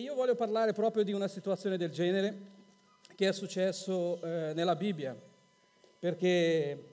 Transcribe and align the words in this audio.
Io 0.00 0.14
voglio 0.14 0.34
parlare 0.34 0.72
proprio 0.72 1.04
di 1.04 1.12
una 1.12 1.28
situazione 1.28 1.76
del 1.76 1.90
genere 1.90 2.48
che 3.14 3.28
è 3.28 3.32
successo 3.32 4.18
eh, 4.22 4.54
nella 4.54 4.74
Bibbia, 4.74 5.14
perché 5.98 6.84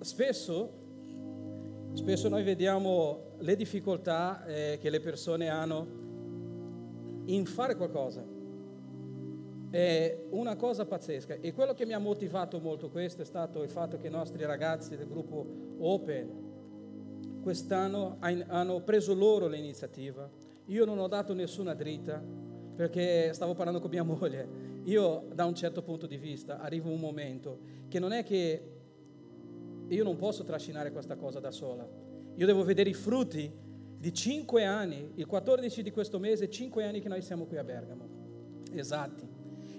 spesso, 0.00 0.72
spesso 1.94 2.28
noi 2.28 2.42
vediamo 2.42 3.36
le 3.38 3.56
difficoltà 3.56 4.44
eh, 4.44 4.78
che 4.78 4.90
le 4.90 5.00
persone 5.00 5.48
hanno 5.48 7.22
in 7.24 7.46
fare 7.46 7.74
qualcosa. 7.74 8.22
È 9.70 10.26
una 10.28 10.56
cosa 10.56 10.84
pazzesca 10.84 11.38
e 11.40 11.54
quello 11.54 11.72
che 11.72 11.86
mi 11.86 11.94
ha 11.94 11.98
motivato 11.98 12.60
molto 12.60 12.90
questo 12.90 13.22
è 13.22 13.24
stato 13.24 13.62
il 13.62 13.70
fatto 13.70 13.96
che 13.96 14.08
i 14.08 14.10
nostri 14.10 14.44
ragazzi 14.44 14.94
del 14.94 15.08
gruppo 15.08 15.46
Open 15.78 16.43
quest'anno 17.44 18.16
hanno 18.20 18.80
preso 18.80 19.12
loro 19.14 19.46
l'iniziativa. 19.46 20.28
Io 20.68 20.86
non 20.86 20.98
ho 20.98 21.06
dato 21.06 21.34
nessuna 21.34 21.74
dritta 21.74 22.22
perché 22.74 23.32
stavo 23.34 23.52
parlando 23.54 23.80
con 23.80 23.90
mia 23.90 24.02
moglie. 24.02 24.48
Io 24.84 25.26
da 25.32 25.44
un 25.44 25.54
certo 25.54 25.82
punto 25.82 26.06
di 26.06 26.16
vista 26.16 26.58
arrivo 26.58 26.88
un 26.88 26.98
momento 26.98 27.58
che 27.86 27.98
non 27.98 28.12
è 28.12 28.24
che 28.24 28.70
io 29.86 30.02
non 30.02 30.16
posso 30.16 30.42
trascinare 30.42 30.90
questa 30.90 31.16
cosa 31.16 31.38
da 31.38 31.50
sola. 31.50 31.86
Io 32.34 32.46
devo 32.46 32.64
vedere 32.64 32.88
i 32.88 32.94
frutti 32.94 33.52
di 33.98 34.12
cinque 34.14 34.64
anni, 34.64 35.12
il 35.16 35.26
14 35.26 35.82
di 35.82 35.90
questo 35.90 36.18
mese, 36.18 36.48
cinque 36.48 36.84
anni 36.84 37.00
che 37.00 37.08
noi 37.08 37.20
siamo 37.20 37.44
qui 37.44 37.58
a 37.58 37.64
Bergamo. 37.64 38.08
Esatti. 38.72 39.28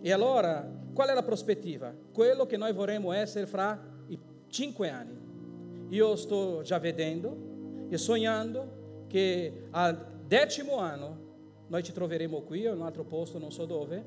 E 0.02 0.12
allora, 0.12 0.72
qual 0.94 1.09
è 1.09 1.14
la 1.16 1.23
prospettiva? 1.23 1.92
Quello 2.14 2.45
che 2.45 2.58
noi 2.58 2.73
vorremmo 2.73 3.12
essere 3.12 3.48
fra 3.48 3.84
i 4.08 4.20
cinque 4.50 4.90
anni. 4.90 5.23
Io 5.90 6.16
sto 6.16 6.62
già 6.62 6.78
vedendo 6.78 7.54
e 7.89 7.98
sognando 7.98 9.05
che 9.07 9.67
al 9.71 10.23
decimo 10.25 10.77
anno 10.77 11.23
noi 11.67 11.84
ci 11.84 11.91
troveremo 11.91 12.41
qui 12.41 12.66
o 12.67 12.73
in 12.73 12.80
un 12.80 12.85
altro 12.85 13.03
posto, 13.03 13.39
non 13.39 13.52
so 13.52 13.66
dove, 13.66 14.03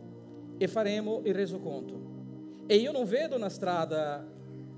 e 0.58 0.68
faremo 0.68 1.22
il 1.24 1.34
resoconto. 1.34 2.16
E 2.66 2.76
io 2.76 2.92
non 2.92 3.04
vedo 3.04 3.36
una 3.36 3.48
strada 3.48 4.24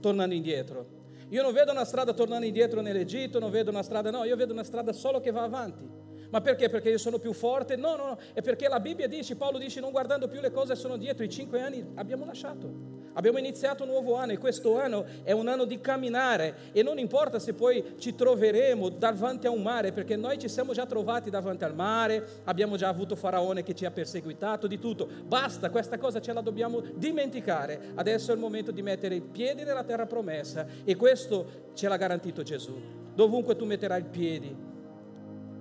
tornando 0.00 0.34
indietro. 0.34 0.98
Io 1.30 1.42
non 1.42 1.52
vedo 1.52 1.70
una 1.70 1.84
strada 1.84 2.12
tornando 2.12 2.46
indietro 2.46 2.80
nell'Egitto, 2.80 3.38
non 3.38 3.50
vedo 3.50 3.70
una 3.70 3.82
strada, 3.82 4.10
no, 4.10 4.24
io 4.24 4.36
vedo 4.36 4.52
una 4.52 4.64
strada 4.64 4.92
solo 4.92 5.20
che 5.20 5.30
va 5.30 5.42
avanti. 5.42 5.88
Ma 6.30 6.40
perché? 6.40 6.68
Perché 6.68 6.90
io 6.90 6.98
sono 6.98 7.18
più 7.18 7.32
forte? 7.32 7.76
No, 7.76 7.96
no, 7.96 8.06
no, 8.06 8.18
è 8.32 8.42
perché 8.42 8.68
la 8.68 8.80
Bibbia 8.80 9.08
dice, 9.08 9.36
Paolo 9.36 9.58
dice, 9.58 9.80
non 9.80 9.90
guardando 9.90 10.28
più 10.28 10.40
le 10.40 10.50
cose 10.50 10.74
sono 10.76 10.96
dietro, 10.96 11.24
i 11.24 11.28
cinque 11.28 11.60
anni 11.60 11.84
abbiamo 11.94 12.24
lasciato. 12.24 12.99
Abbiamo 13.14 13.39
iniziato 13.39 13.83
un 13.83 13.91
nuovo 13.91 14.14
anno 14.14 14.33
e 14.33 14.39
questo 14.39 14.78
anno 14.78 15.05
è 15.22 15.33
un 15.33 15.48
anno 15.48 15.64
di 15.64 15.80
camminare 15.80 16.70
e 16.72 16.83
non 16.83 16.98
importa 16.98 17.39
se 17.39 17.55
poi 17.55 17.97
ci 17.98 18.14
troveremo 18.14 18.89
davanti 18.89 19.47
a 19.47 19.50
un 19.50 19.62
mare, 19.62 19.92
perché 19.92 20.16
noi 20.16 20.39
ci 20.39 20.48
siamo 20.48 20.72
già 20.72 20.86
trovati 20.86 21.28
davanti 21.31 21.64
al 21.64 21.75
mare, 21.75 22.42
abbiamo 22.44 22.77
già 22.77 22.88
avuto 22.88 23.16
Faraone 23.16 23.62
che 23.62 23.75
ci 23.75 23.84
ha 23.84 23.91
perseguitato, 23.91 24.66
di 24.66 24.78
tutto. 24.78 25.08
Basta, 25.27 25.70
questa 25.70 25.98
cosa 25.98 26.20
ce 26.20 26.33
la 26.33 26.41
dobbiamo 26.41 26.81
dimenticare. 26.81 27.92
Adesso 27.94 28.31
è 28.31 28.34
il 28.34 28.41
momento 28.41 28.70
di 28.70 28.83
mettere 28.83 29.16
i 29.16 29.20
piedi 29.20 29.64
nella 29.64 29.84
terra 29.84 30.06
promessa 30.06 30.66
e 30.84 30.97
questo 30.97 31.69
ce 31.75 31.88
l'ha 31.88 31.97
garantito 31.97 32.42
Gesù. 32.42 32.78
Dovunque 33.14 33.56
tu 33.56 33.64
metterai 33.64 34.00
i 34.00 34.05
piedi 34.05 34.56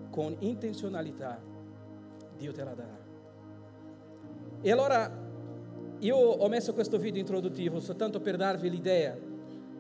con 0.10 0.36
intenzionalità, 0.40 1.42
Dio 2.38 2.52
te 2.52 2.64
la 2.64 2.74
darà. 2.74 2.98
E 4.62 4.72
allora 4.72 5.28
io 6.00 6.16
ho 6.16 6.48
messo 6.48 6.74
questo 6.74 6.98
video 6.98 7.20
introduttivo 7.20 7.80
soltanto 7.80 8.20
per 8.20 8.38
darvi 8.38 8.70
l'idea 8.70 9.18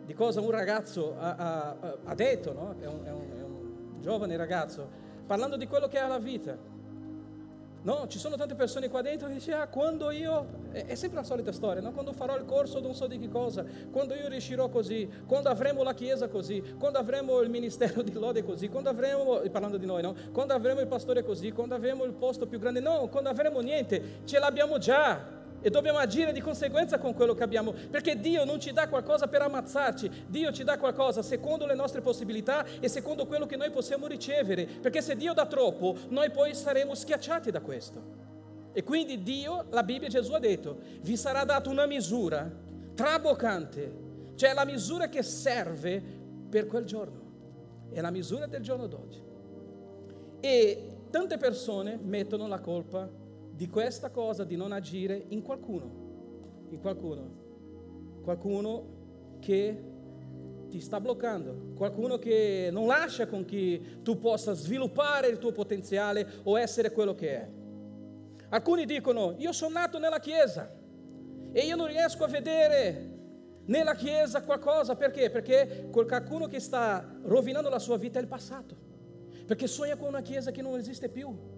di 0.10 0.16
cosa 0.16 0.42
un 0.42 0.50
ragazzo 0.50 1.16
ha, 1.20 1.36
ha, 1.36 1.98
ha 2.04 2.16
detto, 2.16 2.52
no? 2.52 2.74
è, 2.80 2.88
un, 2.88 3.04
è, 3.04 3.12
un, 3.12 3.26
è, 3.38 3.44
un, 3.44 4.02
giovane 4.02 4.36
ragazzo, 4.38 4.90
parlando 5.28 5.56
di 5.56 5.68
quello 5.68 5.88
che 5.88 6.00
è 6.00 6.08
la 6.08 6.18
vita. 6.18 6.58
No, 7.82 8.08
ci 8.08 8.18
sono 8.18 8.36
tante 8.36 8.56
persone 8.56 8.90
qua 8.90 9.04
dentro 9.04 9.28
che 9.28 9.36
dicono, 9.36 9.62
ah, 9.62 9.68
quando 9.68 10.10
io, 10.10 10.48
è, 10.72 10.96
sempre 10.96 11.20
la 11.20 11.24
solita 11.24 11.52
storia, 11.52 11.80
no? 11.84 11.92
quando 11.92 12.12
farò 12.12 12.36
il 12.38 12.46
corso 12.46 12.80
non 12.80 12.96
so 12.96 13.06
di 13.06 13.20
che 13.20 13.30
cosa, 13.30 13.64
quando 13.92 14.16
io 14.16 14.28
riuscirò 14.30 14.68
così, 14.70 15.08
quando 15.28 15.50
avremo 15.50 15.84
la 15.84 15.94
chiesa 15.94 16.28
così, 16.28 16.74
quando 16.80 16.98
avremo 16.98 17.40
il 17.42 17.52
ministero 17.52 18.02
di 18.02 18.12
lode 18.12 18.44
così, 18.44 18.68
quando 18.68 18.90
avremo, 18.90 19.42
parlando 19.52 19.78
di 19.78 19.86
noi, 19.86 20.02
no? 20.02 20.16
quando 20.32 20.56
avremo 20.56 20.80
il 20.80 20.88
pastore 20.88 21.24
così, 21.24 21.52
quando 21.52 21.76
avremo 21.76 22.04
il 22.04 22.14
posto 22.14 22.48
più 22.48 22.58
grande, 22.58 22.80
no, 22.80 23.08
quando 23.10 23.30
avremo 23.30 23.60
niente, 23.60 24.22
ce 24.26 24.40
l'abbiamo 24.40 24.80
già. 24.80 25.38
E 25.62 25.70
dobbiamo 25.70 25.98
agire 25.98 26.32
di 26.32 26.42
conseguenza 26.42 27.00
con 27.00 27.14
quello 27.14 27.34
che 27.34 27.44
abbiamo, 27.44 27.74
perché 27.90 28.20
Dio 28.20 28.46
non 28.46 28.60
ci 28.60 28.72
dà 28.72 28.88
qualcosa 28.88 29.28
per 29.28 29.42
ammazzarci, 29.42 30.26
Dio 30.28 30.52
ci 30.52 30.64
dà 30.64 30.78
qualcosa 30.78 31.22
secondo 31.22 31.66
le 31.66 31.76
nostre 31.76 32.02
possibilità 32.02 32.66
e 32.80 32.88
secondo 32.88 33.26
quello 33.26 33.46
che 33.46 33.58
noi 33.58 33.70
possiamo 33.70 34.08
ricevere, 34.08 34.66
perché 34.66 35.02
se 35.02 35.16
Dio 35.16 35.34
dà 35.34 35.46
troppo, 35.46 35.96
noi 36.10 36.32
poi 36.32 36.56
saremo 36.56 36.96
schiacciati 36.96 37.52
da 37.52 37.60
questo. 37.60 38.28
E 38.72 38.84
quindi 38.84 39.22
Dio, 39.24 39.66
la 39.70 39.84
Bibbia, 39.84 40.08
Gesù 40.08 40.32
ha 40.34 40.40
detto, 40.40 40.78
vi 41.02 41.18
sarà 41.18 41.44
data 41.44 41.70
una 41.70 41.86
misura 41.86 42.50
traboccante, 42.94 44.08
cioè 44.36 44.54
la 44.54 44.66
misura 44.66 45.10
che 45.10 45.24
serve 45.24 46.02
per 46.50 46.68
quel 46.68 46.86
giorno, 46.86 47.22
è 47.92 48.00
la 48.00 48.12
misura 48.12 48.46
del 48.46 48.62
giorno 48.62 48.88
d'oggi. 48.88 49.22
E 50.40 50.84
tante 51.10 51.38
persone 51.38 52.00
mettono 52.02 52.48
la 52.48 52.60
colpa 52.60 53.10
di 53.60 53.68
questa 53.68 54.10
cosa 54.10 54.46
di 54.46 54.56
non 54.56 54.72
agire 54.72 55.26
in 55.28 55.42
qualcuno, 55.42 56.68
in 56.70 56.80
qualcuno, 56.80 58.22
qualcuno 58.24 59.38
che 59.42 59.84
ti 60.70 60.80
sta 60.80 61.02
bloccando, 61.02 61.74
qualcuno 61.76 62.18
che 62.18 62.70
non 62.72 62.88
lascia 62.88 63.28
con 63.28 63.44
chi 63.44 64.00
tu 64.02 64.18
possa 64.18 64.54
sviluppare 64.54 65.28
il 65.28 65.40
tuo 65.40 65.52
potenziale 65.52 66.26
o 66.44 66.58
essere 66.58 66.94
quello 66.94 67.14
che 67.16 67.36
è. 67.36 67.50
Alcuni 68.48 68.86
dicono, 68.86 69.36
io 69.38 69.52
sono 69.52 69.74
nato 69.74 70.00
nella 70.00 70.20
Chiesa 70.20 70.74
e 71.52 71.60
io 71.60 71.76
non 71.76 71.88
riesco 71.88 72.24
a 72.24 72.28
vedere 72.30 73.18
nella 73.66 73.94
Chiesa 73.94 74.42
qualcosa, 74.42 74.96
perché? 74.96 75.30
Perché 75.30 75.90
qualcuno 75.92 76.48
che 76.48 76.62
sta 76.62 77.06
rovinando 77.24 77.68
la 77.68 77.80
sua 77.80 77.98
vita 77.98 78.20
è 78.20 78.22
il 78.22 78.30
passato, 78.30 78.74
perché 79.46 79.68
sogna 79.68 79.98
con 79.98 80.08
una 80.08 80.22
Chiesa 80.22 80.52
che 80.52 80.62
non 80.62 80.78
esiste 80.78 81.10
più 81.10 81.58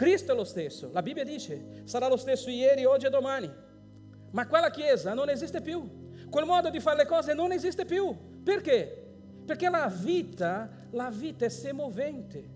Cristo 0.00 0.32
è 0.32 0.34
lo 0.34 0.44
stesso, 0.44 0.88
la 0.94 1.02
Bibbia 1.02 1.24
dice, 1.24 1.82
sarà 1.84 2.08
lo 2.08 2.16
stesso 2.16 2.48
ieri, 2.48 2.86
oggi 2.86 3.04
e 3.04 3.10
domani. 3.10 3.52
Ma 4.30 4.46
quella 4.46 4.70
chiesa 4.70 5.12
non 5.12 5.28
esiste 5.28 5.60
più, 5.60 6.26
quel 6.30 6.46
modo 6.46 6.70
di 6.70 6.80
fare 6.80 6.96
le 6.96 7.06
cose 7.06 7.34
non 7.34 7.52
esiste 7.52 7.84
più. 7.84 8.40
Perché? 8.42 9.08
Perché 9.44 9.68
la 9.68 9.92
vita, 9.94 10.70
la 10.92 11.10
vita 11.10 11.44
è 11.44 11.50
semovente. 11.50 12.48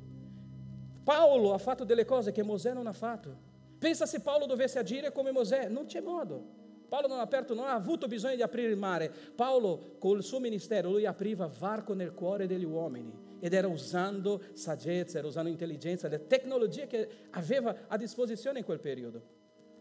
Paolo 1.04 1.52
ha 1.52 1.58
fatto 1.58 1.84
delle 1.84 2.06
cose 2.06 2.32
che 2.32 2.42
Mosè 2.42 2.72
non 2.72 2.86
ha 2.86 2.94
fatto. 2.94 3.36
Pensa 3.78 4.06
se 4.06 4.20
Paolo 4.20 4.46
dovesse 4.46 4.78
agire 4.78 5.12
come 5.12 5.30
Mosè, 5.30 5.68
non 5.68 5.84
c'è 5.84 6.00
modo. 6.00 6.63
Paolo 6.94 7.08
non 7.08 7.18
ha, 7.18 7.22
aperto, 7.22 7.54
non 7.54 7.66
ha 7.66 7.72
avuto 7.72 8.06
bisogno 8.06 8.36
di 8.36 8.42
aprire 8.42 8.70
il 8.70 8.76
mare. 8.76 9.12
Paolo, 9.34 9.96
con 9.98 10.16
il 10.16 10.22
suo 10.22 10.38
ministero, 10.38 10.92
lui 10.92 11.06
apriva 11.06 11.50
varco 11.58 11.92
nel 11.92 12.14
cuore 12.14 12.46
degli 12.46 12.62
uomini 12.62 13.12
ed 13.40 13.52
era 13.52 13.66
usando 13.66 14.40
saggezza, 14.52 15.18
era 15.18 15.26
usando 15.26 15.50
intelligenza, 15.50 16.08
la 16.08 16.20
tecnologia 16.20 16.86
che 16.86 17.08
aveva 17.30 17.86
a 17.88 17.96
disposizione 17.96 18.60
in 18.60 18.64
quel 18.64 18.78
periodo. 18.78 19.22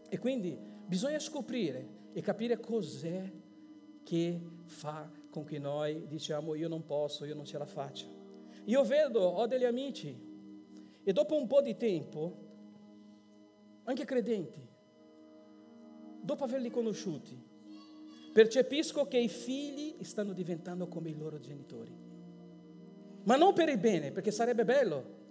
E 0.08 0.18
quindi 0.18 0.58
bisogna 0.84 1.20
scoprire 1.20 1.86
e 2.12 2.20
capire 2.20 2.58
cos'è 2.58 3.30
che 4.02 4.40
fa 4.64 5.08
con 5.30 5.44
che 5.44 5.60
noi 5.60 6.08
diciamo 6.08 6.56
io 6.56 6.66
non 6.66 6.84
posso, 6.84 7.24
io 7.24 7.36
non 7.36 7.44
ce 7.44 7.58
la 7.58 7.66
faccio. 7.66 8.06
Io 8.64 8.82
vedo, 8.82 9.20
ho 9.20 9.46
degli 9.46 9.64
amici 9.64 10.18
e 11.04 11.12
dopo 11.12 11.36
un 11.36 11.46
po' 11.46 11.62
di 11.62 11.76
tempo, 11.76 12.36
anche 13.84 14.04
credenti, 14.04 14.72
dopo 16.24 16.44
averli 16.44 16.70
conosciuti, 16.70 17.38
percepisco 18.32 19.06
che 19.06 19.18
i 19.18 19.28
figli 19.28 20.02
stanno 20.02 20.32
diventando 20.32 20.88
come 20.88 21.10
i 21.10 21.16
loro 21.16 21.38
genitori 21.38 22.04
ma 23.24 23.36
non 23.36 23.52
per 23.52 23.68
il 23.68 23.78
bene, 23.78 24.12
perché 24.12 24.30
sarebbe 24.30 24.64
bello. 24.64 25.22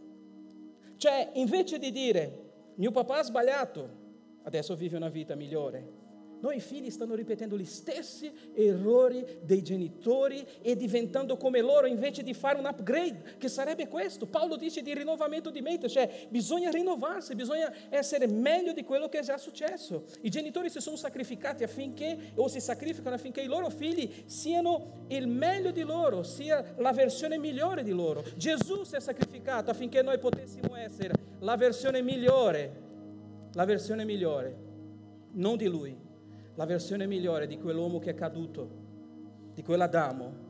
Cioè, 0.98 1.32
invece 1.34 1.80
di 1.80 1.92
dire, 1.92 2.52
mio 2.76 2.92
papà 2.92 3.20
ha 3.20 3.24
sbagliato, 3.24 4.02
adesso 4.44 4.76
vive 4.76 4.98
una 4.98 5.10
vita 5.10 5.36
migliore, 5.36 6.02
noi 6.44 6.60
figli 6.60 6.90
stanno 6.90 7.16
ripetendo 7.16 7.58
gli 7.58 7.64
stessi 7.64 8.30
errori 8.54 9.26
dei 9.44 9.64
genitori 9.64 10.46
e 10.62 10.76
diventando 10.76 11.38
come 11.38 11.62
loro 11.62 11.88
invece 11.88 12.22
di 12.22 12.34
fare 12.34 12.60
un 12.60 12.66
upgrade, 12.66 13.36
che 13.38 13.48
sarebbe 13.48 13.88
questo. 13.88 14.26
Paolo 14.26 14.58
dice 14.58 14.82
di 14.82 14.94
rinnovamento 14.94 15.50
di 15.50 15.62
mente, 15.62 15.88
cioè 15.88 16.28
bisogna 16.28 16.70
rinnovarsi, 16.70 17.34
bisogna 17.36 17.72
essere 17.90 18.28
meglio 18.28 18.74
di 18.74 18.84
quello 18.84 19.08
che 19.08 19.20
è 19.20 19.24
già 19.24 19.38
successo. 19.38 20.04
I 20.20 20.30
genitori 20.30 20.70
si 20.70 20.82
sono 20.82 20.98
sacrificati 20.98 21.64
affinché, 21.64 22.34
o 22.36 22.50
si 22.50 22.60
sacrificano 22.60 23.16
affinché 23.16 23.40
i 23.40 23.48
loro 23.48 23.70
figli 23.70 24.24
siano 24.26 25.06
il 25.08 25.28
meglio 25.28 25.72
di 25.72 25.84
loro, 25.84 26.24
sia 26.24 26.74
la 26.76 26.92
versione 26.92 27.38
migliore 27.38 27.84
di 27.84 27.92
loro. 27.92 28.22
Gesù 28.36 28.84
si 28.84 28.98
è 28.98 29.00
sacrificato 29.00 29.72
affinché 29.72 30.02
noi 30.02 30.20
potessimo 30.20 30.76
essere 30.76 31.14
la 31.40 31.56
versione 31.56 32.02
migliore, 32.02 32.82
la 33.54 33.64
versione 33.64 34.04
migliore, 34.04 34.58
non 35.36 35.56
di 35.56 35.68
lui 35.68 36.12
la 36.56 36.66
versione 36.66 37.08
migliore 37.08 37.48
di 37.48 37.58
quell'uomo 37.58 38.00
che 38.00 38.12
è 38.12 38.14
caduto, 38.14 38.70
di 39.54 39.64
quell'Adamo 39.64 40.42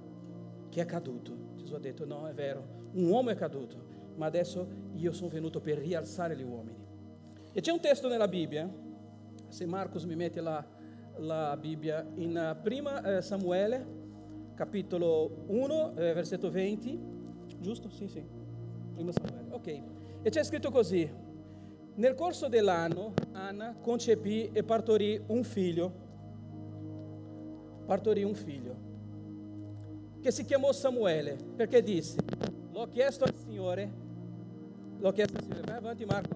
che 0.69 0.81
è 0.81 0.85
caduto. 0.85 1.51
Gesù 1.55 1.75
ha 1.75 1.79
detto 1.79 2.05
no, 2.05 2.27
è 2.27 2.33
vero, 2.33 2.81
un 2.94 3.07
uomo 3.07 3.29
è 3.29 3.35
caduto, 3.35 3.77
ma 4.15 4.25
adesso 4.25 4.67
io 4.95 5.11
sono 5.11 5.29
venuto 5.29 5.59
per 5.61 5.77
rialzare 5.77 6.35
gli 6.35 6.44
uomini. 6.44 6.77
E 7.51 7.61
c'è 7.61 7.71
un 7.71 7.79
testo 7.79 8.07
nella 8.07 8.27
Bibbia, 8.27 8.69
se 9.47 9.65
Marcos 9.65 10.03
mi 10.05 10.15
mette 10.15 10.41
la, 10.41 10.65
la 11.17 11.55
Bibbia, 11.57 12.06
in 12.15 12.57
prima 12.61 13.21
Samuele, 13.21 14.01
capitolo 14.56 15.45
1, 15.47 15.94
versetto 15.94 16.49
20, 16.49 16.99
giusto? 17.59 17.89
Sì, 17.89 18.07
sì, 18.07 18.23
prima 18.94 19.11
Samuele, 19.11 19.51
ok. 19.51 19.67
E 20.21 20.29
c'è 20.29 20.44
scritto 20.44 20.71
così, 20.71 21.09
nel 21.95 22.16
corso 22.16 22.48
dell'anno 22.48 23.13
Anna 23.34 23.75
concepì 23.80 24.50
e 24.51 24.63
partorì 24.63 25.22
un 25.28 25.44
figlio, 25.44 25.92
partorì 27.86 28.24
un 28.24 28.34
figlio, 28.34 28.75
che 30.22 30.31
si 30.31 30.45
chiamò 30.45 30.72
Samuele, 30.72 31.38
perché 31.56 31.84
disse, 31.84 32.18
l'ho 32.72 32.88
chiesto 32.88 33.25
al 33.25 33.36
Signore, 33.36 33.92
l'ho 34.98 35.12
chiesto 35.12 35.38
al 35.38 35.44
Signore, 35.44 35.62
vai 35.66 35.78
avanti 35.78 36.06
Marco. 36.06 36.36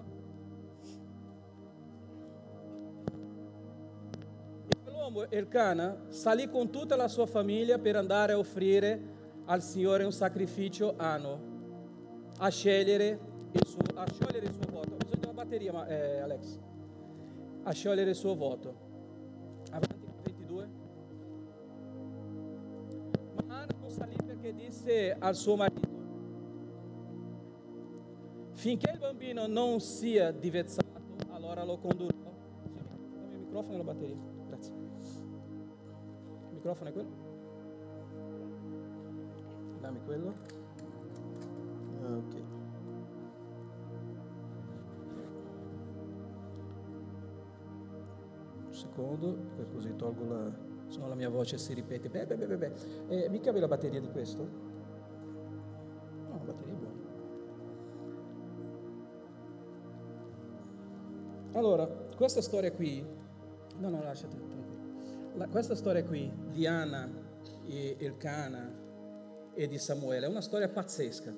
E 4.68 4.76
quell'uomo, 4.82 5.30
Elcana, 5.30 6.04
salì 6.08 6.48
con 6.48 6.70
tutta 6.70 6.94
la 6.94 7.08
sua 7.08 7.26
famiglia 7.26 7.78
per 7.78 7.96
andare 7.96 8.34
a 8.34 8.38
offrire 8.38 9.16
al 9.46 9.62
Signore 9.62 10.04
un 10.04 10.12
sacrificio 10.12 10.94
anno, 10.98 11.40
a 12.36 12.48
scegliere 12.50 13.18
il 13.52 13.66
suo, 13.66 13.80
a 13.94 14.04
sciogliere 14.12 14.46
il 14.46 14.52
suo 14.52 14.70
voto. 14.70 14.97
Batteria, 15.38 15.72
ma, 15.72 15.86
eh, 15.86 16.18
Alex. 16.18 16.58
A 17.62 17.70
sciogliere 17.70 18.10
il 18.10 18.16
suo 18.16 18.34
voto. 18.34 18.74
Avanti, 19.70 19.94
22. 20.24 20.68
Ma 23.46 23.60
Anna 23.60 23.66
non 23.78 23.88
salì 23.88 24.16
perché 24.16 24.52
disse 24.52 25.14
al 25.16 25.36
suo 25.36 25.54
marito, 25.54 25.88
finché 28.54 28.90
il 28.90 28.98
bambino 28.98 29.46
non 29.46 29.78
sia 29.78 30.32
divezzato, 30.32 31.04
allora 31.28 31.62
lo 31.62 31.78
condurrò. 31.78 32.32
Dammi 33.12 33.34
il 33.34 33.38
microfono 33.38 33.74
e 33.74 33.76
la 33.76 33.84
batteria. 33.84 34.16
Grazie. 34.48 34.72
Il 36.48 36.54
microfono 36.54 36.90
è 36.90 36.92
quello? 36.92 37.10
Dammi 39.78 40.00
quello. 40.04 40.34
Ok. 42.02 42.47
Secondo, 48.78 49.36
così 49.72 49.94
tolgo 49.96 50.24
la... 50.24 50.50
se 50.86 50.98
no 50.98 51.08
la 51.08 51.14
mia 51.14 51.28
voce 51.28 51.58
si 51.58 51.74
ripete. 51.74 52.08
Beh, 52.08 52.26
beh, 52.26 52.36
beh, 52.36 52.56
beh. 52.56 52.72
Eh, 53.08 53.28
mi 53.28 53.40
cavi 53.40 53.60
la 53.60 53.68
batteria 53.68 54.00
di 54.00 54.08
questo? 54.08 54.42
No, 56.28 56.38
la 56.38 56.44
batteria 56.52 56.72
è 56.72 56.76
buona. 56.76 56.96
Allora, 61.52 61.86
questa 61.86 62.40
storia 62.40 62.72
qui, 62.72 63.04
no, 63.78 63.88
no, 63.88 64.02
lasciate, 64.02 64.36
la, 65.34 65.48
questa 65.48 65.74
storia 65.74 66.04
qui 66.04 66.30
di 66.50 66.66
Anna 66.66 67.10
e 67.66 67.96
Elcana 67.98 68.76
e 69.54 69.66
di 69.66 69.78
Samuele 69.78 70.26
è 70.26 70.28
una 70.28 70.40
storia 70.40 70.68
pazzesca. 70.68 71.34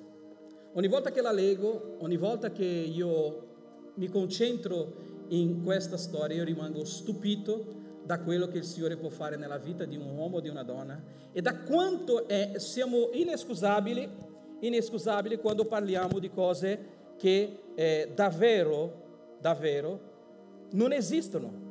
Ogni 0.75 0.89
volta 0.89 1.11
che 1.11 1.21
la 1.21 1.33
leggo, 1.33 1.97
ogni 2.01 2.17
volta 2.17 2.53
che 2.53 2.65
io 2.65 3.93
mi 3.95 4.09
concentro 4.09 5.09
in 5.31 5.63
questa 5.63 5.97
storia 5.97 6.37
io 6.37 6.45
rimango 6.45 6.85
stupito 6.85 7.79
da 8.05 8.21
quello 8.21 8.49
che 8.49 8.59
il 8.59 8.65
Signore 8.65 8.97
può 8.97 9.09
fare 9.09 9.37
nella 9.37 9.59
vita 9.59 9.85
di 9.85 9.97
un 9.97 10.17
uomo 10.17 10.39
o 10.39 10.41
di 10.41 10.49
una 10.49 10.63
donna 10.63 11.01
e 11.33 11.41
da 11.41 11.57
quanto 11.59 12.27
è, 12.27 12.55
siamo 12.57 13.11
inescusabili, 13.13 14.09
inescusabili 14.61 15.39
quando 15.39 15.65
parliamo 15.65 16.19
di 16.19 16.31
cose 16.31 16.99
che 17.17 17.59
eh, 17.75 18.11
davvero, 18.15 19.37
davvero 19.41 20.09
non 20.71 20.93
esistono, 20.93 21.69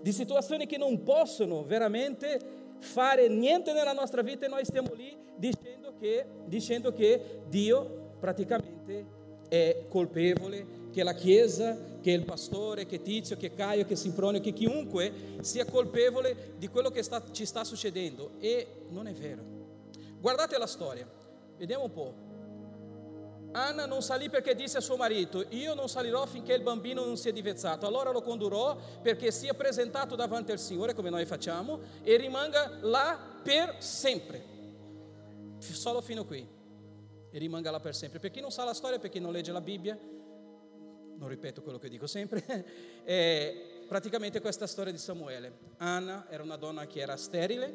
di 0.00 0.12
situazioni 0.12 0.66
che 0.66 0.78
non 0.78 1.02
possono 1.02 1.64
veramente 1.64 2.40
fare 2.78 3.28
niente 3.28 3.72
nella 3.72 3.92
nostra 3.92 4.22
vita 4.22 4.46
e 4.46 4.48
noi 4.48 4.64
stiamo 4.64 4.94
lì 4.94 5.14
dicendo 5.36 5.94
che, 5.98 6.24
dicendo 6.46 6.92
che 6.92 7.40
Dio 7.48 8.12
praticamente 8.18 9.16
è 9.48 9.84
colpevole, 9.88 10.66
che 10.92 11.02
la 11.02 11.14
Chiesa, 11.14 11.76
che 12.08 12.14
il 12.14 12.24
pastore, 12.24 12.86
che 12.86 13.02
Tizio, 13.02 13.36
che 13.36 13.52
Caio, 13.52 13.84
che 13.84 13.94
Simpronio, 13.94 14.40
che 14.40 14.54
chiunque 14.54 15.36
sia 15.42 15.66
colpevole 15.66 16.54
di 16.56 16.66
quello 16.68 16.88
che 16.88 17.02
sta, 17.02 17.22
ci 17.32 17.44
sta 17.44 17.64
succedendo. 17.64 18.30
E 18.38 18.86
non 18.88 19.06
è 19.06 19.12
vero. 19.12 19.42
Guardate 20.18 20.56
la 20.56 20.66
storia, 20.66 21.06
vediamo 21.58 21.84
un 21.84 21.92
po'. 21.92 22.14
Anna 23.52 23.84
non 23.84 24.00
salì 24.00 24.30
perché 24.30 24.54
disse 24.54 24.78
a 24.78 24.80
suo 24.80 24.96
marito, 24.96 25.44
io 25.50 25.74
non 25.74 25.86
salirò 25.86 26.24
finché 26.24 26.54
il 26.54 26.62
bambino 26.62 27.04
non 27.04 27.18
sia 27.18 27.32
divezzato, 27.32 27.86
allora 27.86 28.10
lo 28.10 28.22
condurrò 28.22 28.78
perché 29.02 29.30
sia 29.30 29.52
presentato 29.52 30.16
davanti 30.16 30.50
al 30.50 30.58
Signore, 30.58 30.94
come 30.94 31.10
noi 31.10 31.26
facciamo, 31.26 31.80
e 32.02 32.16
rimanga 32.16 32.78
là 32.80 33.18
per 33.42 33.76
sempre. 33.80 34.42
Solo 35.58 36.00
fino 36.00 36.24
qui. 36.24 36.46
E 37.30 37.38
rimanga 37.38 37.70
là 37.70 37.80
per 37.80 37.94
sempre. 37.94 38.18
Per 38.18 38.30
chi 38.30 38.40
non 38.40 38.50
sa 38.50 38.64
la 38.64 38.72
storia, 38.72 38.98
per 38.98 39.10
chi 39.10 39.20
non 39.20 39.30
legge 39.30 39.52
la 39.52 39.60
Bibbia, 39.60 39.98
non 41.18 41.28
ripeto 41.28 41.62
quello 41.62 41.78
che 41.78 41.88
dico 41.88 42.06
sempre, 42.06 43.02
è 43.04 43.84
praticamente 43.86 44.40
questa 44.40 44.66
storia 44.66 44.92
di 44.92 44.98
Samuele. 44.98 45.58
Anna 45.78 46.26
era 46.30 46.42
una 46.42 46.56
donna 46.56 46.86
che 46.86 47.00
era 47.00 47.16
sterile, 47.16 47.72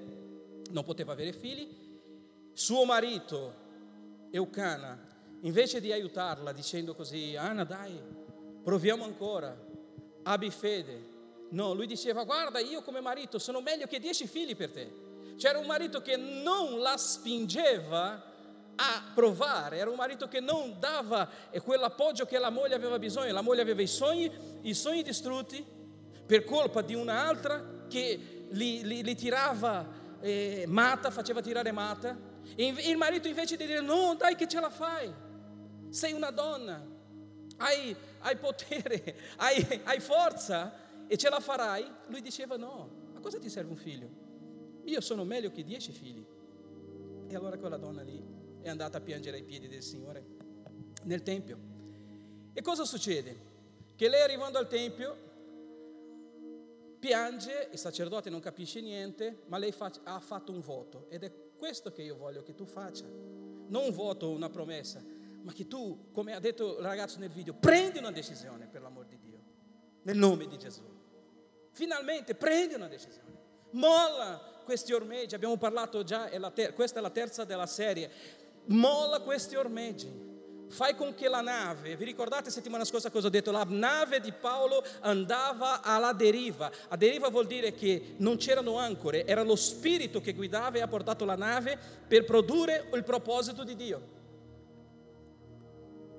non 0.71 0.83
poteva 0.83 1.11
avere 1.11 1.33
figli, 1.33 1.67
suo 2.53 2.85
marito 2.85 3.61
Eucana, 4.31 4.97
invece 5.41 5.81
di 5.81 5.91
aiutarla 5.91 6.51
dicendo 6.51 6.95
così, 6.95 7.35
Anna 7.35 7.63
dai, 7.63 7.99
proviamo 8.63 9.03
ancora, 9.03 9.55
abbi 10.23 10.49
fede. 10.49 11.11
No, 11.49 11.73
lui 11.73 11.85
diceva, 11.85 12.23
guarda, 12.23 12.59
io 12.59 12.81
come 12.81 12.99
marito 12.99 13.37
sono 13.37 13.61
meglio 13.61 13.85
che 13.85 13.99
dieci 13.99 14.25
figli 14.25 14.55
per 14.55 14.71
te. 14.71 15.01
C'era 15.35 15.59
un 15.59 15.65
marito 15.65 16.01
che 16.01 16.15
non 16.15 16.79
la 16.79 16.97
spingeva 16.97 18.32
a 18.75 19.11
provare, 19.13 19.77
era 19.77 19.89
un 19.89 19.95
marito 19.95 20.27
che 20.27 20.39
non 20.39 20.75
dava 20.79 21.29
quell'appoggio 21.63 22.25
che 22.25 22.39
la 22.39 22.49
moglie 22.49 22.75
aveva 22.75 22.97
bisogno, 22.97 23.31
la 23.31 23.41
moglie 23.41 23.61
aveva 23.61 23.81
i 23.81 23.87
sogni, 23.87 24.31
i 24.61 24.73
sogni 24.73 25.03
distrutti 25.03 25.63
per 26.25 26.43
colpa 26.43 26.81
di 26.81 26.95
un'altra 26.95 27.85
che 27.87 28.45
li, 28.49 28.83
li, 28.83 29.03
li 29.03 29.15
tirava 29.15 29.87
eh, 30.19 30.65
mata, 30.67 31.11
faceva 31.11 31.41
tirare 31.41 31.71
mata, 31.71 32.17
e 32.55 32.67
il 32.67 32.97
marito 32.97 33.27
invece 33.27 33.55
di 33.55 33.65
dire 33.65 33.81
no, 33.81 34.15
dai 34.17 34.35
che 34.35 34.47
ce 34.47 34.59
la 34.59 34.69
fai, 34.69 35.13
sei 35.89 36.13
una 36.13 36.31
donna, 36.31 36.83
hai, 37.57 37.95
hai 38.19 38.35
potere, 38.37 39.15
hai, 39.37 39.81
hai 39.83 39.99
forza 39.99 40.73
e 41.07 41.17
ce 41.17 41.29
la 41.29 41.39
farai, 41.39 41.85
lui 42.07 42.21
diceva 42.21 42.57
no, 42.57 43.11
a 43.15 43.19
cosa 43.19 43.37
ti 43.37 43.49
serve 43.49 43.69
un 43.69 43.77
figlio? 43.77 44.21
Io 44.85 44.99
sono 44.99 45.23
meglio 45.23 45.51
che 45.51 45.63
dieci 45.63 45.91
figli. 45.91 46.25
E 47.27 47.35
allora 47.35 47.57
quella 47.57 47.77
donna 47.77 48.01
lì 48.01 48.41
è 48.63 48.69
andata 48.69 48.97
a 48.97 49.01
piangere 49.01 49.37
ai 49.37 49.43
piedi 49.43 49.67
del 49.67 49.83
Signore 49.83 50.25
nel 51.03 51.21
Tempio. 51.21 51.59
E 52.53 52.61
cosa 52.61 52.85
succede? 52.85 53.51
Che 53.95 54.09
lei 54.09 54.21
arrivando 54.21 54.57
al 54.57 54.67
Tempio 54.67 55.31
piange, 56.99 57.67
il 57.71 57.77
sacerdote 57.77 58.29
non 58.29 58.39
capisce 58.39 58.79
niente, 58.79 59.43
ma 59.47 59.57
lei 59.57 59.73
fa, 59.73 59.91
ha 60.03 60.19
fatto 60.19 60.51
un 60.51 60.61
voto 60.61 61.07
ed 61.09 61.23
è 61.23 61.31
questo 61.57 61.91
che 61.91 62.01
io 62.01 62.15
voglio 62.15 62.41
che 62.41 62.55
tu 62.55 62.65
faccia. 62.65 63.05
Non 63.05 63.83
un 63.85 63.91
voto, 63.91 64.29
una 64.29 64.49
promessa, 64.49 65.03
ma 65.41 65.51
che 65.51 65.67
tu, 65.67 66.11
come 66.13 66.33
ha 66.33 66.39
detto 66.39 66.77
il 66.77 66.85
ragazzo 66.85 67.19
nel 67.19 67.29
video, 67.29 67.53
prendi 67.53 67.97
una 67.99 68.11
decisione 68.11 68.67
per 68.67 68.81
l'amor 68.81 69.05
di 69.05 69.19
Dio, 69.19 69.39
nel 70.03 70.17
nome 70.17 70.47
di 70.47 70.57
Gesù. 70.57 70.83
Finalmente 71.71 72.35
prendi 72.35 72.75
una 72.75 72.87
decisione. 72.87 73.41
Molla 73.71 74.61
questi 74.63 74.93
ormeggi, 74.93 75.35
abbiamo 75.35 75.57
parlato 75.57 76.03
già, 76.03 76.29
è 76.29 76.39
ter- 76.53 76.73
questa 76.73 76.99
è 76.99 77.01
la 77.01 77.09
terza 77.09 77.43
della 77.43 77.65
serie 77.65 78.09
molla 78.65 79.19
questi 79.19 79.55
ormeggi. 79.55 80.21
Fai 80.73 80.95
con 80.95 81.13
che 81.13 81.29
la 81.29 81.41
nave, 81.41 81.95
vi 81.95 82.03
ricordate 82.03 82.49
settimana 82.49 82.83
scorsa 82.83 83.11
cosa 83.11 83.27
ho 83.27 83.29
detto? 83.29 83.51
La 83.51 83.63
nave 83.67 84.19
di 84.19 84.31
Paolo 84.31 84.83
andava 85.01 85.83
alla 85.83 86.13
deriva. 86.13 86.71
A 86.87 86.97
deriva 86.97 87.29
vuol 87.29 87.45
dire 87.45 87.75
che 87.75 88.15
non 88.17 88.37
c'erano 88.37 88.77
ancore, 88.79 89.25
era 89.27 89.43
lo 89.43 89.55
spirito 89.55 90.19
che 90.19 90.33
guidava 90.33 90.77
e 90.77 90.81
ha 90.81 90.87
portato 90.87 91.25
la 91.25 91.35
nave 91.35 91.77
per 92.07 92.25
produrre 92.25 92.89
il 92.91 93.03
proposito 93.03 93.63
di 93.63 93.75
Dio. 93.75 94.01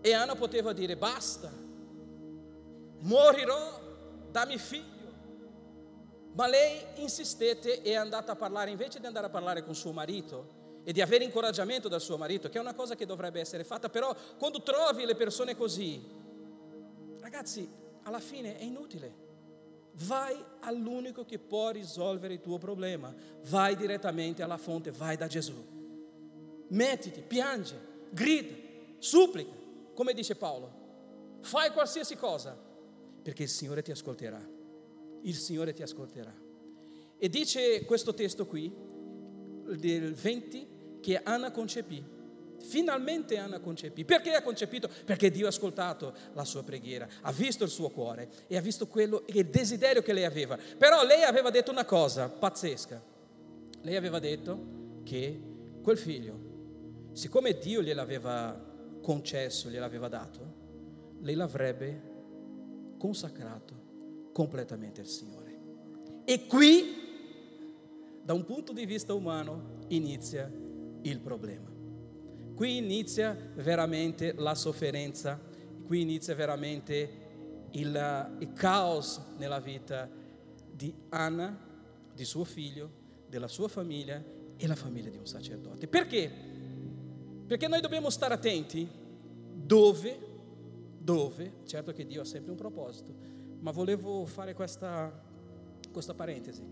E 0.00 0.12
Anna 0.12 0.36
poteva 0.36 0.72
dire 0.72 0.96
basta, 0.96 1.50
morirò, 3.00 3.80
dammi 4.30 4.58
figlio. 4.58 4.92
Ma 6.34 6.46
lei 6.46 6.80
insistette 6.96 7.82
e 7.82 7.90
è 7.90 7.94
andata 7.94 8.32
a 8.32 8.36
parlare, 8.36 8.70
invece 8.70 9.00
di 9.00 9.06
andare 9.06 9.26
a 9.26 9.30
parlare 9.30 9.64
con 9.64 9.74
suo 9.74 9.90
marito, 9.90 10.53
e 10.84 10.92
di 10.92 11.00
avere 11.00 11.24
incoraggiamento 11.24 11.88
dal 11.88 12.00
suo 12.00 12.18
marito, 12.18 12.48
che 12.50 12.58
è 12.58 12.60
una 12.60 12.74
cosa 12.74 12.94
che 12.94 13.06
dovrebbe 13.06 13.40
essere 13.40 13.64
fatta, 13.64 13.88
però 13.88 14.14
quando 14.38 14.62
trovi 14.62 15.06
le 15.06 15.16
persone 15.16 15.56
così, 15.56 16.00
ragazzi, 17.20 17.66
alla 18.02 18.20
fine 18.20 18.58
è 18.58 18.62
inutile. 18.62 19.22
Vai 20.06 20.36
all'unico 20.60 21.24
che 21.24 21.38
può 21.38 21.70
risolvere 21.70 22.34
il 22.34 22.40
tuo 22.40 22.58
problema, 22.58 23.14
vai 23.48 23.76
direttamente 23.76 24.42
alla 24.42 24.58
fonte, 24.58 24.90
vai 24.90 25.16
da 25.16 25.26
Gesù. 25.26 25.54
Mettiti, 26.68 27.22
piange, 27.22 27.76
grida, 28.10 28.54
supplica, 28.98 29.52
come 29.94 30.12
dice 30.12 30.34
Paolo, 30.34 30.82
fai 31.40 31.70
qualsiasi 31.70 32.16
cosa, 32.16 32.58
perché 33.22 33.44
il 33.44 33.48
Signore 33.48 33.82
ti 33.82 33.90
ascolterà. 33.90 34.52
Il 35.22 35.34
Signore 35.34 35.72
ti 35.72 35.82
ascolterà. 35.82 36.34
E 37.16 37.28
dice 37.30 37.84
questo 37.84 38.12
testo 38.12 38.46
qui, 38.46 38.70
del 39.64 40.12
20, 40.12 40.73
che 41.04 41.20
Anna 41.22 41.50
concepì. 41.50 42.02
Finalmente 42.60 43.36
Anna 43.36 43.60
concepì. 43.60 44.06
Perché 44.06 44.32
ha 44.32 44.40
concepito? 44.40 44.88
Perché 45.04 45.30
Dio 45.30 45.44
ha 45.44 45.50
ascoltato 45.50 46.14
la 46.32 46.46
sua 46.46 46.62
preghiera, 46.62 47.06
ha 47.20 47.30
visto 47.30 47.62
il 47.62 47.68
suo 47.68 47.90
cuore 47.90 48.30
e 48.46 48.56
ha 48.56 48.62
visto 48.62 48.86
quello, 48.86 49.24
il 49.26 49.44
desiderio 49.44 50.00
che 50.00 50.14
lei 50.14 50.24
aveva. 50.24 50.56
Però 50.78 51.04
lei 51.04 51.22
aveva 51.22 51.50
detto 51.50 51.70
una 51.70 51.84
cosa 51.84 52.30
pazzesca. 52.30 53.02
Lei 53.82 53.96
aveva 53.96 54.18
detto 54.18 55.02
che 55.04 55.38
quel 55.82 55.98
figlio, 55.98 57.10
siccome 57.12 57.58
Dio 57.58 57.82
gliel'aveva 57.82 58.58
concesso, 59.02 59.68
gliel'aveva 59.68 60.08
dato, 60.08 60.54
lei 61.20 61.34
l'avrebbe 61.34 62.12
consacrato 62.96 64.30
completamente 64.32 65.02
al 65.02 65.06
Signore. 65.06 65.58
E 66.24 66.46
qui, 66.46 66.94
da 68.22 68.32
un 68.32 68.46
punto 68.46 68.72
di 68.72 68.86
vista 68.86 69.12
umano, 69.12 69.80
inizia 69.88 70.50
il 71.04 71.20
problema. 71.20 71.70
Qui 72.54 72.76
inizia 72.76 73.36
veramente 73.56 74.32
la 74.34 74.54
sofferenza, 74.54 75.40
qui 75.86 76.00
inizia 76.00 76.34
veramente 76.34 77.22
il, 77.70 78.36
il 78.38 78.52
caos 78.52 79.20
nella 79.38 79.60
vita 79.60 80.08
di 80.70 80.94
Anna, 81.10 81.58
di 82.14 82.24
suo 82.24 82.44
figlio, 82.44 83.02
della 83.28 83.48
sua 83.48 83.68
famiglia 83.68 84.22
e 84.56 84.66
la 84.66 84.76
famiglia 84.76 85.10
di 85.10 85.16
un 85.16 85.26
sacerdote. 85.26 85.88
Perché? 85.88 86.30
Perché 87.46 87.66
noi 87.66 87.80
dobbiamo 87.80 88.08
stare 88.08 88.34
attenti 88.34 88.88
dove, 89.52 90.18
dove, 90.98 91.52
certo 91.64 91.92
che 91.92 92.06
Dio 92.06 92.22
ha 92.22 92.24
sempre 92.24 92.52
un 92.52 92.56
proposito, 92.56 93.12
ma 93.60 93.72
volevo 93.72 94.24
fare 94.26 94.54
questa, 94.54 95.12
questa 95.90 96.14
parentesi, 96.14 96.62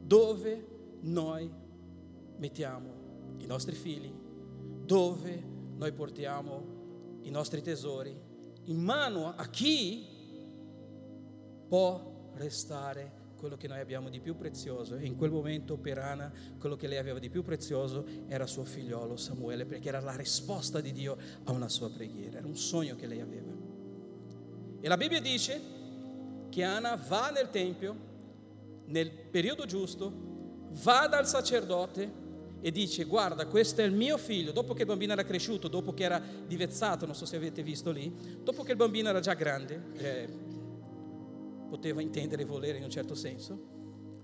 dove 0.00 0.66
noi 1.00 1.50
mettiamo 2.36 3.01
i 3.38 3.46
nostri 3.46 3.74
figli, 3.74 4.12
dove 4.84 5.42
noi 5.76 5.92
portiamo 5.92 7.20
i 7.22 7.30
nostri 7.30 7.62
tesori, 7.62 8.16
in 8.64 8.78
mano 8.78 9.34
a 9.34 9.46
chi 9.48 10.06
può 11.68 12.30
restare 12.34 13.20
quello 13.36 13.56
che 13.56 13.66
noi 13.66 13.80
abbiamo 13.80 14.08
di 14.08 14.20
più 14.20 14.36
prezioso 14.36 14.94
e 14.94 15.04
in 15.04 15.16
quel 15.16 15.32
momento 15.32 15.76
per 15.76 15.98
Anna 15.98 16.32
quello 16.58 16.76
che 16.76 16.86
lei 16.86 16.98
aveva 16.98 17.18
di 17.18 17.28
più 17.28 17.42
prezioso 17.42 18.06
era 18.28 18.46
suo 18.46 18.64
figliolo 18.64 19.16
Samuele 19.16 19.66
perché 19.66 19.88
era 19.88 19.98
la 19.98 20.14
risposta 20.14 20.80
di 20.80 20.92
Dio 20.92 21.16
a 21.42 21.50
una 21.50 21.68
sua 21.68 21.90
preghiera, 21.90 22.38
era 22.38 22.46
un 22.46 22.56
sogno 22.56 22.94
che 22.94 23.06
lei 23.08 23.20
aveva. 23.20 23.50
E 24.80 24.88
la 24.88 24.96
Bibbia 24.96 25.20
dice 25.20 25.60
che 26.50 26.62
Anna 26.62 26.94
va 26.94 27.30
nel 27.30 27.50
Tempio 27.50 28.10
nel 28.86 29.10
periodo 29.10 29.64
giusto, 29.64 30.12
va 30.82 31.08
dal 31.08 31.26
sacerdote 31.26 32.21
e 32.64 32.70
dice 32.70 33.04
guarda 33.04 33.46
questo 33.46 33.80
è 33.80 33.84
il 33.84 33.92
mio 33.92 34.16
figlio, 34.16 34.52
dopo 34.52 34.72
che 34.72 34.82
il 34.82 34.86
bambino 34.86 35.12
era 35.12 35.24
cresciuto, 35.24 35.66
dopo 35.66 35.92
che 35.92 36.04
era 36.04 36.22
divezzato, 36.46 37.04
non 37.04 37.14
so 37.14 37.26
se 37.26 37.36
avete 37.36 37.62
visto 37.62 37.90
lì, 37.90 38.40
dopo 38.42 38.62
che 38.62 38.70
il 38.70 38.76
bambino 38.76 39.08
era 39.08 39.18
già 39.18 39.34
grande, 39.34 39.82
eh, 39.96 40.28
poteva 41.68 42.00
intendere 42.00 42.42
e 42.42 42.44
volere 42.44 42.78
in 42.78 42.84
un 42.84 42.90
certo 42.90 43.16
senso, 43.16 43.70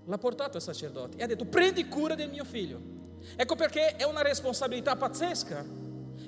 l'ha 0.05 0.17
portato 0.17 0.55
al 0.55 0.63
sacerdote 0.63 1.17
e 1.17 1.23
ha 1.23 1.27
detto 1.27 1.45
prendi 1.45 1.87
cura 1.87 2.15
del 2.15 2.29
mio 2.29 2.45
figlio. 2.45 2.97
Ecco 3.35 3.55
perché 3.55 3.97
è 3.97 4.03
una 4.03 4.21
responsabilità 4.21 4.95
pazzesca 4.95 5.65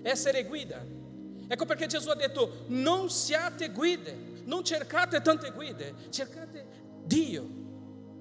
essere 0.01 0.44
guida. 0.44 0.86
Ecco 1.48 1.65
perché 1.65 1.88
Gesù 1.88 2.10
ha 2.10 2.15
detto 2.15 2.65
non 2.68 3.10
siate 3.10 3.70
guide, 3.70 4.44
non 4.44 4.63
cercate 4.65 5.22
tante 5.22 5.51
guide, 5.51 5.94
cercate 6.10 6.65
Dio 7.06 7.60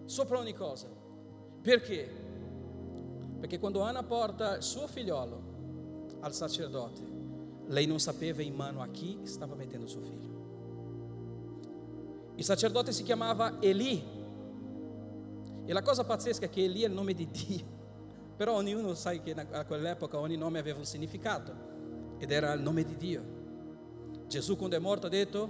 sopra 0.04 0.38
ogni 0.38 0.54
cosa. 0.54 0.88
Perché? 1.62 2.19
Perché 3.40 3.58
quando 3.58 3.80
Anna 3.80 4.02
porta 4.02 4.56
il 4.56 4.62
suo 4.62 4.86
figliolo 4.86 6.18
al 6.20 6.34
sacerdote, 6.34 7.00
lei 7.68 7.86
non 7.86 7.98
sapeva 7.98 8.42
in 8.42 8.54
mano 8.54 8.82
a 8.82 8.88
chi 8.88 9.20
stava 9.22 9.54
mettendo 9.54 9.86
suo 9.86 10.02
figlio. 10.02 10.28
Il 12.34 12.44
sacerdote 12.44 12.92
si 12.92 13.02
chiamava 13.02 13.60
Eli. 13.60 14.18
E 15.64 15.72
la 15.72 15.82
cosa 15.82 16.04
pazzesca 16.04 16.46
è 16.46 16.50
che 16.50 16.64
Eli 16.64 16.82
è 16.82 16.86
il 16.86 16.92
nome 16.92 17.14
di 17.14 17.28
Dio. 17.30 17.78
Però 18.36 18.54
ognuno 18.54 18.94
sa 18.94 19.12
che 19.12 19.32
a 19.32 19.64
quell'epoca 19.64 20.18
ogni 20.18 20.36
nome 20.36 20.58
aveva 20.58 20.78
un 20.78 20.84
significato. 20.84 21.68
Ed 22.18 22.30
era 22.30 22.52
il 22.52 22.60
nome 22.60 22.84
di 22.84 22.96
Dio. 22.96 23.38
Gesù 24.26 24.56
quando 24.56 24.76
è 24.76 24.78
morto 24.78 25.06
ha 25.06 25.10
detto 25.10 25.48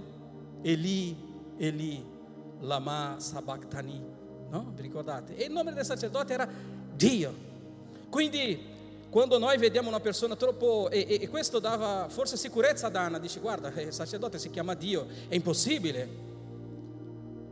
Eli, 0.61 1.15
Eli, 1.57 2.05
lama 2.59 3.15
sabachthani. 3.19 4.03
No? 4.49 4.71
Vi 4.73 4.81
ricordate? 4.81 5.35
E 5.35 5.45
il 5.45 5.51
nome 5.51 5.73
del 5.73 5.85
sacerdote 5.85 6.33
era 6.33 6.47
Dio. 6.95 7.49
Quindi 8.11 8.67
quando 9.09 9.39
noi 9.39 9.57
vediamo 9.57 9.87
una 9.87 10.01
persona 10.01 10.35
troppo, 10.35 10.89
e, 10.89 11.05
e, 11.07 11.19
e, 11.21 11.29
questo 11.29 11.59
dava 11.59 12.07
forse 12.09 12.35
sicurezza 12.35 12.87
ad 12.87 12.95
Anna, 12.97 13.19
dice 13.19 13.39
guarda, 13.39 13.69
il 13.81 13.93
sacerdote 13.93 14.37
si 14.37 14.49
chiama 14.49 14.73
Dio, 14.73 15.07
è 15.29 15.35
impossibile 15.35 16.09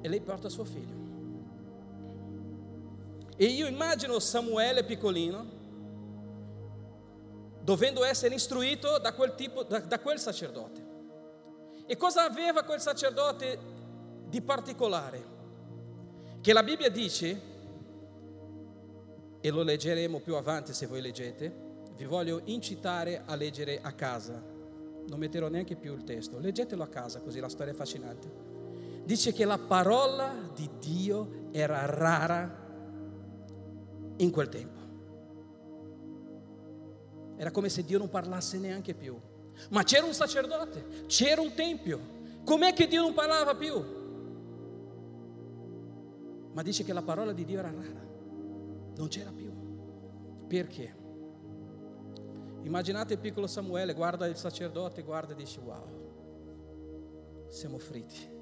e 0.01 0.07
lei 0.07 0.19
porta 0.19 0.49
suo 0.49 0.65
figlio. 0.65 0.97
E 3.37 3.45
io 3.45 3.67
immagino 3.67 4.19
Samuele 4.19 4.83
piccolino, 4.83 5.57
dovendo 7.61 8.03
essere 8.03 8.35
istruito 8.35 8.97
da 8.99 9.13
quel, 9.13 9.35
tipo, 9.35 9.63
da, 9.63 9.79
da 9.79 9.99
quel 9.99 10.19
sacerdote. 10.19 10.87
E 11.85 11.95
cosa 11.95 12.25
aveva 12.25 12.63
quel 12.63 12.81
sacerdote 12.81 13.59
di 14.27 14.41
particolare? 14.41 15.37
Che 16.41 16.53
la 16.53 16.63
Bibbia 16.63 16.89
dice, 16.89 17.48
e 19.41 19.49
lo 19.49 19.63
leggeremo 19.63 20.19
più 20.19 20.35
avanti 20.35 20.73
se 20.73 20.87
voi 20.87 21.01
leggete, 21.01 21.67
vi 21.95 22.05
voglio 22.05 22.41
incitare 22.45 23.23
a 23.25 23.35
leggere 23.35 23.79
a 23.81 23.91
casa, 23.93 24.41
non 25.07 25.19
metterò 25.19 25.47
neanche 25.47 25.75
più 25.75 25.93
il 25.93 26.03
testo, 26.03 26.39
leggetelo 26.39 26.83
a 26.83 26.87
casa 26.87 27.19
così 27.19 27.39
la 27.39 27.49
storia 27.49 27.71
è 27.71 27.75
affascinante 27.75 28.49
dice 29.09 29.33
che 29.33 29.43
la 29.43 29.57
parola 29.57 30.51
di 30.53 30.69
Dio 30.77 31.47
era 31.49 31.83
rara 31.87 32.67
in 34.17 34.29
quel 34.29 34.49
tempo. 34.49 34.77
Era 37.35 37.49
come 37.49 37.69
se 37.69 37.83
Dio 37.83 37.97
non 37.97 38.09
parlasse 38.09 38.59
neanche 38.59 38.93
più. 38.93 39.17
Ma 39.69 39.81
c'era 39.81 40.05
un 40.05 40.13
sacerdote, 40.13 41.05
c'era 41.07 41.41
un 41.41 41.55
tempio. 41.55 41.99
Com'è 42.45 42.71
che 42.73 42.85
Dio 42.85 43.01
non 43.01 43.15
parlava 43.15 43.55
più? 43.55 43.83
Ma 46.53 46.61
dice 46.61 46.83
che 46.83 46.93
la 46.93 47.01
parola 47.01 47.31
di 47.31 47.45
Dio 47.45 47.57
era 47.57 47.71
rara, 47.71 48.07
non 48.99 49.07
c'era 49.07 49.31
più. 49.31 49.49
Perché? 50.47 50.93
Immaginate 52.63 53.13
il 53.13 53.19
piccolo 53.19 53.47
Samuele, 53.47 53.93
guarda 53.93 54.27
il 54.27 54.35
sacerdote, 54.35 55.03
guarda 55.03 55.31
e 55.31 55.35
dice 55.37 55.59
wow, 55.61 57.47
siamo 57.47 57.79
fritti. 57.79 58.37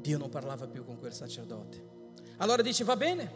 Dio 0.00 0.18
non 0.18 0.28
parlava 0.28 0.66
più 0.66 0.84
con 0.84 0.98
quel 0.98 1.12
sacerdote. 1.12 1.90
Allora 2.38 2.62
dice 2.62 2.82
va 2.82 2.96
bene, 2.96 3.30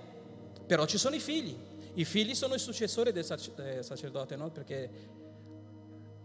però 0.67 0.85
ci 0.87 0.99
sono 0.99 1.15
i 1.15 1.21
figli. 1.21 1.57
I 1.95 2.05
figli 2.05 2.35
sono 2.35 2.55
i 2.55 2.59
successori 2.59 3.13
del 3.13 3.25
sacerdote, 3.25 4.35
no? 4.35 4.51
Perché 4.51 4.91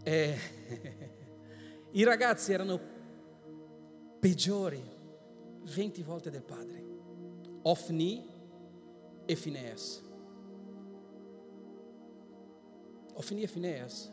eh, 0.02 0.38
i 1.92 2.02
ragazzi 2.02 2.52
erano 2.52 2.80
peggiori 4.18 4.82
20 5.62 6.02
volte 6.02 6.30
del 6.30 6.42
padre. 6.42 6.84
Ofni 7.62 8.31
e 9.26 9.36
Fineas. 9.36 10.02
Ofni 13.14 13.42
e 13.42 13.46
Fineas 13.46 14.10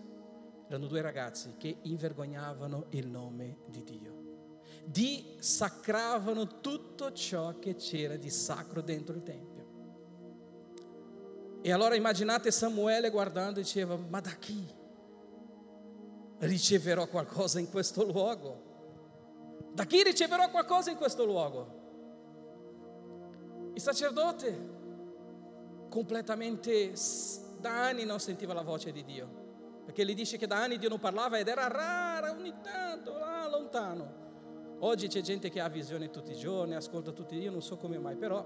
erano 0.68 0.88
due 0.88 1.02
ragazzi 1.02 1.56
che 1.58 1.78
invergognavano 1.82 2.86
il 2.90 3.08
nome 3.08 3.60
di 3.68 3.84
Dio 3.84 4.20
dissacravano 4.84 6.60
tutto 6.62 7.12
ciò 7.14 7.60
che 7.60 7.76
c'era 7.76 8.16
di 8.16 8.30
sacro 8.30 8.82
dentro 8.82 9.16
il 9.16 9.24
Tempio. 9.24 9.68
E 11.62 11.72
allora 11.72 11.96
immaginate 11.96 12.52
Samuele 12.52 13.10
guardando 13.10 13.60
e 13.60 13.64
diceva, 13.64 13.96
ma 13.96 14.20
da 14.20 14.32
chi 14.32 14.66
riceverò 16.40 17.08
qualcosa 17.08 17.60
in 17.60 17.70
questo 17.70 18.04
luogo? 18.06 18.68
Da 19.74 19.86
chi 19.86 20.02
riceverò 20.02 20.50
qualcosa 20.50 20.90
in 20.90 20.98
questo 20.98 21.26
luogo? 21.26 21.78
Il 23.74 23.82
sacerdote 23.82 24.78
completamente 25.90 26.94
da 27.60 27.88
anni 27.88 28.06
non 28.06 28.20
sentiva 28.20 28.54
la 28.54 28.62
voce 28.62 28.92
di 28.92 29.04
Dio, 29.04 29.28
perché 29.84 30.06
gli 30.06 30.14
dice 30.14 30.38
che 30.38 30.48
da 30.48 30.62
anni 30.62 30.78
Dio 30.78 30.90
non 30.90 31.00
parlava 31.00 31.38
ed 31.38 31.48
era 31.48 31.68
rara 31.68 32.32
ogni 32.32 32.54
tanto, 32.62 33.18
là 33.18 33.48
lontano. 33.50 34.28
Oggi 34.80 35.08
c'è 35.08 35.20
gente 35.20 35.50
che 35.50 35.60
ha 35.60 35.68
visione 35.68 36.10
tutti 36.10 36.32
i 36.32 36.38
giorni, 36.38 36.76
ascolta 36.76 37.12
tutti, 37.12 37.36
io 37.36 37.52
non 37.52 37.62
so 37.62 37.76
come 37.76 38.00
mai, 38.00 38.16
però, 38.16 38.46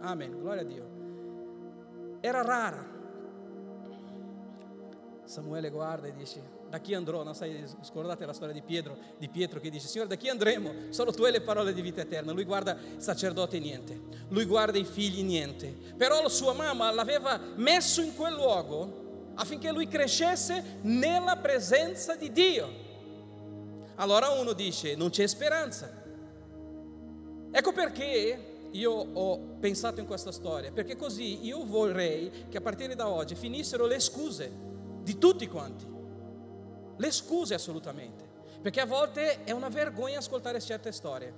amen, 0.00 0.38
gloria 0.38 0.60
a 0.60 0.64
Dio. 0.64 2.18
Era 2.20 2.42
rara. 2.42 2.98
Samuele 5.24 5.70
guarda 5.70 6.08
e 6.08 6.12
dice, 6.12 6.42
da 6.70 6.78
chi 6.78 6.94
andrò? 6.94 7.24
Non 7.24 7.34
sai, 7.34 7.64
scordate 7.82 8.24
la 8.24 8.32
storia 8.32 8.54
di 8.54 8.62
Pietro, 8.62 8.96
di 9.18 9.28
Pietro 9.28 9.58
che 9.58 9.70
dice, 9.70 9.88
Signore, 9.88 10.08
da 10.08 10.14
chi 10.14 10.28
andremo? 10.28 10.72
Solo 10.90 11.12
tu 11.12 11.24
hai 11.24 11.32
le 11.32 11.40
parole 11.40 11.74
di 11.74 11.82
vita 11.82 12.00
eterna. 12.00 12.30
Lui 12.30 12.44
guarda 12.44 12.78
il 12.94 13.02
sacerdote 13.02 13.58
niente, 13.58 14.00
lui 14.28 14.44
guarda 14.44 14.78
i 14.78 14.84
figli 14.84 15.24
niente. 15.24 15.74
Però 15.96 16.22
la 16.22 16.28
sua 16.28 16.52
mamma 16.52 16.92
l'aveva 16.92 17.40
messo 17.56 18.00
in 18.00 18.14
quel 18.14 18.34
luogo 18.34 19.32
affinché 19.34 19.72
lui 19.72 19.88
crescesse 19.88 20.78
nella 20.82 21.36
presenza 21.36 22.14
di 22.14 22.30
Dio. 22.30 22.88
Allora 23.96 24.30
uno 24.30 24.52
dice, 24.52 24.94
non 24.94 25.10
c'è 25.10 25.26
speranza. 25.26 25.90
Ecco 27.50 27.72
perché 27.72 28.68
io 28.70 28.92
ho 28.92 29.38
pensato 29.58 29.98
in 29.98 30.06
questa 30.06 30.30
storia, 30.30 30.70
perché 30.70 30.94
così 30.94 31.44
io 31.44 31.64
vorrei 31.64 32.30
che 32.48 32.58
a 32.58 32.60
partire 32.60 32.94
da 32.94 33.08
oggi 33.08 33.34
finissero 33.34 33.86
le 33.86 33.98
scuse 33.98 34.68
di 35.02 35.18
tutti 35.18 35.48
quanti 35.48 35.98
le 37.00 37.10
scuse 37.10 37.54
assolutamente, 37.54 38.28
perché 38.60 38.80
a 38.80 38.86
volte 38.86 39.42
è 39.44 39.52
una 39.52 39.70
vergogna 39.70 40.18
ascoltare 40.18 40.60
certe 40.60 40.92
storie, 40.92 41.32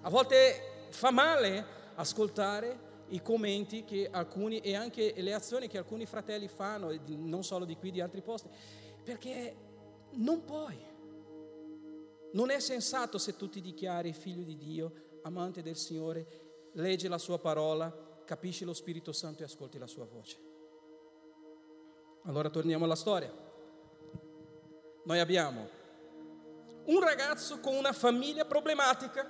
a 0.00 0.10
volte 0.10 0.88
fa 0.90 1.12
male 1.12 1.64
ascoltare 1.94 2.86
i 3.10 3.22
commenti 3.22 3.84
che 3.84 4.08
alcuni 4.10 4.58
e 4.58 4.74
anche 4.74 5.14
le 5.16 5.32
azioni 5.32 5.68
che 5.68 5.78
alcuni 5.78 6.04
fratelli 6.04 6.48
fanno, 6.48 6.92
non 7.06 7.44
solo 7.44 7.64
di 7.64 7.76
qui, 7.76 7.92
di 7.92 8.00
altri 8.00 8.22
posti, 8.22 8.48
perché 9.04 9.56
non 10.14 10.44
puoi. 10.44 10.76
Non 12.32 12.50
è 12.50 12.58
sensato 12.58 13.18
se 13.18 13.36
tu 13.36 13.48
ti 13.48 13.60
dichiari 13.60 14.12
figlio 14.12 14.42
di 14.42 14.56
Dio, 14.56 14.92
amante 15.22 15.62
del 15.62 15.76
Signore, 15.76 16.70
leggi 16.72 17.06
la 17.06 17.18
sua 17.18 17.38
parola, 17.38 18.22
capisci 18.24 18.64
lo 18.64 18.74
Spirito 18.74 19.12
Santo 19.12 19.42
e 19.42 19.46
ascolti 19.46 19.78
la 19.78 19.86
sua 19.86 20.04
voce. 20.06 20.38
Allora 22.24 22.50
torniamo 22.50 22.84
alla 22.84 22.96
storia 22.96 23.46
noi 25.08 25.20
abbiamo 25.20 25.66
un 26.84 27.00
ragazzo 27.00 27.60
con 27.60 27.74
una 27.74 27.94
famiglia 27.94 28.44
problematica, 28.44 29.26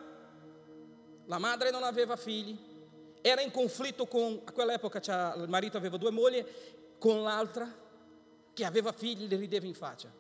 la 1.26 1.38
madre 1.38 1.70
non 1.70 1.84
aveva 1.84 2.16
figli, 2.16 2.58
era 3.20 3.40
in 3.42 3.52
conflitto 3.52 4.06
con, 4.06 4.40
a 4.44 4.50
quell'epoca 4.50 4.98
il 5.36 5.48
marito 5.48 5.76
aveva 5.76 5.96
due 5.96 6.10
mogli, 6.10 6.44
con 6.98 7.22
l'altra 7.22 7.72
che 8.52 8.64
aveva 8.64 8.90
figli 8.90 9.28
le 9.28 9.36
rideva 9.36 9.66
in 9.66 9.74
faccia. 9.74 10.10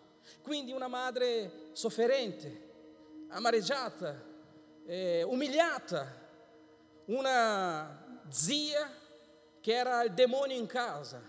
Quindi 0.42 0.70
una 0.70 0.86
madre 0.86 1.70
sofferente, 1.72 3.26
amareggiata, 3.28 4.14
eh, 4.86 5.24
umiliata, 5.24 6.06
una 7.06 8.20
zia 8.28 8.88
che 9.60 9.72
era 9.72 10.04
il 10.04 10.12
demonio 10.12 10.56
in 10.56 10.66
casa, 10.66 11.20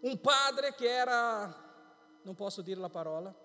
un 0.00 0.20
padre 0.20 0.74
che 0.76 0.88
era, 0.88 1.52
non 2.22 2.36
posso 2.36 2.62
dire 2.62 2.78
la 2.78 2.88
parola, 2.88 3.42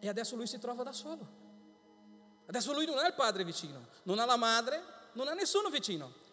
e 0.00 0.08
adesso 0.08 0.36
lui 0.36 0.46
si 0.46 0.58
trova 0.58 0.82
da 0.82 0.92
solo. 0.92 1.46
Adesso 2.46 2.72
lui 2.72 2.86
non 2.86 2.98
ha 2.98 3.06
il 3.06 3.14
padre 3.14 3.44
vicino, 3.44 3.88
non 4.04 4.18
ha 4.18 4.24
la 4.24 4.36
madre, 4.36 4.82
non 5.12 5.28
ha 5.28 5.34
nessuno 5.34 5.68
vicino. 5.68 6.26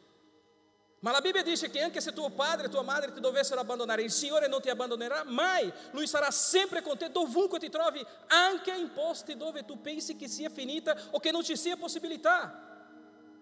Ma 0.99 1.11
la 1.11 1.19
Bibbia 1.19 1.43
dice 1.43 1.69
che 1.69 1.81
anche 1.81 2.01
se 2.01 2.13
tuo 2.13 2.29
padre 2.29 2.67
e 2.67 2.69
tua 2.69 2.81
madre 2.81 3.11
ti 3.13 3.19
dovessero 3.19 3.59
abbandonare, 3.59 4.01
il 4.01 4.11
Signore 4.11 4.47
non 4.47 4.61
ti 4.61 4.69
abbandonerà 4.69 5.23
mai. 5.23 5.71
Lui 5.91 6.07
sarà 6.07 6.31
sempre 6.31 6.81
con 6.81 6.97
te 6.97 7.11
dovunque 7.11 7.59
ti 7.59 7.69
trovi, 7.69 8.03
anche 8.27 8.71
in 8.71 8.91
posti 8.93 9.35
dove 9.35 9.65
tu 9.65 9.81
pensi 9.81 10.15
che 10.15 10.27
sia 10.27 10.49
finita 10.49 10.97
o 11.11 11.19
che 11.19 11.31
non 11.31 11.43
ci 11.43 11.57
sia 11.57 11.75
possibilità. 11.75 12.63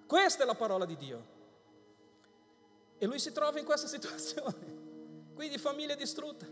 Questa 0.06 0.44
è 0.44 0.46
la 0.46 0.56
parola 0.56 0.86
di 0.86 0.98
Dio. 0.98 1.28
E 2.98 3.06
lui 3.06 3.20
si 3.20 3.32
trova 3.32 3.60
in 3.60 3.66
questa 3.66 3.88
situazione. 3.88 4.82
Quindi 5.36 5.58
famiglia 5.58 5.96
distrutta, 5.96 6.48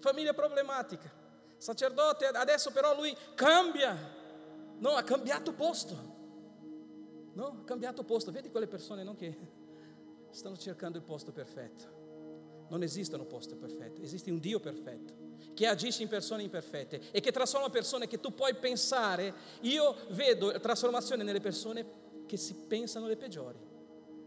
famiglia 0.00 0.32
problematica 0.32 1.28
sacerdote, 1.60 2.24
adesso 2.24 2.70
però 2.70 2.94
lui 2.94 3.14
cambia, 3.34 3.94
no, 4.78 4.90
ha 4.90 5.02
cambiato 5.02 5.52
posto, 5.52 5.94
no, 7.34 7.46
ha 7.60 7.64
cambiato 7.64 8.02
posto, 8.02 8.32
vedi 8.32 8.50
quelle 8.50 8.66
persone 8.66 9.02
no, 9.02 9.14
che 9.14 9.36
stanno 10.30 10.56
cercando 10.56 10.96
il 10.96 11.04
posto 11.04 11.32
perfetto, 11.32 12.64
non 12.70 12.82
esistono 12.82 13.26
posti 13.26 13.56
perfetti, 13.56 14.02
esiste 14.02 14.30
un 14.30 14.38
Dio 14.38 14.58
perfetto 14.58 15.28
che 15.52 15.66
agisce 15.66 16.02
in 16.02 16.08
persone 16.08 16.42
imperfette 16.42 17.10
e 17.10 17.20
che 17.20 17.30
trasforma 17.30 17.68
persone 17.68 18.06
che 18.06 18.20
tu 18.20 18.32
puoi 18.32 18.54
pensare, 18.54 19.34
io 19.60 19.94
vedo 20.10 20.58
trasformazione 20.60 21.22
nelle 21.22 21.40
persone 21.40 22.24
che 22.24 22.38
si 22.38 22.54
pensano 22.54 23.06
le 23.06 23.16
peggiori, 23.18 23.58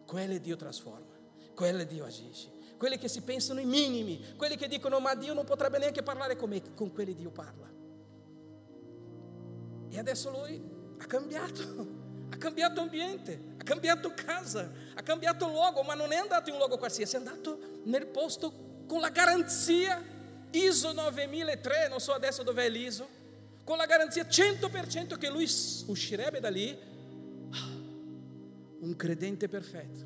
quelle 0.06 0.40
Dio 0.40 0.56
trasforma, 0.56 1.18
quelle 1.56 1.88
Dio 1.88 2.06
agisce 2.06 2.62
quelli 2.84 2.98
che 2.98 3.08
si 3.08 3.22
pensano 3.22 3.62
i 3.62 3.66
minimi, 3.66 4.36
quelli 4.36 4.58
che 4.58 4.68
dicono 4.68 5.00
ma 5.00 5.16
Dio 5.16 5.34
non 5.34 5.46
potrebbe 5.46 5.78
neanche 5.78 6.04
parlare 6.04 6.36
con 6.36 6.50
me, 6.50 6.62
con 6.76 6.92
quelli 6.92 7.16
Dio 7.16 7.30
parla. 7.30 7.72
E 9.90 9.98
adesso 9.98 10.30
lui 10.30 10.62
ha 10.98 11.06
cambiato, 11.06 11.62
ha 12.30 12.36
cambiato 12.36 12.82
ambiente, 12.82 13.56
ha 13.58 13.64
cambiato 13.64 14.12
casa, 14.14 14.70
ha 14.96 15.02
cambiato 15.02 15.48
luogo, 15.48 15.82
ma 15.84 15.94
non 15.94 16.12
è 16.12 16.18
andato 16.18 16.50
in 16.50 16.56
un 16.56 16.60
luogo 16.60 16.78
qualsiasi, 16.78 17.16
è 17.16 17.20
andato 17.20 17.58
nel 17.86 18.06
posto 18.08 18.84
con 18.86 19.00
la 19.00 19.12
garanzia 19.12 20.04
ISO 20.52 20.92
9003, 20.92 21.88
non 21.88 22.02
so 22.02 22.12
adesso 22.12 22.44
dov'è 22.44 22.68
l'ISO, 22.68 23.08
con 23.64 23.78
la 23.78 23.86
garanzia 23.86 24.26
100% 24.26 25.18
che 25.18 25.30
lui 25.30 25.50
uscirebbe 25.86 26.42
da 26.42 26.50
lì. 26.50 26.78
Ah, 27.50 27.72
un 28.82 28.94
credente 28.98 29.48
perfetto, 29.48 30.06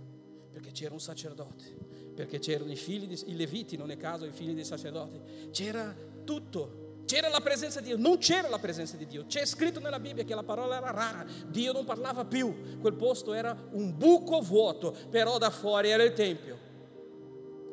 perché 0.51 0.69
c'era 0.69 0.93
un 0.93 0.99
sacerdote 0.99 1.86
perché 2.17 2.39
c'erano 2.39 2.71
i 2.71 2.75
figli, 2.75 3.05
di, 3.05 3.21
i 3.27 3.35
leviti, 3.35 3.77
non 3.77 3.91
è 3.91 3.95
caso 3.95 4.25
i 4.25 4.31
figli 4.31 4.55
dei 4.55 4.65
sacerdoti, 4.65 5.51
c'era 5.51 5.95
tutto, 6.23 7.03
c'era 7.05 7.29
la 7.29 7.41
presenza 7.41 7.79
di 7.79 7.89
Dio, 7.89 7.97
non 7.97 8.17
c'era 8.17 8.49
la 8.49 8.57
presenza 8.57 8.97
di 8.97 9.05
Dio, 9.05 9.27
c'è 9.27 9.45
scritto 9.45 9.79
nella 9.79 9.99
Bibbia 9.99 10.23
che 10.23 10.33
la 10.33 10.41
parola 10.41 10.77
era 10.77 10.89
rara, 10.89 11.23
Dio 11.45 11.73
non 11.73 11.85
parlava 11.85 12.25
più, 12.25 12.79
quel 12.79 12.95
posto 12.95 13.33
era 13.33 13.55
un 13.69 13.95
buco 13.95 14.41
vuoto, 14.41 14.97
però 15.11 15.37
da 15.37 15.51
fuori 15.51 15.91
era 15.91 16.01
il 16.01 16.13
Tempio, 16.13 16.57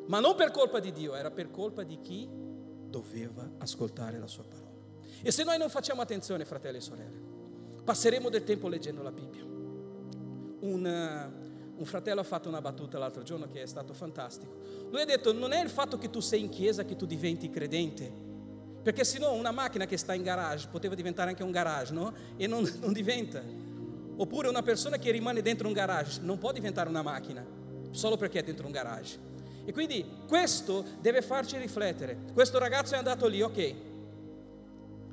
ma 0.05 0.19
non 0.19 0.35
per 0.35 0.51
colpa 0.51 0.79
di 0.79 0.91
Dio, 0.91 1.15
era 1.15 1.31
per 1.31 1.49
colpa 1.49 1.81
di 1.81 1.99
chi 1.99 2.29
doveva 2.29 3.49
ascoltare 3.57 4.19
la 4.19 4.27
sua 4.27 4.43
parola. 4.43 4.69
E 5.23 5.31
se 5.31 5.43
noi 5.43 5.57
non 5.57 5.69
facciamo 5.69 6.03
attenzione, 6.03 6.45
fratelli 6.45 6.77
e 6.77 6.81
sorelle, 6.81 7.19
passeremo 7.83 8.29
del 8.29 8.43
tempo 8.43 8.67
leggendo 8.67 9.01
la 9.01 9.11
Bibbia. 9.11 9.43
Un, 9.43 10.85
un 11.77 11.85
fratello 11.85 12.21
ha 12.21 12.23
fatto 12.23 12.47
una 12.47 12.61
battuta 12.61 12.97
l'altro 12.97 13.23
giorno 13.23 13.47
che 13.51 13.61
è 13.61 13.65
stato 13.65 13.93
fantastico. 13.93 14.53
Lui 14.89 15.01
ha 15.01 15.05
detto, 15.05 15.33
non 15.33 15.51
è 15.51 15.61
il 15.61 15.69
fatto 15.69 15.97
che 15.97 16.09
tu 16.09 16.19
sei 16.19 16.41
in 16.41 16.49
chiesa 16.49 16.85
che 16.85 16.95
tu 16.95 17.05
diventi 17.05 17.49
credente, 17.49 18.11
perché 18.81 19.03
se 19.03 19.19
no 19.19 19.33
una 19.33 19.51
macchina 19.51 19.85
che 19.85 19.97
sta 19.97 20.13
in 20.13 20.23
garage 20.23 20.67
poteva 20.69 20.95
diventare 20.95 21.31
anche 21.31 21.43
un 21.43 21.51
garage, 21.51 21.93
no? 21.93 22.13
E 22.37 22.47
non, 22.47 22.69
non 22.79 22.93
diventa. 22.93 23.41
Oppure 24.17 24.47
una 24.47 24.61
persona 24.61 24.97
che 24.97 25.11
rimane 25.11 25.41
dentro 25.41 25.67
un 25.67 25.73
garage 25.73 26.21
non 26.21 26.37
può 26.37 26.51
diventare 26.51 26.87
una 26.87 27.01
macchina, 27.01 27.45
solo 27.91 28.15
perché 28.15 28.39
è 28.39 28.43
dentro 28.43 28.65
un 28.65 28.71
garage. 28.71 29.19
E 29.65 29.73
quindi 29.73 30.05
questo 30.27 30.85
deve 31.01 31.21
farci 31.21 31.57
riflettere. 31.57 32.17
Questo 32.33 32.59
ragazzo 32.59 32.93
è 32.93 32.97
andato 32.97 33.27
lì, 33.27 33.41
ok. 33.41 33.75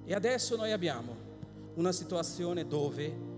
E 0.04 0.14
adesso 0.14 0.56
noi 0.56 0.70
abbiamo 0.70 1.16
una 1.74 1.90
situazione 1.90 2.66
dove 2.66 3.31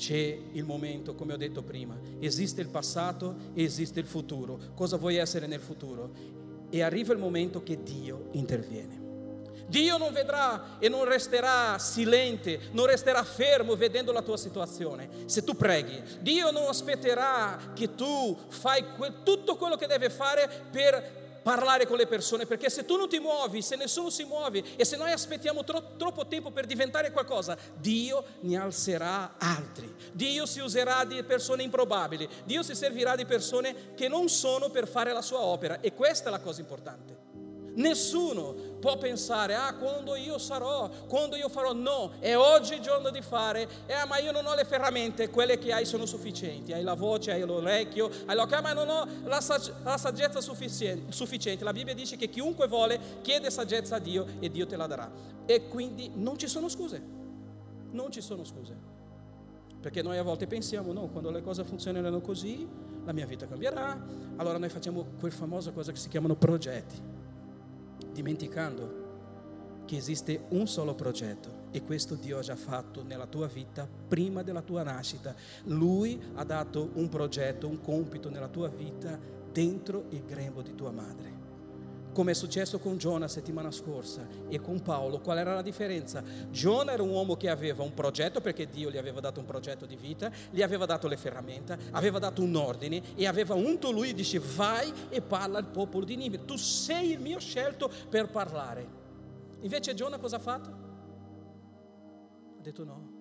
c'è 0.00 0.38
il 0.52 0.64
momento, 0.64 1.14
come 1.14 1.34
ho 1.34 1.36
detto 1.36 1.62
prima, 1.62 1.94
esiste 2.20 2.62
il 2.62 2.68
passato 2.68 3.36
e 3.52 3.62
esiste 3.62 4.00
il 4.00 4.06
futuro. 4.06 4.58
Cosa 4.74 4.96
vuoi 4.96 5.16
essere 5.16 5.46
nel 5.46 5.60
futuro? 5.60 6.10
E 6.70 6.82
arriva 6.82 7.12
il 7.12 7.18
momento 7.18 7.62
che 7.62 7.82
Dio 7.82 8.28
interviene. 8.32 9.08
Dio 9.66 9.98
non 9.98 10.14
vedrà 10.14 10.78
e 10.78 10.88
non 10.88 11.04
resterà 11.04 11.78
silente, 11.78 12.70
non 12.72 12.86
resterà 12.86 13.22
fermo 13.22 13.76
vedendo 13.76 14.10
la 14.10 14.22
tua 14.22 14.38
situazione. 14.38 15.08
Se 15.26 15.44
tu 15.44 15.54
preghi, 15.54 16.02
Dio 16.20 16.50
non 16.50 16.66
aspetterà 16.66 17.72
che 17.74 17.94
tu 17.94 18.36
fai 18.48 18.82
tutto 19.22 19.56
quello 19.56 19.76
che 19.76 19.86
deve 19.86 20.08
fare 20.08 20.50
per 20.72 21.19
parlare 21.42 21.86
con 21.86 21.96
le 21.96 22.06
persone, 22.06 22.46
perché 22.46 22.70
se 22.70 22.84
tu 22.84 22.96
non 22.96 23.08
ti 23.08 23.18
muovi, 23.18 23.62
se 23.62 23.76
nessuno 23.76 24.10
si 24.10 24.24
muove 24.24 24.62
e 24.76 24.84
se 24.84 24.96
noi 24.96 25.12
aspettiamo 25.12 25.64
tro- 25.64 25.96
troppo 25.96 26.26
tempo 26.26 26.50
per 26.50 26.66
diventare 26.66 27.12
qualcosa, 27.12 27.56
Dio 27.76 28.24
ne 28.40 28.58
alzerà 28.58 29.34
altri. 29.38 29.94
Dio 30.12 30.46
si 30.46 30.60
userà 30.60 31.04
di 31.04 31.22
persone 31.22 31.62
improbabili, 31.62 32.28
Dio 32.44 32.62
si 32.62 32.74
servirà 32.74 33.16
di 33.16 33.24
persone 33.24 33.94
che 33.94 34.08
non 34.08 34.28
sono 34.28 34.70
per 34.70 34.88
fare 34.88 35.12
la 35.12 35.22
sua 35.22 35.40
opera 35.40 35.80
e 35.80 35.94
questa 35.94 36.28
è 36.28 36.30
la 36.30 36.40
cosa 36.40 36.60
importante. 36.60 37.28
Nessuno 37.74 38.69
può 38.80 38.98
pensare, 38.98 39.54
ah, 39.54 39.74
quando 39.74 40.16
io 40.16 40.38
sarò, 40.38 40.90
quando 41.06 41.36
io 41.36 41.48
farò, 41.48 41.72
no, 41.72 42.12
è 42.18 42.34
oggi 42.36 42.74
il 42.74 42.80
giorno 42.80 43.10
di 43.10 43.22
fare, 43.22 43.68
eh, 43.86 44.04
ma 44.08 44.18
io 44.18 44.32
non 44.32 44.44
ho 44.46 44.54
le 44.54 44.64
ferramente, 44.64 45.30
quelle 45.30 45.58
che 45.58 45.72
hai 45.72 45.84
sono 45.84 46.06
sufficienti, 46.06 46.72
hai 46.72 46.82
la 46.82 46.94
voce, 46.94 47.30
hai 47.30 47.42
l'orecchio, 47.42 48.10
hai 48.26 48.34
l'occhio, 48.34 48.60
ma 48.62 48.72
non 48.72 48.88
ho 48.88 49.06
la, 49.24 49.40
sag- 49.40 49.72
la 49.84 49.96
saggezza 49.96 50.40
sufficiente. 50.40 51.62
La 51.62 51.72
Bibbia 51.72 51.94
dice 51.94 52.16
che 52.16 52.28
chiunque 52.28 52.66
vuole 52.66 52.98
chiede 53.20 53.50
saggezza 53.50 53.96
a 53.96 53.98
Dio 53.98 54.26
e 54.40 54.50
Dio 54.50 54.66
te 54.66 54.76
la 54.76 54.86
darà. 54.86 55.10
E 55.46 55.68
quindi 55.68 56.10
non 56.14 56.38
ci 56.38 56.48
sono 56.48 56.68
scuse, 56.68 57.00
non 57.90 58.10
ci 58.10 58.20
sono 58.20 58.44
scuse. 58.44 58.98
Perché 59.80 60.02
noi 60.02 60.18
a 60.18 60.22
volte 60.22 60.46
pensiamo, 60.46 60.92
no, 60.92 61.08
quando 61.08 61.30
le 61.30 61.42
cose 61.42 61.64
funzioneranno 61.64 62.20
così, 62.20 62.68
la 63.04 63.12
mia 63.12 63.26
vita 63.26 63.46
cambierà, 63.46 63.98
allora 64.36 64.58
noi 64.58 64.68
facciamo 64.68 65.06
quel 65.18 65.32
famoso 65.32 65.72
cosa 65.72 65.92
che 65.92 65.98
si 65.98 66.08
chiamano 66.08 66.34
progetti 66.34 67.19
dimenticando 68.12 69.08
che 69.86 69.96
esiste 69.96 70.44
un 70.50 70.68
solo 70.68 70.94
progetto 70.94 71.68
e 71.72 71.82
questo 71.82 72.14
Dio 72.14 72.38
ha 72.38 72.42
già 72.42 72.56
fatto 72.56 73.02
nella 73.02 73.26
tua 73.26 73.46
vita 73.46 73.88
prima 74.08 74.42
della 74.42 74.62
tua 74.62 74.82
nascita. 74.82 75.34
Lui 75.64 76.20
ha 76.34 76.44
dato 76.44 76.90
un 76.94 77.08
progetto, 77.08 77.68
un 77.68 77.80
compito 77.80 78.28
nella 78.30 78.48
tua 78.48 78.68
vita 78.68 79.18
dentro 79.52 80.06
il 80.10 80.24
grembo 80.24 80.62
di 80.62 80.74
tua 80.74 80.90
madre. 80.90 81.29
Come 82.12 82.32
è 82.32 82.34
successo 82.34 82.80
con 82.80 82.98
Giona 82.98 83.28
settimana 83.28 83.70
scorsa 83.70 84.26
e 84.48 84.60
con 84.60 84.82
Paolo, 84.82 85.20
qual 85.20 85.38
era 85.38 85.54
la 85.54 85.62
differenza? 85.62 86.22
Giona 86.50 86.92
era 86.92 87.04
un 87.04 87.10
uomo 87.10 87.36
che 87.36 87.48
aveva 87.48 87.84
un 87.84 87.94
progetto 87.94 88.40
perché 88.40 88.68
Dio 88.68 88.90
gli 88.90 88.96
aveva 88.96 89.20
dato 89.20 89.38
un 89.38 89.46
progetto 89.46 89.86
di 89.86 89.94
vita, 89.94 90.30
gli 90.50 90.60
aveva 90.60 90.86
dato 90.86 91.06
le 91.06 91.16
ferramenta, 91.16 91.78
aveva 91.92 92.18
dato 92.18 92.42
un 92.42 92.56
ordine 92.56 93.14
e 93.14 93.28
aveva 93.28 93.54
unto 93.54 93.92
lui 93.92 94.10
e 94.10 94.14
dice 94.14 94.40
vai 94.40 94.92
e 95.08 95.22
parla 95.22 95.58
al 95.58 95.66
popolo 95.66 96.04
di 96.04 96.16
Nive, 96.16 96.44
tu 96.44 96.56
sei 96.56 97.12
il 97.12 97.20
mio 97.20 97.38
scelto 97.38 97.88
per 98.08 98.28
parlare. 98.28 98.98
Invece 99.60 99.94
Giona 99.94 100.18
cosa 100.18 100.36
ha 100.36 100.40
fatto? 100.40 100.68
Ha 102.58 102.60
detto 102.60 102.84
no, 102.84 103.18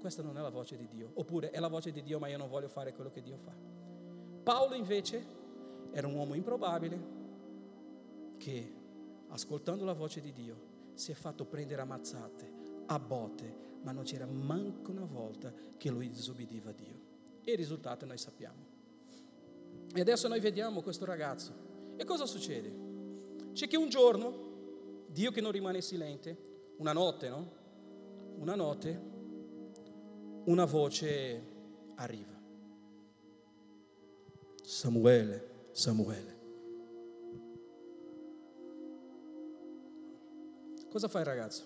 questa 0.00 0.22
non 0.22 0.38
è 0.38 0.40
la 0.40 0.50
voce 0.50 0.76
di 0.76 0.86
Dio, 0.86 1.10
oppure 1.14 1.50
è 1.50 1.58
la 1.58 1.68
voce 1.68 1.90
di 1.90 2.02
Dio 2.04 2.20
ma 2.20 2.28
io 2.28 2.38
non 2.38 2.48
voglio 2.48 2.68
fare 2.68 2.94
quello 2.94 3.10
che 3.10 3.22
Dio 3.22 3.38
fa. 3.38 3.52
Paolo 4.44 4.74
invece 4.76 5.36
era 5.90 6.06
un 6.06 6.14
uomo 6.14 6.34
improbabile 6.34 7.16
che 8.38 8.74
ascoltando 9.28 9.84
la 9.84 9.92
voce 9.92 10.20
di 10.20 10.32
Dio 10.32 10.76
si 10.94 11.12
è 11.12 11.14
fatto 11.14 11.44
prendere 11.44 11.82
a 11.82 11.84
mazzate, 11.84 12.52
a 12.86 12.98
botte, 12.98 13.66
ma 13.82 13.92
non 13.92 14.04
c'era 14.04 14.26
manco 14.26 14.90
una 14.90 15.04
volta 15.04 15.52
che 15.76 15.90
lui 15.90 16.08
disobbediva 16.08 16.70
a 16.70 16.72
Dio. 16.72 17.00
E 17.44 17.52
il 17.52 17.56
risultato 17.56 18.06
noi 18.06 18.18
sappiamo. 18.18 18.66
E 19.94 20.00
adesso 20.00 20.28
noi 20.28 20.40
vediamo 20.40 20.82
questo 20.82 21.04
ragazzo. 21.04 21.94
E 21.96 22.04
cosa 22.04 22.26
succede? 22.26 22.86
C'è 23.52 23.68
che 23.68 23.76
un 23.76 23.88
giorno, 23.88 25.06
Dio 25.08 25.30
che 25.30 25.40
non 25.40 25.52
rimane 25.52 25.80
silente, 25.80 26.36
una 26.78 26.92
notte, 26.92 27.28
no? 27.28 27.52
Una 28.36 28.54
notte, 28.54 29.00
una 30.44 30.64
voce 30.64 31.42
arriva. 31.96 32.36
Samuele, 34.62 35.68
Samuele. 35.72 36.37
Cosa 40.90 41.08
fa 41.08 41.18
il 41.18 41.26
ragazzo? 41.26 41.64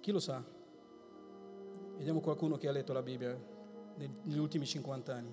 Chi 0.00 0.10
lo 0.10 0.18
sa? 0.18 0.44
Vediamo 1.96 2.18
qualcuno 2.20 2.56
che 2.56 2.66
ha 2.66 2.72
letto 2.72 2.92
la 2.92 3.02
Bibbia 3.02 3.38
negli 3.94 4.38
ultimi 4.38 4.66
50 4.66 5.14
anni. 5.14 5.32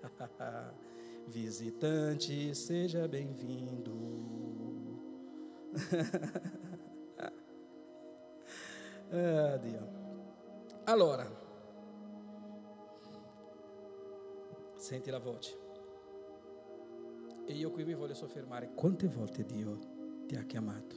Visitante, 1.26 2.54
seja 2.54 3.06
bem-vindo. 3.06 3.92
ah, 9.10 9.56
Dio. 9.58 9.88
Allora, 10.84 11.30
senti 14.74 15.10
la 15.10 15.18
voce. 15.18 15.56
E 17.44 17.52
io 17.52 17.70
qui 17.70 17.84
mi 17.84 17.94
voglio 17.94 18.14
soffermare. 18.14 18.72
Quante 18.74 19.06
volte 19.06 19.44
Dio 19.44 19.94
ti 20.26 20.34
ha 20.34 20.42
chiamato 20.42 20.96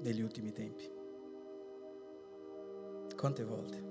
negli 0.00 0.20
ultimi 0.20 0.52
tempi? 0.52 0.90
Quante 3.16 3.44
volte? 3.44 3.90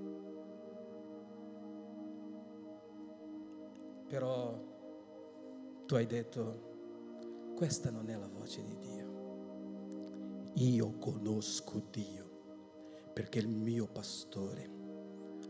Però 4.07 4.53
tu 5.85 5.95
hai 5.95 6.05
detto, 6.05 7.53
questa 7.55 7.89
non 7.89 8.09
è 8.09 8.15
la 8.15 8.27
voce 8.27 8.63
di 8.63 8.77
Dio. 8.77 9.09
Io 10.55 10.97
conosco 10.99 11.81
Dio 11.89 12.29
perché 13.13 13.39
il 13.39 13.47
mio 13.47 13.87
pastore 13.87 14.69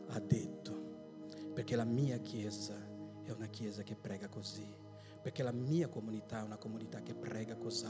ha 0.09 0.19
detto, 0.19 1.49
perché 1.53 1.75
la 1.75 1.85
mia 1.85 2.17
chiesa 2.19 2.75
è 3.23 3.31
una 3.31 3.47
chiesa 3.47 3.83
che 3.83 3.95
prega 3.95 4.29
così 4.29 4.80
perché 5.21 5.43
la 5.43 5.51
mia 5.51 5.87
comunità 5.87 6.39
è 6.39 6.43
una 6.43 6.57
comunità 6.57 7.01
che 7.01 7.13
prega 7.13 7.55
così, 7.55 7.85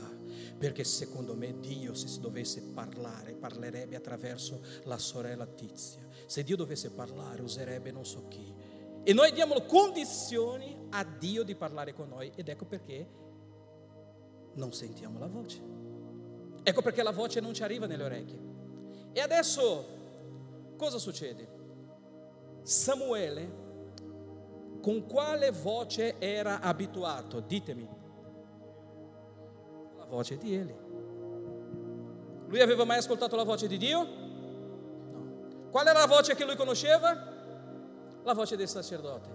perché 0.57 0.83
secondo 0.83 1.35
me 1.35 1.59
Dio 1.59 1.93
se 1.93 2.19
dovesse 2.19 2.61
parlare, 2.61 3.33
parlerebbe 3.33 3.95
attraverso 3.95 4.61
la 4.83 4.97
sorella 4.97 5.45
Tizia, 5.45 6.05
se 6.25 6.43
Dio 6.43 6.55
dovesse 6.55 6.91
parlare 6.91 7.41
userebbe 7.41 7.91
non 7.91 8.05
so 8.05 8.27
chi, 8.27 8.53
e 9.03 9.13
noi 9.13 9.31
diamo 9.31 9.61
condizioni 9.61 10.77
a 10.89 11.03
Dio 11.03 11.43
di 11.43 11.55
parlare 11.55 11.93
con 11.93 12.09
noi, 12.09 12.31
ed 12.35 12.49
ecco 12.49 12.65
perché 12.65 13.07
non 14.53 14.73
sentiamo 14.73 15.17
la 15.17 15.27
voce, 15.27 15.61
ecco 16.63 16.81
perché 16.81 17.01
la 17.01 17.11
voce 17.11 17.39
non 17.39 17.53
ci 17.53 17.63
arriva 17.63 17.85
nelle 17.85 18.03
orecchie. 18.03 18.49
E 19.13 19.19
adesso 19.19 19.85
cosa 20.77 20.97
succede? 20.97 21.59
Samuele 22.63 23.70
con 24.81 25.05
quale 25.05 25.51
voce 25.51 26.15
era 26.19 26.59
abituato? 26.59 27.39
Ditemi. 27.39 27.87
La 29.97 30.05
voce 30.05 30.37
di 30.37 30.55
Eli. 30.55 30.75
Lui 32.47 32.59
aveva 32.59 32.83
mai 32.83 32.97
ascoltato 32.97 33.35
la 33.35 33.43
voce 33.43 33.67
di 33.67 33.77
Dio? 33.77 34.03
No. 34.03 35.69
Qual 35.69 35.87
era 35.87 35.99
la 35.99 36.07
voce 36.07 36.35
che 36.35 36.43
lui 36.43 36.55
conosceva? 36.55 37.29
La 38.23 38.33
voce 38.33 38.57
del 38.57 38.67
sacerdote. 38.67 39.29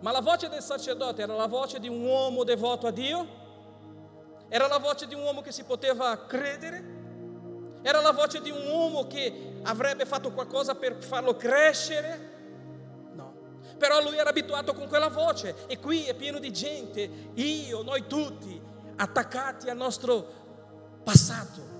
Ma 0.00 0.12
la 0.12 0.20
voce 0.20 0.48
del 0.48 0.62
sacerdote 0.62 1.22
era 1.22 1.34
la 1.34 1.46
voce 1.46 1.80
di 1.80 1.88
un 1.88 2.04
uomo 2.04 2.44
devoto 2.44 2.86
a 2.86 2.90
Dio? 2.90 3.26
Era 4.48 4.66
la 4.66 4.78
voce 4.78 5.06
di 5.06 5.14
un 5.14 5.22
uomo 5.22 5.40
che 5.40 5.50
si 5.50 5.64
poteva 5.64 6.26
credere? 6.26 6.96
Era 7.82 8.00
la 8.00 8.12
voce 8.12 8.40
di 8.40 8.50
un 8.50 8.66
uomo 8.66 9.06
che 9.06 9.60
avrebbe 9.62 10.04
fatto 10.04 10.32
qualcosa 10.32 10.74
per 10.74 11.02
farlo 11.02 11.36
crescere? 11.36 12.36
Però 13.78 14.02
lui 14.02 14.16
era 14.16 14.30
abituato 14.30 14.74
con 14.74 14.88
quella 14.88 15.08
voce 15.08 15.54
e 15.66 15.78
qui 15.78 16.04
è 16.04 16.14
pieno 16.14 16.38
di 16.38 16.52
gente, 16.52 17.08
io, 17.34 17.82
noi 17.82 18.06
tutti, 18.06 18.60
attaccati 18.96 19.70
al 19.70 19.76
nostro 19.76 20.26
passato, 21.04 21.76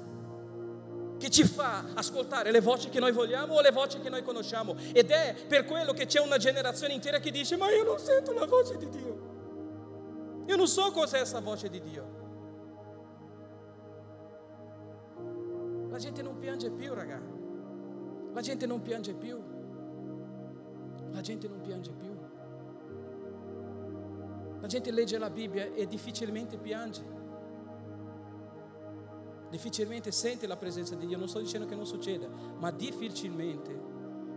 che 1.18 1.28
ci 1.28 1.44
fa 1.44 1.84
ascoltare 1.94 2.52
le 2.52 2.60
voci 2.60 2.88
che 2.88 3.00
noi 3.00 3.10
vogliamo 3.10 3.54
o 3.54 3.60
le 3.60 3.72
voci 3.72 3.98
che 3.98 4.08
noi 4.08 4.22
conosciamo. 4.22 4.76
Ed 4.92 5.10
è 5.10 5.34
per 5.48 5.64
quello 5.64 5.92
che 5.92 6.06
c'è 6.06 6.20
una 6.20 6.38
generazione 6.38 6.94
intera 6.94 7.18
che 7.18 7.32
dice, 7.32 7.56
ma 7.56 7.68
io 7.70 7.82
non 7.82 7.98
sento 7.98 8.32
la 8.32 8.46
voce 8.46 8.76
di 8.76 8.88
Dio. 8.88 9.36
Io 10.46 10.56
non 10.56 10.68
so 10.68 10.92
cos'è 10.92 11.18
questa 11.18 11.40
voce 11.40 11.68
di 11.68 11.82
Dio. 11.82 12.16
La 15.90 15.98
gente 15.98 16.22
non 16.22 16.38
piange 16.38 16.70
più, 16.70 16.94
raga. 16.94 17.20
La 18.32 18.40
gente 18.40 18.66
non 18.66 18.80
piange 18.80 19.14
più 19.14 19.56
la 21.12 21.20
gente 21.20 21.48
non 21.48 21.60
piange 21.60 21.92
più. 21.92 22.16
La 24.60 24.66
gente 24.66 24.90
legge 24.90 25.18
la 25.18 25.30
Bibbia 25.30 25.72
e 25.72 25.86
difficilmente 25.86 26.58
piange. 26.58 27.16
Difficilmente 29.50 30.10
sente 30.10 30.46
la 30.46 30.56
presenza 30.56 30.94
di 30.94 31.06
Dio. 31.06 31.16
Non 31.16 31.28
sto 31.28 31.38
dicendo 31.38 31.66
che 31.66 31.74
non 31.74 31.86
succeda, 31.86 32.28
ma 32.28 32.70
difficilmente, 32.70 33.80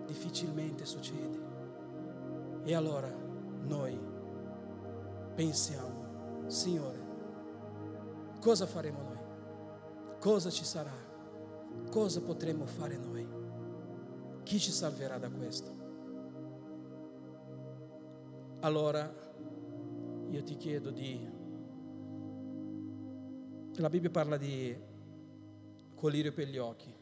difficilmente 0.06 0.86
succede. 0.86 1.40
E 2.64 2.76
allora 2.76 3.12
noi 3.64 4.00
pensiamo, 5.36 6.46
Signore, 6.48 7.00
cosa 8.40 8.66
faremo 8.66 9.02
noi? 9.02 9.20
Cosa 10.20 10.50
ci 10.50 10.64
sarà? 10.64 10.94
Cosa 11.90 12.22
potremo 12.22 12.66
fare 12.66 12.96
noi? 12.96 13.28
Chi 14.44 14.60
ci 14.60 14.72
salverà 14.72 15.18
da 15.18 15.30
questo? 15.30 15.81
Allora 18.62 19.14
io 20.30 20.44
ti 20.44 20.56
chiedo 20.56 20.90
di... 20.90 21.30
La 23.76 23.90
Bibbia 23.90 24.10
parla 24.10 24.38
di 24.38 24.76
colirio 25.96 26.34
per 26.34 26.48
gli 26.48 26.58
occhi, 26.58 26.94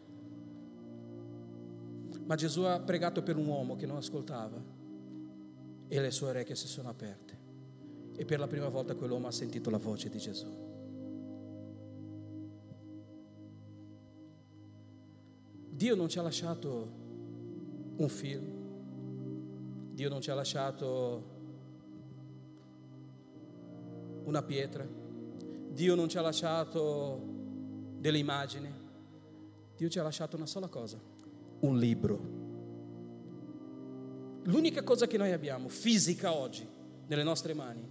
ma 2.25 2.35
Gesù 2.35 2.61
ha 2.61 2.79
pregato 2.79 3.23
per 3.23 3.37
un 3.37 3.47
uomo 3.47 3.75
che 3.75 3.85
non 3.85 3.97
ascoltava 3.97 4.61
e 5.87 5.99
le 5.99 6.11
sue 6.11 6.29
orecchie 6.29 6.55
si 6.55 6.67
sono 6.67 6.89
aperte. 6.89 7.37
E 8.15 8.25
per 8.25 8.39
la 8.39 8.47
prima 8.47 8.67
volta 8.69 8.95
quell'uomo 8.95 9.27
ha 9.27 9.31
sentito 9.31 9.69
la 9.69 9.77
voce 9.77 10.09
di 10.09 10.17
Gesù. 10.19 10.47
Dio 15.69 15.95
non 15.95 16.09
ci 16.09 16.19
ha 16.19 16.21
lasciato 16.21 16.91
un 17.95 18.09
film, 18.09 18.45
Dio 19.93 20.09
non 20.09 20.21
ci 20.21 20.29
ha 20.29 20.35
lasciato 20.35 21.38
una 24.29 24.43
pietra. 24.43 24.87
Dio 25.71 25.95
non 25.95 26.07
ci 26.07 26.17
ha 26.17 26.21
lasciato 26.21 27.19
delle 27.97 28.17
immagini. 28.17 28.71
Dio 29.75 29.89
ci 29.89 29.99
ha 29.99 30.03
lasciato 30.03 30.35
una 30.35 30.45
sola 30.45 30.67
cosa, 30.67 30.99
un 31.61 31.77
libro. 31.77 32.37
L'unica 34.43 34.83
cosa 34.83 35.07
che 35.07 35.17
noi 35.17 35.31
abbiamo 35.31 35.67
fisica 35.67 36.33
oggi 36.33 36.67
nelle 37.07 37.23
nostre 37.23 37.53
mani 37.53 37.85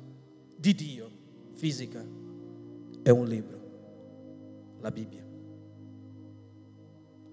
di 0.57 0.75
Dio, 0.75 1.11
fisica, 1.55 2.05
è 3.03 3.11
un 3.11 3.27
libro. 3.27 3.57
la 4.81 4.91
Bibbia. 4.93 5.27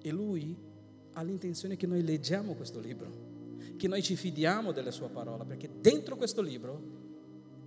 E 0.01 0.11
lui 0.11 0.57
ha 1.13 1.21
l'intenzione 1.21 1.75
che 1.75 1.85
noi 1.85 2.03
leggiamo 2.03 2.53
questo 2.55 2.79
libro, 2.79 3.07
che 3.77 3.87
noi 3.87 4.01
ci 4.01 4.15
fidiamo 4.15 4.71
della 4.71 4.91
sua 4.91 5.09
parola, 5.09 5.45
perché 5.45 5.69
dentro 5.79 6.15
questo 6.15 6.41
libro 6.41 6.81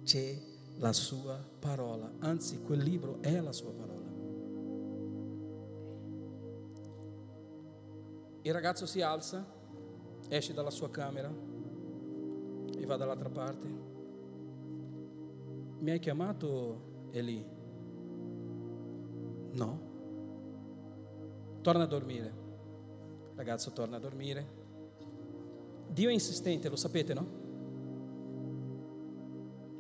c'è 0.03 0.37
la 0.79 0.93
sua 0.93 1.37
parola, 1.59 2.11
anzi 2.21 2.61
quel 2.63 2.81
libro 2.81 3.19
è 3.21 3.41
la 3.41 3.53
sua 3.53 3.73
parola. 3.73 4.07
Il 8.43 8.53
ragazzo 8.53 8.87
si 8.87 9.03
alza, 9.03 9.45
esce 10.29 10.55
dalla 10.55 10.71
sua 10.71 10.91
camera 10.91 11.31
e 12.77 12.87
va 12.87 12.97
dall'altra 12.97 13.29
parte. 13.29 13.67
Mi 15.81 15.91
hai 15.91 15.99
chiamato 15.99 17.09
Eli? 17.11 17.45
No. 19.53 19.87
Torna 21.61 21.83
a 21.83 21.87
dormire. 21.87 22.27
Il 23.33 23.37
ragazzo 23.37 23.73
torna 23.73 23.97
a 23.97 24.01
dormire. 24.01 24.57
Dio 25.89 26.09
è 26.09 26.13
insistente, 26.13 26.69
lo 26.69 26.77
sapete, 26.77 27.15
no? 27.15 27.38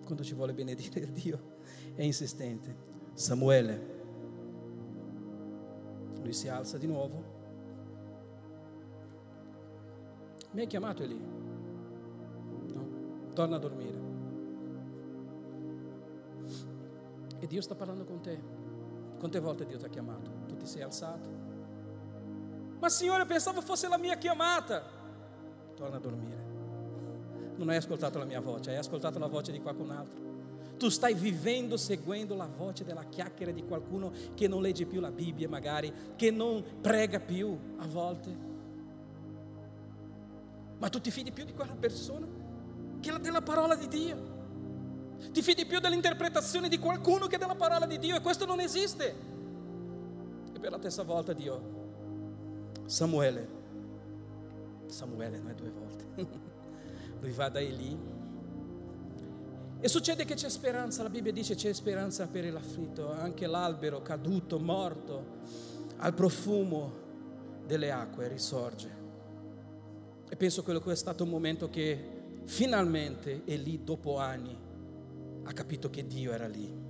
Quando 0.09 0.25
ci 0.25 0.33
vuole 0.33 0.55
benedire 0.55 1.05
Dio 1.13 1.39
è 1.95 2.03
insistente. 2.03 2.75
Samuele. 3.13 3.97
Lui 6.23 6.33
si 6.33 6.49
alza 6.49 6.79
di 6.79 6.87
nuovo 6.87 7.37
Mi 10.53 10.61
hai 10.63 10.67
chiamato 10.67 11.05
lì? 11.05 11.21
No, 12.73 12.89
torna 13.35 13.57
a 13.57 13.59
dormire. 13.59 13.99
E 17.39 17.47
Dio 17.47 17.61
sta 17.61 17.75
parlando 17.75 18.05
con 18.05 18.23
te. 18.23 18.41
Quante 19.19 19.41
volte 19.41 19.67
Dio 19.67 19.77
ti 19.77 19.85
ha 19.85 19.89
chiamato? 19.89 20.31
Tu 20.47 20.57
ti 20.57 20.67
sei 20.67 20.81
alzato? 20.81 21.29
Ma 22.79 22.89
Signore, 22.89 23.27
pensavo 23.27 23.61
fosse 23.61 23.89
la 23.89 23.99
mia 23.99 24.17
chiamata. 24.17 24.83
Torna 25.75 25.97
a 25.97 26.01
dormire. 26.01 26.38
Non 27.59 27.69
hai 27.69 27.77
ascoltato 27.77 28.19
la 28.19 28.25
mia 28.25 28.41
voce, 28.41 28.71
hai 28.71 28.77
ascoltato 28.77 29.19
la 29.19 29.27
voce 29.27 29.53
di 29.53 29.61
qualcun 29.61 29.91
altro. 29.91 30.27
Tu 30.79 30.89
stai 30.89 31.15
vivendo 31.15 31.77
seguendo 31.77 32.37
la 32.37 32.47
voce 32.47 32.85
della 32.85 33.05
chiacchiera 33.05 33.51
di 33.51 33.65
qualcuno 33.65 34.13
che 34.35 34.47
non 34.47 34.63
legge 34.63 34.87
più 34.87 35.01
la 35.01 35.11
Bibbia, 35.11 35.49
magari, 35.49 35.93
che 36.15 36.31
non 36.31 36.65
prega 36.81 37.19
più 37.19 37.59
a 37.79 37.87
volte. 37.87 38.37
Ma 40.79 40.89
tu 40.89 41.01
ti 41.01 41.11
fidi 41.11 41.33
più 41.33 41.45
di 41.45 41.53
quella 41.53 41.75
persona 41.75 42.27
che 43.01 43.19
della 43.19 43.43
parola 43.43 43.75
di 43.75 43.89
Dio. 43.89 44.37
Ti 45.33 45.43
fidi 45.43 45.67
più 45.67 45.81
dell'interpretazione 45.81 46.69
di 46.69 46.79
qualcuno 46.79 47.27
che 47.27 47.39
della 47.39 47.57
parola 47.57 47.87
di 47.87 47.99
Dio 47.99 48.17
e 48.17 48.21
questo 48.21 48.47
non 48.47 48.61
esiste. 48.61 49.15
E 50.53 50.59
per 50.61 50.71
la 50.71 50.79
terza 50.79 51.03
volta 51.03 51.33
Dio, 51.33 51.77
Samuele, 52.87 53.49
Samuele 54.87 55.39
non 55.39 55.51
è 55.51 55.55
due 55.55 55.71
volte, 55.71 56.05
lui 57.21 57.31
va 57.33 57.49
da 57.49 57.61
Eli 57.61 58.17
e 59.81 59.87
succede 59.87 60.25
che 60.25 60.35
c'è 60.35 60.49
speranza, 60.49 61.05
la 61.05 61.09
Bibbia 61.09 61.31
dice 61.31 61.55
c'è 61.55 61.73
speranza 61.73 62.27
per 62.27 62.53
l'afflitto, 62.53 63.13
anche 63.13 63.47
l'albero 63.47 64.03
caduto, 64.03 64.59
morto, 64.59 65.37
al 65.99 66.15
profumo 66.15 66.93
delle 67.65 67.93
acque 67.93 68.27
risorge. 68.27 68.97
E 70.29 70.37
penso 70.37 70.63
che 70.63 70.73
quello 70.73 70.91
è 70.91 70.97
stato 70.97 71.23
un 71.23 71.31
momento 71.31 71.71
che 71.71 72.41
finalmente 72.45 73.43
Eli, 73.45 73.85
dopo 73.85 74.19
anni, 74.19 74.57
ha 75.45 75.53
capito 75.53 75.91
che 75.91 76.05
Dio 76.05 76.33
era 76.33 76.49
lì. 76.49 76.87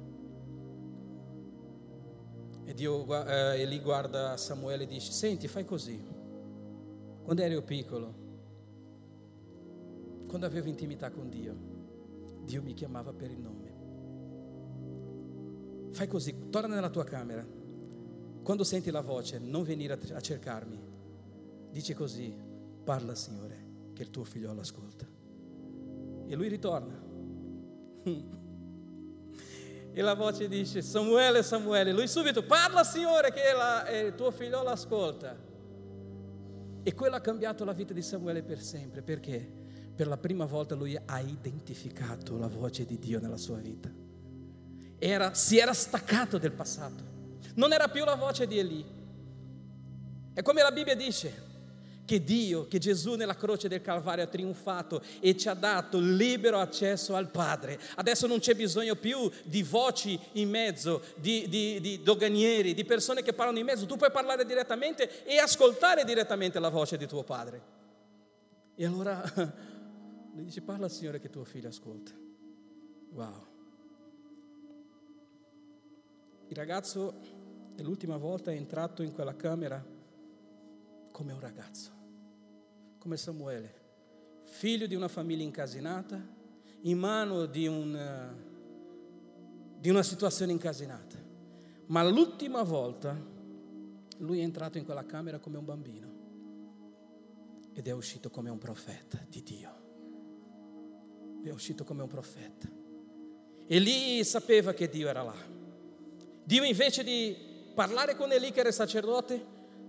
E 2.65 2.75
Dio, 2.75 3.27
eh, 3.27 3.61
Eli 3.61 3.81
guarda 3.81 4.35
Samuele 4.39 4.85
e 4.85 4.87
dice, 4.87 5.13
senti, 5.13 5.47
fai 5.47 5.67
così. 5.67 6.03
Quando 7.23 7.43
ero 7.43 7.61
piccolo, 7.61 8.28
quando 10.29 10.47
avevo 10.47 10.69
intimità 10.69 11.11
con 11.11 11.29
Dio, 11.29 11.57
Dio 12.45 12.63
mi 12.63 12.75
chiamava 12.75 13.13
per 13.13 13.31
il 13.31 13.41
nome. 13.41 13.77
Fai 15.91 16.07
così, 16.07 16.51
torna 16.51 16.75
nella 16.75 16.91
tua 16.91 17.05
camera. 17.05 17.45
Quando 18.43 18.63
senti 18.63 18.91
la 18.91 19.01
voce, 19.01 19.39
non 19.39 19.65
venire 19.65 19.99
a 20.13 20.21
cercarmi. 20.21 20.79
Dice 21.71 21.95
così, 21.95 22.33
Parla, 22.85 23.15
Signore, 23.15 23.67
che 23.93 24.03
il 24.03 24.11
tuo 24.11 24.25
figliolo 24.25 24.61
ascolta. 24.61 25.07
E 26.27 26.35
lui 26.35 26.49
ritorna. 26.49 27.07
E 29.91 30.03
la 30.03 30.15
voce 30.15 30.47
dice, 30.47 30.81
Samuele, 30.81 31.43
Samuele. 31.43 31.91
Lui 31.93 32.07
subito, 32.07 32.45
parla, 32.45 32.85
Signore, 32.85 33.33
che 33.33 33.41
la, 33.53 33.91
il 33.91 34.15
tuo 34.15 34.31
figliolo 34.31 34.69
ascolta. 34.69 35.37
E 36.85 36.95
quello 36.95 37.17
ha 37.17 37.21
cambiato 37.21 37.65
la 37.65 37.73
vita 37.73 37.93
di 37.93 38.03
Samuele 38.03 38.45
per 38.45 38.61
sempre. 38.61 39.03
Perché? 39.03 39.51
Per 39.99 40.07
la 40.07 40.17
prima 40.17 40.45
volta 40.45 40.77
lui 40.77 40.97
ha 40.97 41.19
identificato 41.19 42.39
la 42.39 42.47
voce 42.47 42.87
di 42.87 43.01
Dio 43.01 43.19
nella 43.19 43.37
sua 43.37 43.57
vita. 43.57 43.91
Era, 44.97 45.35
si 45.35 45.59
era 45.59 45.73
staccato 45.73 46.39
del 46.39 46.53
passato. 46.53 47.03
Non 47.55 47.73
era 47.73 47.89
più 47.89 48.05
la 48.05 48.15
voce 48.15 48.47
di 48.47 48.61
Eli. 48.61 48.85
È 50.33 50.41
come 50.41 50.63
la 50.63 50.71
Bibbia 50.71 50.95
dice, 50.95 51.47
che 52.05 52.23
Dio, 52.23 52.69
che 52.69 52.79
Gesù 52.79 53.17
nella 53.17 53.35
croce 53.35 53.67
del 53.67 53.83
Calvario 53.83 54.23
ha 54.23 54.29
trionfato 54.29 55.03
e 55.19 55.37
ci 55.37 55.49
ha 55.49 55.55
dato 55.55 55.99
libero 55.99 56.61
accesso 56.61 57.17
al 57.17 57.31
Padre. 57.31 57.81
Adesso 57.97 58.29
non 58.29 58.39
c'è 58.39 58.55
bisogno 58.55 58.95
più 58.95 59.29
di 59.43 59.65
voci 59.65 60.17
in 60.35 60.49
mezzo, 60.49 61.03
di, 61.17 61.49
di, 61.49 61.81
di 61.81 62.03
doganieri, 62.05 62.73
di 62.73 62.85
persone 62.85 63.25
che 63.25 63.33
parlano 63.33 63.59
in 63.59 63.65
mezzo. 63.65 63.85
Tu 63.85 63.97
puoi 63.97 64.13
parlare 64.13 64.45
direttamente 64.47 65.25
e 65.25 65.39
ascoltare 65.39 66.05
direttamente 66.05 66.61
la 66.61 66.69
voce 66.69 66.97
di 66.97 67.09
tuo 67.09 67.25
Padre. 67.25 67.63
E 68.77 68.87
allora 68.87 69.77
lui 70.39 70.47
dice, 70.47 70.63
parla 70.63 70.89
Signore 70.89 71.21
che 71.21 71.31
tuo 71.31 71.45
figlio 71.45 71.69
ascolta. 71.69 72.13
Wow. 73.13 73.47
Il 76.49 76.57
ragazzo 76.57 77.15
l'ultima 77.77 78.17
volta 78.17 78.51
è 78.51 78.55
entrato 78.55 79.03
in 79.03 79.13
quella 79.13 79.37
camera 79.37 79.85
come 81.13 81.33
un 81.33 81.41
ragazzo 81.41 81.97
come 82.99 83.17
Samuele, 83.17 83.75
figlio 84.45 84.87
di 84.87 84.95
una 84.95 85.09
famiglia 85.09 85.43
incasinata, 85.43 86.21
in 86.83 86.99
mano 86.99 87.47
di, 87.47 87.67
un, 87.67 87.97
eh, 87.97 89.81
di 89.81 89.89
una 89.89 90.03
situazione 90.03 90.53
incasinata. 90.53 91.17
Ma 91.87 92.07
l'ultima 92.07 92.63
volta 92.63 93.17
lui 94.19 94.41
è 94.41 94.43
entrato 94.43 94.79
in 94.79 94.85
quella 94.85 95.07
camera 95.07 95.39
come 95.39 95.57
un 95.57 95.65
bambino 95.65 96.17
ed 97.73 97.87
è 97.87 97.93
uscito 97.93 98.31
come 98.31 98.51
un 98.51 98.59
profeta 98.59 99.25
di 99.29 99.43
Dio. 99.43 99.78
È 101.43 101.51
uscito 101.51 101.85
come 101.85 102.03
un 102.03 102.09
profeta. 102.09 102.69
E 103.67 103.79
lì 103.79 104.25
sapeva 104.25 104.73
che 104.73 104.89
Dio 104.89 105.09
era 105.09 105.23
là. 105.23 105.37
Dio 106.45 106.65
invece 106.65 107.05
di 107.05 107.37
parlare 107.75 108.17
con 108.17 108.33
Eli 108.33 108.51
che 108.51 108.61
era 108.61 108.69
il 108.69 108.75
sacerdote, 108.75 109.45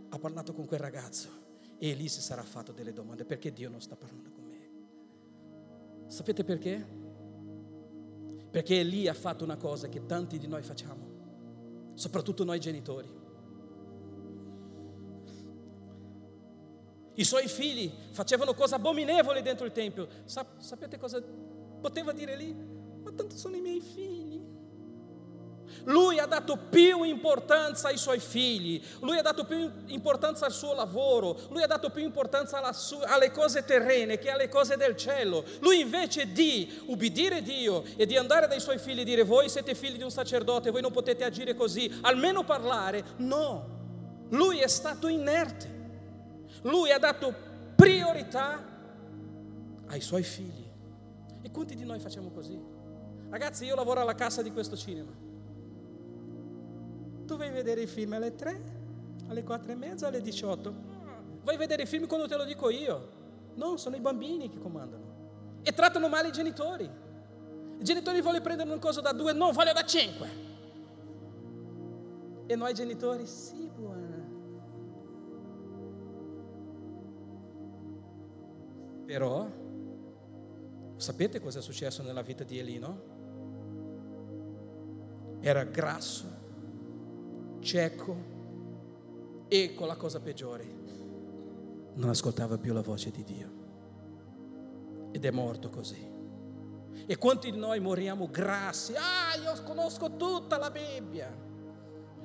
ha 0.09 0.19
parlato 0.19 0.53
con 0.53 0.65
quel 0.65 0.79
ragazzo 0.79 1.29
e 1.77 1.93
lì 1.93 2.09
si 2.09 2.21
sarà 2.21 2.43
fatto 2.43 2.71
delle 2.73 2.91
domande, 2.91 3.23
perché 3.23 3.53
Dio 3.53 3.69
non 3.69 3.79
sta 3.79 3.95
parlando 3.95 4.31
con 4.31 4.43
me? 4.43 4.69
Sapete 6.07 6.43
perché? 6.43 6.85
Perché 8.51 8.83
lì 8.83 9.07
ha 9.07 9.13
fatto 9.13 9.43
una 9.43 9.55
cosa 9.55 9.87
che 9.87 10.05
tanti 10.05 10.37
di 10.37 10.47
noi 10.47 10.63
facciamo, 10.63 11.93
soprattutto 11.93 12.43
noi 12.43 12.59
genitori. 12.59 13.18
I 17.19 17.25
suoi 17.25 17.49
figli 17.49 17.91
facevano 18.11 18.53
cose 18.53 18.75
abominevoli 18.75 19.41
dentro 19.41 19.65
il 19.65 19.73
Tempio. 19.73 20.07
sapete 20.25 20.97
cosa 20.97 21.21
poteva 21.81 22.13
dire 22.13 22.37
lì? 22.37 22.55
Ma 23.03 23.11
tanto 23.11 23.35
sono 23.35 23.57
i 23.57 23.59
miei 23.59 23.81
figli. 23.81 24.41
Lui 25.83 26.17
ha 26.17 26.25
dato 26.25 26.57
più 26.69 27.03
importanza 27.03 27.89
ai 27.89 27.97
suoi 27.97 28.19
figli, 28.19 28.81
lui 29.01 29.17
ha 29.17 29.21
dato 29.21 29.43
più 29.43 29.69
importanza 29.87 30.45
al 30.45 30.53
suo 30.53 30.73
lavoro, 30.73 31.37
lui 31.49 31.61
ha 31.61 31.67
dato 31.67 31.89
più 31.89 32.03
importanza 32.03 32.71
sua, 32.71 33.05
alle 33.07 33.31
cose 33.31 33.65
terrene 33.65 34.17
che 34.17 34.29
alle 34.29 34.47
cose 34.47 34.77
del 34.77 34.95
cielo. 34.95 35.43
Lui 35.59 35.81
invece 35.81 36.31
di 36.31 36.83
ubbidire 36.85 37.41
Dio 37.41 37.83
e 37.97 38.05
di 38.05 38.15
andare 38.15 38.47
dai 38.47 38.61
suoi 38.61 38.77
figli 38.77 39.01
e 39.01 39.03
dire 39.03 39.23
voi 39.23 39.49
siete 39.49 39.75
figli 39.75 39.97
di 39.97 40.03
un 40.03 40.11
sacerdote, 40.11 40.71
voi 40.71 40.81
non 40.81 40.91
potete 40.91 41.25
agire 41.25 41.53
così, 41.53 41.99
almeno 42.01 42.45
parlare, 42.45 43.03
no. 43.17 43.77
Lui 44.29 44.59
è 44.59 44.67
stato 44.67 45.07
inerte. 45.09 45.78
Lui 46.61 46.91
ha 46.91 46.99
dato 46.99 47.33
priorità 47.75 48.63
ai 49.87 50.01
suoi 50.01 50.23
figli. 50.23 50.67
E 51.41 51.51
quanti 51.51 51.75
di 51.75 51.85
noi 51.85 51.99
facciamo 51.99 52.29
così? 52.29 52.59
Ragazzi, 53.29 53.65
io 53.65 53.75
lavoro 53.75 54.01
alla 54.01 54.15
cassa 54.15 54.41
di 54.41 54.51
questo 54.51 54.75
cinema. 54.75 55.11
Tu 57.25 57.37
vai 57.37 57.51
vedere 57.51 57.81
i 57.81 57.87
film 57.87 58.13
alle 58.13 58.35
3, 58.35 58.61
alle 59.27 59.43
4 59.43 59.71
e 59.71 59.75
mezza, 59.75 60.07
alle 60.07 60.21
18. 60.21 60.73
Vai 61.43 61.57
vedere 61.57 61.83
i 61.83 61.85
film 61.85 62.07
quando 62.07 62.27
te 62.27 62.35
lo 62.35 62.43
dico 62.43 62.69
io. 62.69 63.17
No, 63.55 63.77
sono 63.77 63.95
i 63.95 63.99
bambini 63.99 64.49
che 64.49 64.57
comandano. 64.57 65.17
E 65.61 65.73
trattano 65.73 66.07
male 66.09 66.29
i 66.29 66.31
genitori. 66.31 66.89
I 67.79 67.83
genitori 67.83 68.19
vogliono 68.21 68.43
prendere 68.43 68.69
una 68.69 68.79
cosa 68.79 68.99
da 68.99 69.13
due, 69.13 69.31
no, 69.31 69.51
voglio 69.51 69.73
da 69.73 69.85
cinque. 69.85 70.27
E 72.47 72.55
noi 72.55 72.73
genitori? 72.73 73.25
Sì, 73.25 73.69
buona. 73.73 74.08
Però, 79.09 79.49
sapete 80.97 81.39
cosa 81.39 81.57
è 81.57 81.61
successo 81.63 82.03
nella 82.03 82.21
vita 82.21 82.43
di 82.43 82.59
Elino? 82.59 83.01
Era 85.39 85.63
grasso, 85.63 86.27
cieco 87.59 88.15
e 89.47 89.73
con 89.73 89.87
la 89.87 89.95
cosa 89.95 90.19
peggiore, 90.19 90.63
non 91.95 92.09
ascoltava 92.09 92.59
più 92.59 92.71
la 92.71 92.83
voce 92.83 93.09
di 93.09 93.23
Dio. 93.23 93.49
Ed 95.09 95.25
è 95.25 95.31
morto 95.31 95.71
così. 95.71 96.07
E 97.07 97.17
quanti 97.17 97.49
di 97.49 97.57
noi 97.57 97.79
moriamo 97.79 98.29
grassi? 98.29 98.93
Ah, 98.93 99.35
io 99.41 99.63
conosco 99.63 100.17
tutta 100.17 100.59
la 100.59 100.69
Bibbia. 100.69 101.35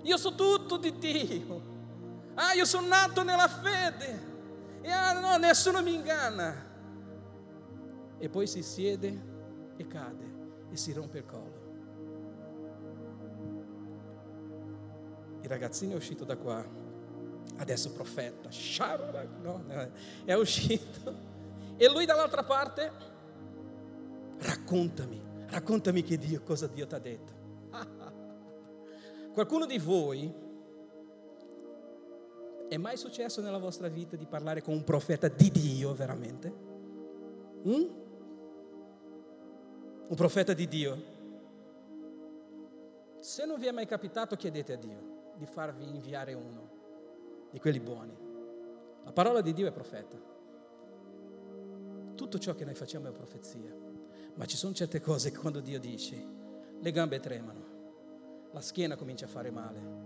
Io 0.03 0.17
so 0.19 0.35
tutto 0.35 0.77
di 0.77 0.99
Dio. 0.99 1.63
Ah, 2.35 2.53
io 2.53 2.67
sono 2.67 2.89
nato 2.89 3.23
nella 3.23 3.49
fede. 3.49 4.33
E 4.83 4.91
ah, 4.91 5.19
no, 5.19 5.39
nessuno 5.39 5.81
mi 5.81 5.95
inganna. 5.95 6.64
E 8.25 8.31
poi 8.31 8.47
si 8.47 8.63
siede 8.63 9.23
e 9.77 9.87
cade 9.87 10.25
e 10.71 10.79
si 10.79 10.95
rompe 10.95 11.19
il 11.19 11.27
collo. 11.27 11.63
Il 15.43 15.49
ragazzino 15.51 15.93
è 15.93 15.97
uscito 15.97 16.25
da 16.25 16.39
qua, 16.39 16.67
adesso 17.57 17.93
profeta, 17.93 18.49
no, 19.43 19.63
è 20.25 20.33
uscito. 20.33 21.33
E 21.77 21.87
lui 21.91 22.07
dall'altra 22.07 22.43
parte, 22.45 22.91
raccontami, 24.39 25.23
raccontami 25.49 26.03
che 26.03 26.17
Dio, 26.17 26.43
cosa 26.45 26.67
Dio 26.67 26.87
ti 26.87 26.95
ha 26.95 26.99
detto. 26.99 27.33
Qualcuno 29.35 29.67
di 29.67 29.79
voi 29.79 30.33
è 32.71 32.77
mai 32.79 32.97
successo 32.97 33.43
nella 33.43 33.59
vostra 33.59 33.89
vita 33.89 34.17
di 34.17 34.25
parlare 34.25 34.63
con 34.63 34.73
un 34.73 34.83
profeta 34.83 35.29
di 35.29 35.51
Dio 35.51 35.93
veramente? 35.93 36.73
Mm? 37.69 38.03
Un 40.07 40.17
profeta 40.17 40.53
di 40.53 40.69
Dio? 40.69 41.03
Se 43.21 43.45
non 43.47 43.59
vi 43.59 43.67
è 43.67 43.73
mai 43.73 43.87
capitato, 43.87 44.37
chiedete 44.37 44.75
a 44.75 44.77
Dio 44.77 45.33
di 45.37 45.47
farvi 45.47 45.89
inviare 45.89 46.35
uno 46.35 47.49
di 47.51 47.59
quelli 47.59 47.81
buoni. 47.81 48.17
La 49.05 49.13
parola 49.13 49.41
di 49.41 49.53
Dio 49.53 49.67
è 49.67 49.73
profeta. 49.73 50.17
Tutto 52.15 52.39
ciò 52.39 52.55
che 52.55 52.65
noi 52.65 52.75
facciamo 52.75 53.09
è 53.09 53.13
profezia. 53.13 53.75
Ma 54.35 54.45
ci 54.47 54.57
sono 54.57 54.75
certe 54.75 55.01
cose 55.01 55.31
che 55.31 55.39
quando 55.39 55.61
Dio 55.61 55.81
dice, 55.81 56.17
le 56.79 56.91
gambe 56.91 57.21
tremano 57.21 57.65
la 58.55 58.61
schiena 58.61 58.95
comincia 58.95 59.25
a 59.25 59.29
fare 59.29 59.51
male. 59.51 60.03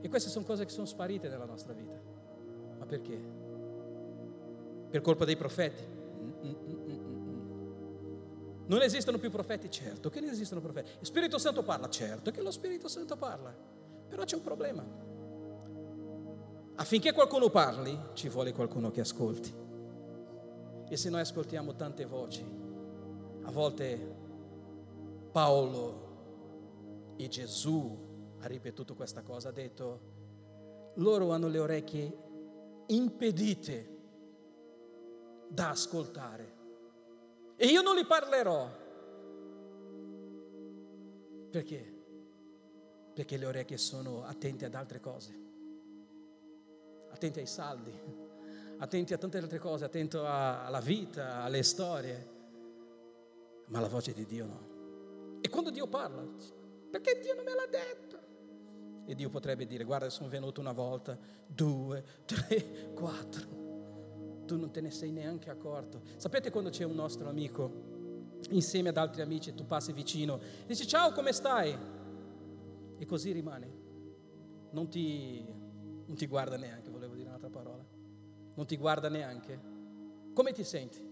E 0.00 0.08
queste 0.08 0.28
sono 0.28 0.44
cose 0.44 0.64
che 0.64 0.70
sono 0.70 0.86
sparite 0.86 1.28
nella 1.28 1.44
nostra 1.44 1.72
vita. 1.72 1.96
Ma 2.78 2.84
perché? 2.84 3.16
Per 4.90 5.00
colpa 5.00 5.24
dei 5.24 5.36
profeti? 5.36 5.84
Non 8.66 8.82
esistono 8.82 9.18
più 9.18 9.30
profeti? 9.30 9.70
Certo 9.70 10.10
che 10.10 10.20
non 10.20 10.30
esistono 10.30 10.60
profeti. 10.60 10.90
Lo 10.98 11.04
Spirito 11.04 11.38
Santo 11.38 11.62
parla? 11.62 11.88
Certo 11.88 12.30
che 12.30 12.42
lo 12.42 12.50
Spirito 12.50 12.88
Santo 12.88 13.16
parla. 13.16 13.54
Però 14.08 14.24
c'è 14.24 14.36
un 14.36 14.42
problema. 14.42 14.84
Affinché 16.76 17.12
qualcuno 17.12 17.48
parli, 17.48 17.98
ci 18.14 18.28
vuole 18.28 18.52
qualcuno 18.52 18.90
che 18.90 19.00
ascolti. 19.00 19.54
E 20.88 20.96
se 20.96 21.10
noi 21.10 21.20
ascoltiamo 21.20 21.74
tante 21.74 22.04
voci, 22.04 22.44
a 23.42 23.50
volte 23.50 24.14
Paolo 25.32 27.14
e 27.16 27.28
Gesù 27.28 28.04
ha 28.40 28.46
ripetuto 28.46 28.94
questa 28.94 29.22
cosa, 29.22 29.48
ha 29.48 29.52
detto, 29.52 30.00
loro 30.96 31.30
hanno 31.30 31.48
le 31.48 31.58
orecchie 31.58 32.18
impedite 32.86 33.94
da 35.48 35.70
ascoltare 35.70 36.55
e 37.56 37.66
io 37.66 37.82
non 37.82 37.96
li 37.96 38.04
parlerò. 38.04 38.84
Perché? 41.50 41.94
Perché 43.14 43.36
le 43.38 43.46
orecchie 43.46 43.78
sono 43.78 44.24
attente 44.24 44.66
ad 44.66 44.74
altre 44.74 45.00
cose, 45.00 45.40
attente 47.10 47.40
ai 47.40 47.46
saldi, 47.46 47.92
attenti 48.78 49.14
a 49.14 49.18
tante 49.18 49.38
altre 49.38 49.58
cose, 49.58 49.84
attento 49.86 50.26
alla 50.26 50.80
vita, 50.80 51.42
alle 51.42 51.62
storie, 51.62 52.34
ma 53.68 53.80
la 53.80 53.88
voce 53.88 54.12
di 54.12 54.26
Dio 54.26 54.44
no. 54.44 55.38
E 55.40 55.48
quando 55.48 55.70
Dio 55.70 55.86
parla, 55.86 56.22
perché 56.90 57.18
Dio 57.20 57.34
non 57.34 57.44
me 57.44 57.54
l'ha 57.54 57.66
detto. 57.66 58.24
E 59.06 59.14
Dio 59.14 59.30
potrebbe 59.30 59.66
dire, 59.66 59.84
guarda, 59.84 60.10
sono 60.10 60.28
venuto 60.28 60.60
una 60.60 60.72
volta, 60.72 61.16
due, 61.46 62.04
tre, 62.26 62.92
quattro. 62.92 63.65
Tu 64.46 64.56
non 64.56 64.70
te 64.70 64.80
ne 64.80 64.90
sei 64.90 65.10
neanche 65.10 65.50
accorto. 65.50 66.00
Sapete 66.16 66.50
quando 66.50 66.70
c'è 66.70 66.84
un 66.84 66.94
nostro 66.94 67.28
amico 67.28 67.94
insieme 68.50 68.90
ad 68.90 68.96
altri 68.96 69.22
amici, 69.22 69.54
tu 69.54 69.66
passi 69.66 69.92
vicino, 69.92 70.38
dici 70.66 70.86
ciao, 70.86 71.12
come 71.12 71.32
stai? 71.32 71.76
E 72.98 73.04
così 73.06 73.32
rimane. 73.32 73.84
Non 74.70 74.88
ti, 74.88 75.44
non 76.06 76.16
ti 76.16 76.26
guarda 76.26 76.56
neanche, 76.56 76.90
volevo 76.90 77.14
dire 77.14 77.28
un'altra 77.28 77.50
parola. 77.50 77.84
Non 78.54 78.66
ti 78.66 78.76
guarda 78.76 79.08
neanche. 79.08 79.60
Come 80.32 80.52
ti 80.52 80.64
senti? 80.64 81.04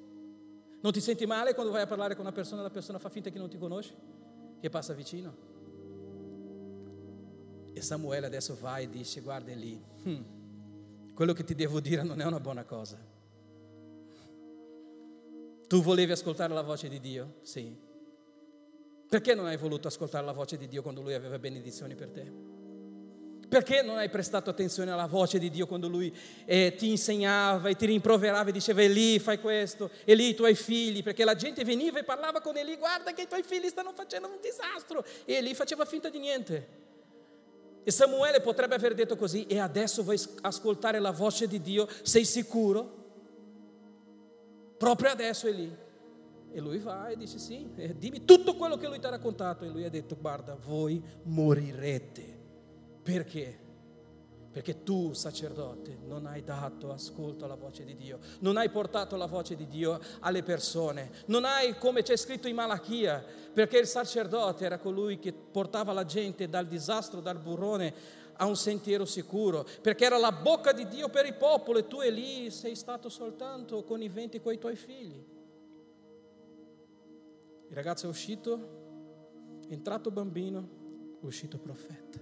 Non 0.80 0.92
ti 0.92 1.00
senti 1.00 1.26
male 1.26 1.54
quando 1.54 1.72
vai 1.72 1.82
a 1.82 1.86
parlare 1.86 2.14
con 2.14 2.24
una 2.24 2.34
persona 2.34 2.60
e 2.60 2.64
la 2.64 2.70
persona 2.70 2.98
fa 2.98 3.08
finta 3.08 3.30
che 3.30 3.38
non 3.38 3.48
ti 3.48 3.58
conosce? 3.58 3.94
Che 4.60 4.70
passa 4.70 4.92
vicino? 4.92 5.52
E 7.72 7.80
Samuele 7.80 8.26
adesso 8.26 8.56
va 8.60 8.78
e 8.78 8.88
dice, 8.88 9.20
guarda 9.20 9.52
lì, 9.54 9.82
hmm, 10.06 11.14
quello 11.14 11.32
che 11.32 11.42
ti 11.42 11.54
devo 11.54 11.80
dire 11.80 12.02
non 12.02 12.20
è 12.20 12.24
una 12.24 12.38
buona 12.38 12.64
cosa. 12.64 12.98
Tu 15.66 15.82
volevi 15.82 16.12
ascoltare 16.12 16.52
la 16.52 16.62
voce 16.62 16.88
di 16.88 17.00
Dio? 17.00 17.34
Sì. 17.42 17.74
Perché 19.08 19.34
non 19.34 19.46
hai 19.46 19.56
voluto 19.56 19.88
ascoltare 19.88 20.24
la 20.24 20.32
voce 20.32 20.56
di 20.56 20.68
Dio 20.68 20.82
quando 20.82 21.00
Lui 21.00 21.14
aveva 21.14 21.38
benedizioni 21.38 21.94
per 21.94 22.08
te? 22.08 22.52
Perché 23.48 23.82
non 23.82 23.98
hai 23.98 24.08
prestato 24.08 24.50
attenzione 24.50 24.90
alla 24.90 25.06
voce 25.06 25.38
di 25.38 25.48
Dio 25.48 25.66
quando 25.66 25.86
Lui 25.86 26.12
eh, 26.44 26.74
ti 26.76 26.90
insegnava 26.90 27.68
e 27.68 27.76
ti 27.76 27.86
rimproverava 27.86 28.48
e 28.48 28.52
diceva 28.52 28.82
Eli 28.82 29.18
fai 29.20 29.38
questo, 29.38 29.90
Eli 30.04 30.30
i 30.30 30.34
tuoi 30.34 30.54
figli, 30.54 31.02
perché 31.02 31.24
la 31.24 31.36
gente 31.36 31.62
veniva 31.62 32.00
e 32.00 32.04
parlava 32.04 32.40
con 32.40 32.56
Eli, 32.56 32.76
guarda 32.76 33.12
che 33.12 33.22
i 33.22 33.28
tuoi 33.28 33.44
figli 33.44 33.68
stanno 33.68 33.92
facendo 33.94 34.26
un 34.26 34.38
disastro 34.40 35.04
e 35.24 35.34
Eli 35.34 35.54
faceva 35.54 35.84
finta 35.84 36.08
di 36.08 36.18
niente. 36.18 36.68
E 37.84 37.90
Samuele 37.90 38.40
potrebbe 38.40 38.74
aver 38.74 38.94
detto 38.94 39.14
così, 39.14 39.46
e 39.46 39.58
adesso 39.58 40.02
vuoi 40.02 40.20
ascoltare 40.40 40.98
la 40.98 41.12
voce 41.12 41.46
di 41.46 41.60
Dio? 41.60 41.86
Sei 42.02 42.24
sicuro? 42.24 43.03
Proprio 44.84 45.10
adesso 45.10 45.46
è 45.46 45.52
lì. 45.52 45.74
E 46.52 46.60
lui 46.60 46.78
va 46.78 47.08
e 47.08 47.16
dice 47.16 47.38
sì, 47.38 47.70
e 47.74 47.96
dimmi 47.96 48.26
tutto 48.26 48.54
quello 48.54 48.76
che 48.76 48.86
lui 48.86 49.00
ti 49.00 49.06
ha 49.06 49.10
raccontato. 49.10 49.64
E 49.64 49.68
lui 49.68 49.84
ha 49.84 49.88
detto, 49.88 50.14
guarda, 50.20 50.54
voi 50.54 51.02
morirete. 51.22 52.42
Perché? 53.02 53.60
Perché 54.52 54.82
tu, 54.82 55.14
sacerdote, 55.14 55.98
non 56.04 56.26
hai 56.26 56.44
dato 56.44 56.92
ascolto 56.92 57.46
alla 57.46 57.56
voce 57.56 57.84
di 57.84 57.96
Dio, 57.96 58.18
non 58.40 58.58
hai 58.58 58.68
portato 58.68 59.16
la 59.16 59.26
voce 59.26 59.56
di 59.56 59.66
Dio 59.66 59.98
alle 60.20 60.42
persone, 60.42 61.10
non 61.26 61.44
hai, 61.44 61.76
come 61.76 62.02
c'è 62.02 62.14
scritto 62.14 62.46
in 62.46 62.54
Malachia, 62.54 63.24
perché 63.52 63.78
il 63.78 63.86
sacerdote 63.86 64.64
era 64.64 64.78
colui 64.78 65.18
che 65.18 65.32
portava 65.32 65.92
la 65.92 66.04
gente 66.04 66.48
dal 66.48 66.68
disastro, 66.68 67.20
dal 67.20 67.38
burrone 67.38 68.22
a 68.36 68.46
un 68.46 68.56
sentiero 68.56 69.04
sicuro, 69.04 69.66
perché 69.80 70.04
era 70.04 70.18
la 70.18 70.32
bocca 70.32 70.72
di 70.72 70.86
Dio 70.88 71.08
per 71.08 71.26
il 71.26 71.34
popolo 71.34 71.78
e 71.78 71.86
tu 71.86 72.00
e 72.00 72.10
lì 72.10 72.50
sei 72.50 72.74
stato 72.74 73.08
soltanto 73.08 73.84
connivente 73.84 74.40
con 74.40 74.52
i 74.52 74.58
tuoi 74.58 74.76
figli. 74.76 75.32
Il 77.68 77.74
ragazzo 77.74 78.06
è 78.06 78.08
uscito, 78.08 79.62
è 79.68 79.72
entrato 79.72 80.10
bambino, 80.10 81.16
è 81.20 81.24
uscito 81.24 81.58
profeta. 81.58 82.20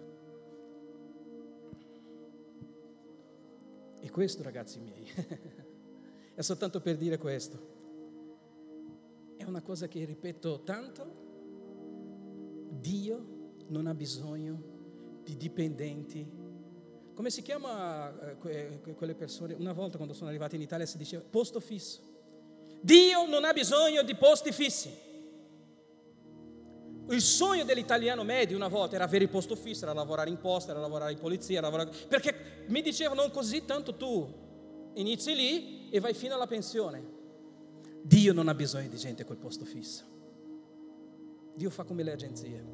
E 4.01 4.11
questo, 4.11 4.43
ragazzi 4.43 4.81
miei, 4.81 5.07
è 6.35 6.41
soltanto 6.41 6.81
per 6.81 6.97
dire 6.97 7.19
questo. 7.19 7.71
È 9.37 9.45
una 9.45 9.63
cosa 9.63 9.89
che 9.89 10.05
ripeto 10.05 10.63
tanto. 10.63 11.21
Dio 12.71 13.41
non 13.69 13.87
ha 13.87 13.95
bisogno 13.95 14.72
di 15.23 15.37
dipendenti. 15.37 16.27
Come 17.15 17.31
si 17.31 17.43
chiama 17.43 18.37
eh, 18.41 18.81
quelle 18.95 19.15
persone? 19.15 19.55
Una 19.55 19.73
volta 19.73 19.97
quando 19.97 20.15
sono 20.15 20.29
arrivati 20.29 20.57
in 20.57 20.63
Italia 20.63 20.87
si 20.87 20.97
diceva 20.97 21.23
posto 21.29 21.61
fisso. 21.61 22.01
Dio 22.81 23.27
non 23.27 23.45
ha 23.45 23.53
bisogno 23.53 24.03
di 24.03 24.15
posti 24.15 24.51
fissi. 24.51 24.91
Il 27.09 27.21
sogno 27.21 27.65
dell'italiano 27.65 28.25
medio 28.25 28.57
una 28.57 28.69
volta 28.69 28.95
era 28.95 29.05
avere 29.05 29.25
il 29.25 29.31
posto 29.31 29.55
fisso, 29.55 29.85
era 29.85 29.93
lavorare 29.93 30.31
in 30.31 30.39
posta, 30.39 30.71
era 30.71 30.81
lavorare 30.81 31.13
in 31.13 31.19
polizia, 31.19 31.61
lavorare... 31.61 31.91
perché 32.09 32.65
mi 32.69 32.81
dicevano 32.81 33.29
così 33.31 33.65
tanto 33.65 33.95
tu 33.95 34.91
inizi 34.95 35.35
lì 35.35 35.91
e 35.91 36.01
vai 36.01 36.15
fino 36.15 36.35
alla 36.35 36.47
pensione. 36.47 37.21
Dio 38.03 38.33
non 38.33 38.49
ha 38.49 38.55
bisogno 38.55 38.89
di 38.89 38.97
gente 38.97 39.25
col 39.25 39.37
posto 39.37 39.65
fisso. 39.65 40.05
Dio 41.55 41.71
fa 41.71 41.85
come 41.85 42.03
le 42.03 42.13
agenzie, 42.13 42.65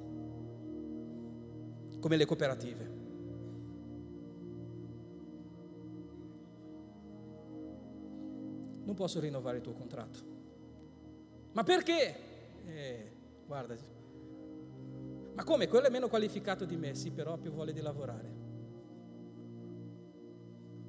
come 2.01 2.17
le 2.17 2.25
cooperative. 2.25 2.97
Non 8.85 8.95
posso 8.95 9.21
rinnovare 9.21 9.57
il 9.59 9.63
tuo 9.63 9.73
contratto. 9.73 10.19
Ma 11.53 11.63
perché? 11.63 12.15
Eh, 12.65 13.13
guarda, 13.47 13.77
ma 15.35 15.45
come? 15.45 15.69
Quello 15.69 15.87
è 15.87 15.91
meno 15.91 16.09
qualificato 16.09 16.65
di 16.65 16.77
me, 16.77 16.95
sì, 16.95 17.11
però 17.11 17.35
ha 17.35 17.39
più 17.39 17.53
voglia 17.53 17.73
di 17.73 17.81
lavorare. 17.81 18.37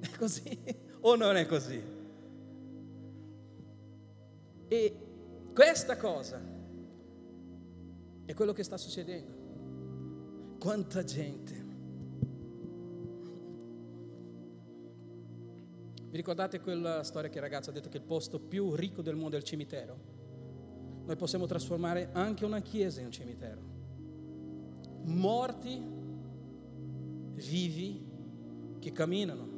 È 0.00 0.08
così 0.16 0.58
o 1.02 1.14
non 1.14 1.36
è 1.36 1.46
così? 1.46 1.82
E 4.66 4.96
questa 5.52 5.96
cosa 5.96 6.40
è 8.24 8.34
quello 8.34 8.52
che 8.52 8.62
sta 8.62 8.76
succedendo. 8.76 9.39
Quanta 10.60 11.02
gente. 11.04 11.54
Vi 16.10 16.16
ricordate 16.16 16.60
quella 16.60 17.02
storia 17.02 17.30
che 17.30 17.36
il 17.36 17.42
ragazzo 17.42 17.70
ha 17.70 17.72
detto 17.72 17.88
che 17.88 17.96
il 17.96 18.02
posto 18.02 18.38
più 18.38 18.74
ricco 18.74 19.00
del 19.00 19.16
mondo 19.16 19.36
è 19.36 19.38
il 19.38 19.44
cimitero? 19.44 19.98
Noi 21.06 21.16
possiamo 21.16 21.46
trasformare 21.46 22.10
anche 22.12 22.44
una 22.44 22.60
chiesa 22.60 23.00
in 23.00 23.06
un 23.06 23.12
cimitero. 23.12 23.62
Morti, 25.04 25.82
vivi, 27.36 28.06
che 28.80 28.92
camminano. 28.92 29.49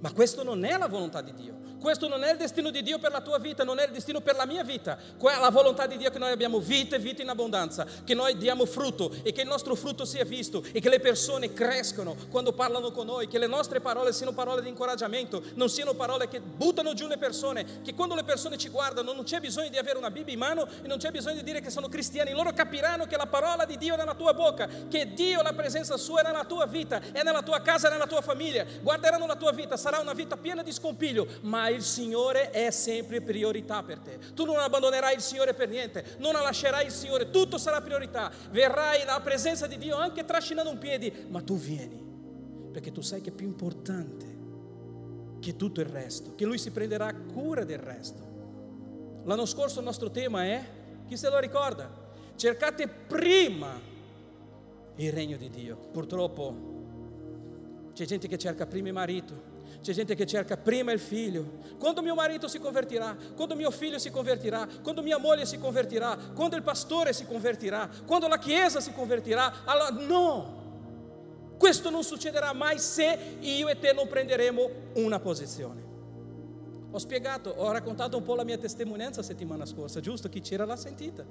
Ma 0.00 0.12
questo 0.12 0.42
non 0.42 0.64
è 0.64 0.76
la 0.76 0.88
volontà 0.88 1.20
di 1.20 1.32
Dio. 1.32 1.66
Questo 1.80 2.08
non 2.08 2.24
è 2.24 2.32
il 2.32 2.38
destino 2.38 2.70
di 2.70 2.82
Dio 2.82 2.98
per 2.98 3.12
la 3.12 3.20
tua 3.20 3.38
vita, 3.38 3.62
non 3.62 3.78
è 3.78 3.84
il 3.84 3.92
destino 3.92 4.20
per 4.20 4.34
la 4.34 4.46
mia 4.46 4.64
vita. 4.64 4.98
È 4.98 5.40
la 5.40 5.50
volontà 5.50 5.86
di 5.86 5.96
Dio 5.96 6.10
che 6.10 6.18
noi 6.18 6.32
abbiamo 6.32 6.58
vita 6.58 6.96
e 6.96 6.98
vita 6.98 7.22
in 7.22 7.28
abbondanza, 7.28 7.86
che 8.04 8.14
noi 8.14 8.36
diamo 8.36 8.66
frutto 8.66 9.12
e 9.22 9.32
che 9.32 9.42
il 9.42 9.46
nostro 9.46 9.74
frutto 9.76 10.04
sia 10.04 10.24
visto 10.24 10.64
e 10.72 10.80
che 10.80 10.88
le 10.88 10.98
persone 10.98 11.52
crescano 11.52 12.16
quando 12.30 12.52
parlano 12.52 12.90
con 12.90 13.06
noi, 13.06 13.28
che 13.28 13.38
le 13.38 13.46
nostre 13.46 13.80
parole 13.80 14.12
siano 14.12 14.32
parole 14.32 14.62
di 14.62 14.68
incoraggiamento, 14.68 15.42
non 15.54 15.68
siano 15.68 15.94
parole 15.94 16.28
che 16.28 16.40
buttano 16.40 16.94
giù 16.94 17.06
le 17.06 17.16
persone, 17.16 17.80
che 17.82 17.94
quando 17.94 18.16
le 18.16 18.24
persone 18.24 18.58
ci 18.58 18.68
guardano 18.68 19.12
non 19.12 19.24
c'è 19.24 19.38
bisogno 19.38 19.68
di 19.68 19.78
avere 19.78 19.98
una 19.98 20.10
Bibbia 20.10 20.32
in 20.32 20.40
mano 20.40 20.66
e 20.82 20.88
non 20.88 20.98
c'è 20.98 21.12
bisogno 21.12 21.36
di 21.36 21.44
dire 21.44 21.60
che 21.60 21.70
sono 21.70 21.88
cristiani, 21.88 22.32
loro 22.32 22.52
capiranno 22.52 23.06
che 23.06 23.16
la 23.16 23.26
parola 23.26 23.64
di 23.64 23.76
Dio 23.76 23.94
è 23.94 23.96
nella 23.96 24.14
tua 24.14 24.34
bocca, 24.34 24.68
che 24.88 25.12
Dio, 25.14 25.42
la 25.42 25.52
presenza 25.52 25.96
sua 25.96 26.22
è 26.22 26.24
nella 26.24 26.44
tua 26.44 26.66
vita, 26.66 27.00
è 27.12 27.22
nella 27.22 27.42
tua 27.42 27.60
casa, 27.60 27.88
è 27.88 27.90
nella 27.90 28.06
tua 28.06 28.20
famiglia. 28.20 28.64
Guarderanno 28.82 29.26
la 29.26 29.36
tua 29.36 29.52
vita, 29.52 29.76
sarà 29.88 30.00
una 30.00 30.12
vita 30.12 30.36
piena 30.36 30.62
di 30.62 30.70
scompiglio, 30.70 31.26
ma 31.42 31.68
il 31.70 31.82
Signore 31.82 32.50
è 32.50 32.70
sempre 32.70 33.22
priorità 33.22 33.82
per 33.82 34.00
te. 34.00 34.18
Tu 34.34 34.44
non 34.44 34.58
abbandonerai 34.58 35.14
il 35.14 35.22
Signore 35.22 35.54
per 35.54 35.70
niente, 35.70 36.16
non 36.18 36.34
lascerai 36.34 36.84
il 36.84 36.92
Signore, 36.92 37.30
tutto 37.30 37.56
sarà 37.56 37.80
priorità. 37.80 38.30
Verrai 38.50 39.00
alla 39.00 39.20
presenza 39.20 39.66
di 39.66 39.78
Dio 39.78 39.96
anche 39.96 40.26
trascinando 40.26 40.70
un 40.70 40.76
piede, 40.76 41.24
ma 41.28 41.40
tu 41.40 41.56
vieni, 41.56 42.04
perché 42.70 42.92
tu 42.92 43.00
sai 43.00 43.22
che 43.22 43.30
è 43.30 43.32
più 43.32 43.46
importante 43.46 44.36
che 45.40 45.56
tutto 45.56 45.80
il 45.80 45.86
resto, 45.86 46.34
che 46.34 46.44
Lui 46.44 46.58
si 46.58 46.70
prenderà 46.70 47.14
cura 47.14 47.64
del 47.64 47.78
resto. 47.78 48.26
L'anno 49.24 49.46
scorso 49.46 49.78
il 49.78 49.86
nostro 49.86 50.10
tema 50.10 50.44
è, 50.44 50.62
chi 51.06 51.16
se 51.16 51.30
lo 51.30 51.38
ricorda? 51.38 51.90
Cercate 52.36 52.88
prima 52.88 53.80
il 54.96 55.12
regno 55.12 55.38
di 55.38 55.48
Dio. 55.48 55.76
Purtroppo 55.76 56.76
c'è 57.94 58.04
gente 58.04 58.28
che 58.28 58.36
cerca 58.36 58.66
prima 58.66 58.88
il 58.88 58.94
marito, 58.94 59.56
c'è 59.80 59.92
gente 59.92 60.14
che 60.14 60.26
cerca 60.26 60.56
prima 60.56 60.92
il 60.92 60.98
figlio. 60.98 61.58
Quando 61.78 62.02
mio 62.02 62.14
marito 62.14 62.48
si 62.48 62.58
convertirà, 62.58 63.16
quando 63.34 63.54
mio 63.54 63.70
figlio 63.70 63.98
si 63.98 64.10
convertirà, 64.10 64.66
quando 64.82 65.02
mia 65.02 65.18
moglie 65.18 65.46
si 65.46 65.58
convertirà, 65.58 66.16
quando 66.34 66.56
il 66.56 66.62
pastore 66.62 67.12
si 67.12 67.24
convertirà, 67.26 67.88
quando 68.06 68.28
la 68.28 68.38
chiesa 68.38 68.80
si 68.80 68.92
convertirà. 68.92 69.64
Allora, 69.64 69.90
no! 69.90 70.56
Questo 71.56 71.90
non 71.90 72.04
succederà 72.04 72.52
mai 72.52 72.78
se 72.78 73.36
io 73.40 73.68
e 73.68 73.78
te 73.78 73.92
non 73.92 74.06
prenderemo 74.06 74.70
una 74.94 75.18
posizione. 75.18 75.86
Ho 76.90 76.98
spiegato, 76.98 77.50
ho 77.50 77.70
raccontato 77.70 78.16
un 78.16 78.22
po' 78.22 78.34
la 78.34 78.44
mia 78.44 78.58
testimonianza 78.58 79.22
settimana 79.22 79.66
scorsa, 79.66 80.00
giusto? 80.00 80.28
Chi 80.28 80.40
c'era 80.40 80.64
l'ha 80.64 80.76
sentita. 80.76 81.24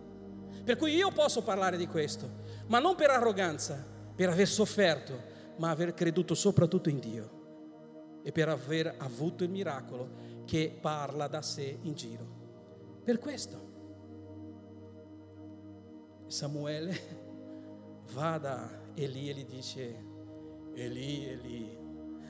Per 0.64 0.76
cui 0.76 0.96
io 0.96 1.12
posso 1.12 1.42
parlare 1.44 1.78
di 1.78 1.88
questo, 1.88 2.30
ma 2.68 2.80
non 2.80 2.96
per 2.96 3.10
arroganza, 3.10 3.84
per 4.16 4.30
aver 4.30 4.48
sofferto, 4.48 5.36
ma 5.58 5.70
aver 5.70 5.94
creduto 5.94 6.36
soprattutto 6.36 6.90
in 6.90 7.00
Dio 7.00 7.37
e 8.28 8.34
per 8.34 8.50
aver 8.50 8.94
avuto 8.98 9.46
il 9.46 9.50
miracolo 9.50 10.10
che 10.44 10.78
parla 10.82 11.28
da 11.28 11.42
sé 11.42 11.78
in 11.84 11.94
giro. 11.94 12.26
Per 13.02 13.20
questo 13.20 13.58
Samuele 16.28 17.00
va 18.12 18.38
da 18.38 18.70
Eli 18.96 19.30
e 19.30 19.34
gli 19.34 19.46
dice, 19.46 19.96
Eli, 20.74 21.26
Eli. 21.26 21.78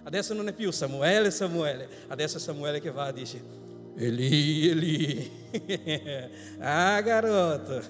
Adesso 0.03 0.35
non 0.35 0.47
è 0.47 0.53
più 0.53 0.69
Samuele, 0.69 1.31
Samuele, 1.31 1.89
adesso 2.09 2.37
è 2.37 2.39
Samuele 2.39 2.79
che 2.79 2.91
va 2.91 3.09
e 3.09 3.13
dice, 3.13 3.41
Eli, 3.95 4.69
Eli. 4.69 5.31
ah, 6.59 7.01
garoto. 7.01 7.81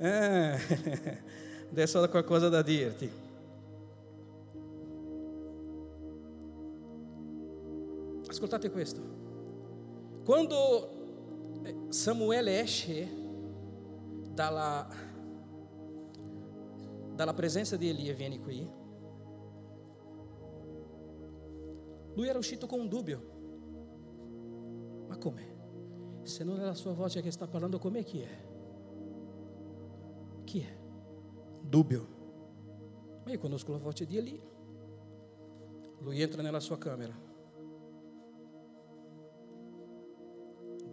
Ah, 0.00 0.58
adesso 1.70 2.00
ho 2.00 2.08
qualcosa 2.08 2.48
da 2.48 2.60
dirti. 2.60 3.23
Ascoltate 8.44 8.70
questo. 8.70 9.00
Quando 10.22 11.62
eh, 11.62 11.86
Samuele 11.88 12.60
esce 12.60 13.08
dalla, 14.34 14.86
dalla 17.14 17.32
presenza 17.32 17.78
di 17.78 17.88
Elia 17.88 18.12
e 18.12 18.14
viene 18.14 18.38
qui, 18.40 18.70
lui 22.12 22.28
era 22.28 22.36
uscito 22.36 22.66
con 22.66 22.80
un 22.80 22.88
dubbio. 22.88 23.22
Ma 25.08 25.16
come? 25.16 26.20
Se 26.24 26.44
non 26.44 26.60
è 26.60 26.64
la 26.64 26.74
sua 26.74 26.92
voce 26.92 27.22
che 27.22 27.30
sta 27.30 27.46
parlando 27.46 27.78
con 27.78 27.92
me, 27.92 28.02
chi 28.02 28.20
è? 28.20 28.44
Chi 30.44 30.60
è? 30.60 30.78
Dubbio. 31.62 32.06
Ma 33.24 33.32
io 33.32 33.38
conosco 33.38 33.72
la 33.72 33.78
voce 33.78 34.04
di 34.04 34.18
Elia. 34.18 34.42
Lui 36.00 36.20
entra 36.20 36.42
nella 36.42 36.60
sua 36.60 36.76
camera. 36.76 37.23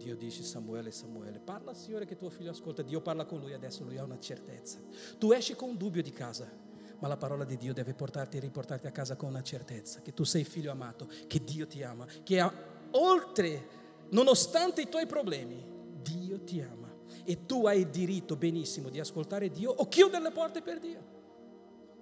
Dio 0.02 0.16
dice 0.16 0.42
Samuele, 0.42 0.90
Samuele, 0.90 1.38
parla 1.38 1.72
Signore 1.74 2.06
che 2.06 2.16
tuo 2.16 2.28
figlio 2.28 2.50
ascolta, 2.50 2.82
Dio 2.82 3.00
parla 3.00 3.24
con 3.24 3.38
lui, 3.38 3.52
adesso 3.52 3.84
lui 3.84 3.98
ha 3.98 4.02
una 4.02 4.18
certezza. 4.18 4.80
Tu 5.16 5.32
esci 5.32 5.54
con 5.54 5.70
un 5.70 5.76
dubbio 5.76 6.02
di 6.02 6.10
casa, 6.10 6.50
ma 6.98 7.06
la 7.06 7.16
parola 7.16 7.44
di 7.44 7.56
Dio 7.56 7.72
deve 7.72 7.94
portarti 7.94 8.36
e 8.36 8.40
riportarti 8.40 8.88
a 8.88 8.90
casa 8.90 9.14
con 9.14 9.28
una 9.28 9.42
certezza, 9.42 10.00
che 10.02 10.12
tu 10.12 10.24
sei 10.24 10.42
figlio 10.42 10.72
amato, 10.72 11.08
che 11.28 11.42
Dio 11.44 11.66
ti 11.68 11.82
ama, 11.82 12.04
che 12.24 12.40
ha, 12.40 12.52
oltre, 12.92 13.68
nonostante 14.10 14.82
i 14.82 14.88
tuoi 14.88 15.06
problemi, 15.06 15.64
Dio 16.02 16.40
ti 16.40 16.60
ama. 16.60 16.90
E 17.24 17.46
tu 17.46 17.66
hai 17.66 17.80
il 17.80 17.88
diritto 17.88 18.34
benissimo 18.34 18.88
di 18.88 18.98
ascoltare 18.98 19.50
Dio 19.50 19.70
o 19.70 19.86
chiudere 19.86 20.22
le 20.22 20.30
porte 20.32 20.62
per 20.62 20.80
Dio. 20.80 21.10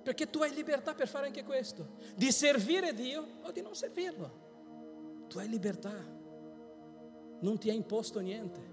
Perché 0.02 0.30
tu 0.30 0.40
hai 0.40 0.54
libertà 0.54 0.94
per 0.94 1.08
fare 1.08 1.26
anche 1.26 1.44
questo, 1.44 1.96
di 2.16 2.32
servire 2.32 2.94
Dio 2.94 3.26
o 3.42 3.50
di 3.50 3.60
non 3.60 3.74
servirlo. 3.74 4.48
Tu 5.28 5.38
hai 5.38 5.48
libertà 5.48 6.18
non 7.40 7.58
ti 7.58 7.70
ha 7.70 7.72
imposto 7.72 8.20
niente. 8.20 8.68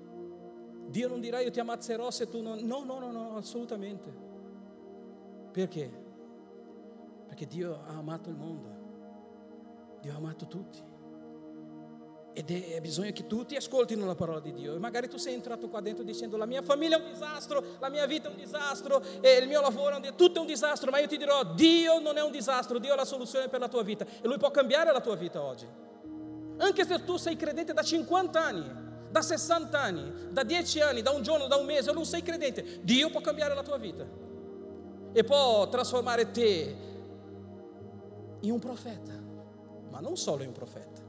Dio 0.88 1.08
non 1.08 1.20
dirà 1.20 1.40
io 1.40 1.52
ti 1.52 1.60
ammazzerò 1.60 2.10
se 2.12 2.30
tu 2.30 2.42
non... 2.42 2.60
No, 2.60 2.84
no, 2.84 3.00
no, 3.00 3.12
no, 3.12 3.36
assolutamente. 3.36 4.26
Perché? 5.52 5.92
Perché 7.28 7.46
Dio 7.46 7.82
ha 7.86 7.98
amato 7.98 8.30
il 8.30 8.36
mondo. 8.36 8.76
Dio 10.02 10.14
ha 10.14 10.16
amato 10.16 10.48
tutti. 10.48 10.82
Ed 12.34 12.52
è 12.52 12.80
bisogno 12.82 13.12
che 13.14 13.26
tutti 13.26 13.56
ascoltino 13.56 14.06
la 14.06 14.14
parola 14.14 14.40
di 14.40 14.54
Dio. 14.54 14.76
E 14.76 14.78
magari 14.78 15.10
tu 15.10 15.18
sei 15.18 15.34
entrato 15.34 15.68
qua 15.70 15.82
dentro 15.82 16.04
dicendo 16.04 16.38
la 16.38 16.46
mia 16.46 16.62
famiglia 16.62 16.98
è 16.98 17.04
un 17.04 17.12
disastro, 17.12 17.64
la 17.80 17.90
mia 17.90 18.06
vita 18.06 18.30
è 18.30 18.32
un 18.32 18.38
disastro, 18.38 19.02
il 19.22 19.48
mio 19.48 19.60
lavoro 19.60 19.94
è 19.94 19.96
un 19.96 20.02
disastro, 20.02 20.26
tutto 20.26 20.38
è 20.38 20.42
un 20.42 20.48
disastro, 20.48 20.92
ma 20.92 21.00
io 21.00 21.08
ti 21.08 21.18
dirò, 21.18 21.44
Dio 21.56 22.00
non 22.00 22.16
è 22.16 22.22
un 22.22 22.32
disastro, 22.32 22.78
Dio 22.78 22.94
è 22.94 22.96
la 22.96 23.06
soluzione 23.06 23.50
per 23.50 23.60
la 23.60 23.68
tua 23.68 23.82
vita. 23.82 24.06
E 24.06 24.28
Lui 24.28 24.38
può 24.38 24.52
cambiare 24.52 24.92
la 24.92 25.02
tua 25.02 25.16
vita 25.16 25.42
oggi. 25.42 25.68
Anche 26.58 26.86
se 26.86 27.04
tu 27.04 27.18
sei 27.18 27.36
credente 27.36 27.74
da 27.74 27.84
50 27.84 28.44
anni, 28.44 28.86
da 29.10 29.22
60 29.22 29.80
anni, 29.80 30.12
da 30.32 30.44
10 30.44 30.82
anni, 30.82 31.02
da 31.02 31.12
un 31.12 31.22
giorno, 31.22 31.48
da 31.48 31.56
un 31.56 31.66
mese, 31.66 31.92
non 31.92 32.06
sei 32.06 32.22
credente, 32.22 32.80
Dio 32.82 33.10
può 33.10 33.22
cambiare 33.22 33.54
la 33.54 33.64
tua 33.64 33.78
vita 33.78 34.06
e 35.14 35.24
può 35.24 35.68
trasformare 35.70 36.32
te 36.32 36.76
in 38.42 38.52
un 38.52 38.60
profeta, 38.60 39.14
ma 39.90 40.00
non 40.00 40.18
solo 40.18 40.44
in 40.44 40.50
un 40.50 40.54
profeta, 40.54 41.02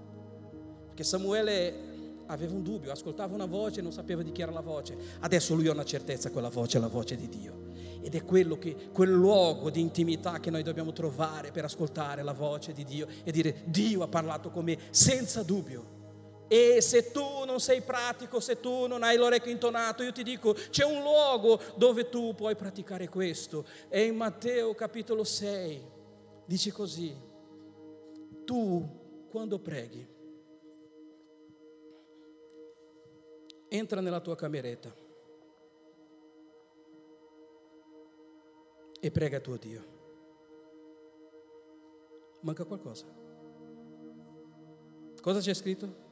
perché 0.86 1.04
Samuele 1.04 1.86
aveva 2.26 2.54
un 2.54 2.62
dubbio, 2.62 2.92
ascoltava 2.92 3.34
una 3.34 3.46
voce 3.46 3.80
e 3.80 3.82
non 3.82 3.92
sapeva 3.92 4.22
di 4.22 4.32
chi 4.32 4.42
era 4.42 4.52
la 4.52 4.60
voce, 4.60 4.96
adesso 5.20 5.54
lui 5.54 5.68
ha 5.68 5.72
una 5.72 5.84
certezza, 5.84 6.30
quella 6.30 6.50
voce 6.50 6.78
è 6.78 6.80
la 6.80 6.88
voce 6.88 7.16
di 7.16 7.28
Dio. 7.28 7.67
Ed 8.00 8.14
è 8.14 8.24
quello 8.24 8.58
che, 8.58 8.90
quel 8.92 9.10
luogo 9.10 9.70
di 9.70 9.80
intimità 9.80 10.40
che 10.40 10.50
noi 10.50 10.62
dobbiamo 10.62 10.92
trovare 10.92 11.50
per 11.50 11.64
ascoltare 11.64 12.22
la 12.22 12.32
voce 12.32 12.72
di 12.72 12.84
Dio 12.84 13.06
e 13.24 13.32
dire 13.32 13.62
Dio 13.66 14.02
ha 14.02 14.08
parlato 14.08 14.50
con 14.50 14.64
me 14.64 14.78
senza 14.90 15.42
dubbio. 15.42 15.96
E 16.48 16.80
se 16.80 17.10
tu 17.10 17.44
non 17.44 17.60
sei 17.60 17.82
pratico, 17.82 18.40
se 18.40 18.58
tu 18.58 18.86
non 18.86 19.02
hai 19.02 19.18
l'orecchio 19.18 19.50
intonato, 19.50 20.02
io 20.02 20.12
ti 20.12 20.22
dico, 20.22 20.54
c'è 20.54 20.84
un 20.84 21.02
luogo 21.02 21.60
dove 21.76 22.08
tu 22.08 22.34
puoi 22.34 22.56
praticare 22.56 23.08
questo. 23.08 23.66
È 23.88 23.98
in 23.98 24.16
Matteo 24.16 24.74
capitolo 24.74 25.24
6. 25.24 25.96
Dice 26.46 26.72
così, 26.72 27.14
tu 28.46 29.26
quando 29.30 29.58
preghi, 29.58 30.06
entra 33.68 34.00
nella 34.00 34.20
tua 34.20 34.34
cameretta 34.34 35.06
e 39.00 39.10
prega 39.10 39.40
tuo 39.40 39.56
Dio. 39.56 39.96
Manca 42.40 42.64
qualcosa. 42.64 43.06
Cosa 45.20 45.40
c'è 45.40 45.54
scritto? 45.54 46.06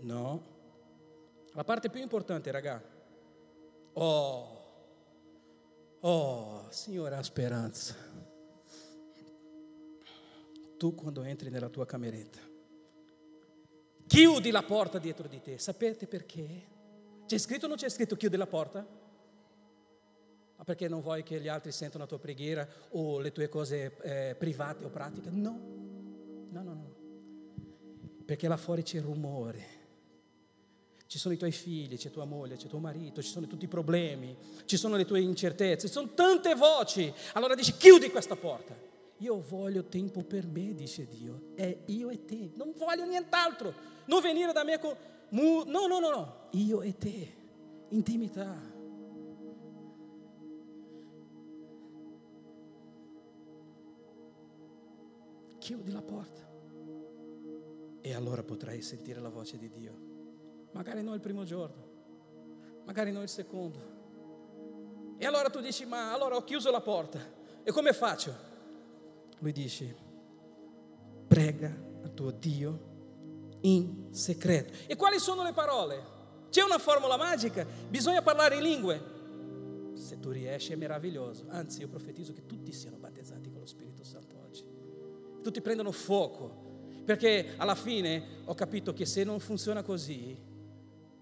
No. 0.00 0.54
La 1.52 1.64
parte 1.64 1.90
più 1.90 2.00
importante, 2.00 2.50
raga. 2.50 2.82
Oh, 3.94 4.58
oh, 6.00 6.66
Signore, 6.70 7.14
ha 7.16 7.22
speranza. 7.22 7.94
Tu 10.76 10.94
quando 10.94 11.22
entri 11.22 11.48
nella 11.48 11.70
tua 11.70 11.86
cameretta, 11.86 12.40
chiudi 14.06 14.50
la 14.50 14.62
porta 14.62 14.98
dietro 14.98 15.26
di 15.28 15.40
te. 15.40 15.58
Sapete 15.58 16.06
perché? 16.06 16.74
C'è 17.26 17.38
scritto 17.38 17.64
o 17.64 17.68
non 17.68 17.78
c'è 17.78 17.88
scritto 17.88 18.16
chiudi 18.16 18.36
la 18.36 18.46
porta? 18.46 18.86
Ma 20.56 20.64
perché 20.64 20.88
non 20.88 21.00
vuoi 21.00 21.22
che 21.22 21.40
gli 21.40 21.48
altri 21.48 21.70
sentano 21.70 22.04
la 22.04 22.08
tua 22.08 22.18
preghiera 22.18 22.66
o 22.90 23.20
le 23.20 23.30
tue 23.32 23.48
cose 23.48 23.96
eh, 24.02 24.34
private 24.36 24.84
o 24.84 24.88
pratiche? 24.88 25.30
No, 25.30 25.60
no, 26.50 26.62
no, 26.62 26.72
no. 26.72 26.94
Perché 28.24 28.48
là 28.48 28.56
fuori 28.56 28.82
c'è 28.82 29.00
rumore. 29.00 29.74
Ci 31.06 31.18
sono 31.18 31.34
i 31.34 31.36
tuoi 31.36 31.52
figli, 31.52 31.96
c'è 31.96 32.10
tua 32.10 32.24
moglie, 32.24 32.56
c'è 32.56 32.66
tuo 32.66 32.80
marito, 32.80 33.22
ci 33.22 33.28
sono 33.28 33.46
tutti 33.46 33.66
i 33.66 33.68
problemi, 33.68 34.36
ci 34.64 34.76
sono 34.76 34.96
le 34.96 35.04
tue 35.04 35.20
incertezze, 35.20 35.86
ci 35.86 35.92
sono 35.92 36.12
tante 36.14 36.54
voci. 36.54 37.12
Allora 37.34 37.54
dici 37.54 37.76
chiudi 37.76 38.10
questa 38.10 38.34
porta. 38.34 38.74
Io 39.18 39.40
voglio 39.40 39.84
tempo 39.84 40.22
per 40.22 40.46
me, 40.46 40.74
dice 40.74 41.06
Dio. 41.06 41.52
È 41.54 41.76
io 41.86 42.10
e 42.10 42.24
te. 42.24 42.50
Non 42.54 42.72
voglio 42.76 43.06
nient'altro. 43.06 43.72
Non 44.06 44.20
venire 44.20 44.52
da 44.52 44.64
me 44.64 44.78
con... 44.78 44.94
No, 45.30 45.64
no, 45.64 45.86
no, 45.86 46.00
no. 46.00 46.48
Io 46.52 46.82
e 46.82 46.96
te. 46.96 47.34
Intimità. 47.90 48.75
Chiudi 55.66 55.90
la 55.90 56.00
porta 56.00 56.48
e 58.00 58.14
allora 58.14 58.44
potrai 58.44 58.80
sentire 58.82 59.18
la 59.18 59.30
voce 59.30 59.58
di 59.58 59.68
Dio. 59.68 60.68
Magari 60.70 61.02
non 61.02 61.14
il 61.14 61.20
primo 61.20 61.42
giorno, 61.42 62.82
magari 62.84 63.10
non 63.10 63.22
il 63.22 63.28
secondo. 63.28 65.14
E 65.18 65.26
allora 65.26 65.50
tu 65.50 65.58
dici, 65.58 65.84
ma 65.84 66.12
allora 66.12 66.36
ho 66.36 66.44
chiuso 66.44 66.70
la 66.70 66.80
porta, 66.80 67.18
e 67.64 67.72
come 67.72 67.92
faccio? 67.92 68.32
Lui 69.40 69.50
dice, 69.50 69.96
prega 71.26 71.76
a 72.04 72.08
tuo 72.10 72.30
Dio 72.30 73.58
in 73.62 74.10
segreto. 74.12 74.72
E 74.86 74.94
quali 74.94 75.18
sono 75.18 75.42
le 75.42 75.52
parole? 75.52 76.14
C'è 76.48 76.62
una 76.62 76.78
formula 76.78 77.16
magica? 77.16 77.66
Bisogna 77.88 78.22
parlare 78.22 78.54
in 78.54 78.62
lingue. 78.62 79.14
Se 79.94 80.20
tu 80.20 80.30
riesci 80.30 80.72
è 80.72 80.76
meraviglioso. 80.76 81.46
Anzi, 81.48 81.80
io 81.80 81.88
profetizzo 81.88 82.32
che 82.32 82.46
tutti 82.46 82.70
siano 82.70 82.98
battezzati 82.98 83.50
con 83.50 83.58
lo 83.58 83.66
Spirito 83.66 84.04
Santo 84.04 84.35
tutti 85.46 85.60
prendono 85.60 85.92
fuoco, 85.92 86.64
perché 87.04 87.54
alla 87.56 87.76
fine 87.76 88.40
ho 88.46 88.54
capito 88.54 88.92
che 88.92 89.06
se 89.06 89.22
non 89.22 89.38
funziona 89.38 89.84
così 89.84 90.36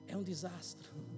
è 0.02 0.14
un 0.14 0.22
disastro. 0.22 1.13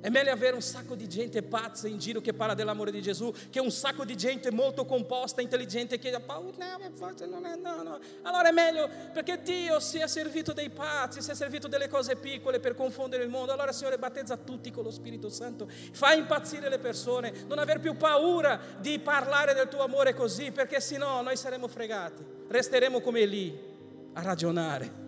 È 0.00 0.08
meglio 0.10 0.30
avere 0.30 0.54
un 0.54 0.62
sacco 0.62 0.94
di 0.94 1.08
gente 1.08 1.42
pazza 1.42 1.88
in 1.88 1.98
giro 1.98 2.20
che 2.20 2.32
parla 2.32 2.54
dell'amore 2.54 2.92
di 2.92 3.02
Gesù 3.02 3.32
che 3.50 3.58
un 3.58 3.72
sacco 3.72 4.04
di 4.04 4.16
gente 4.16 4.52
molto 4.52 4.84
composta, 4.84 5.40
intelligente 5.40 5.98
che 5.98 6.12
ha 6.12 6.20
paura. 6.20 6.78
No, 6.78 7.26
non 7.26 7.44
è, 7.46 7.56
no. 7.56 7.98
Allora 8.22 8.48
è 8.48 8.52
meglio 8.52 8.88
perché 9.12 9.42
Dio 9.42 9.80
si 9.80 9.98
è 9.98 10.06
servito 10.06 10.52
dei 10.52 10.70
pazzi, 10.70 11.20
si 11.20 11.32
è 11.32 11.34
servito 11.34 11.66
delle 11.66 11.88
cose 11.88 12.14
piccole 12.14 12.60
per 12.60 12.76
confondere 12.76 13.24
il 13.24 13.28
mondo. 13.28 13.52
Allora 13.52 13.72
Signore 13.72 13.98
battezza 13.98 14.36
tutti 14.36 14.70
con 14.70 14.84
lo 14.84 14.92
Spirito 14.92 15.28
Santo, 15.28 15.68
fa 15.68 16.12
impazzire 16.12 16.68
le 16.68 16.78
persone, 16.78 17.32
non 17.48 17.58
aver 17.58 17.80
più 17.80 17.96
paura 17.96 18.60
di 18.78 19.00
parlare 19.00 19.52
del 19.52 19.68
tuo 19.68 19.82
amore 19.82 20.14
così 20.14 20.52
perché 20.52 20.80
sennò 20.80 21.22
noi 21.22 21.36
saremo 21.36 21.66
fregati, 21.66 22.24
resteremo 22.46 23.00
come 23.00 23.24
lì 23.24 23.58
a 24.12 24.22
ragionare. 24.22 25.07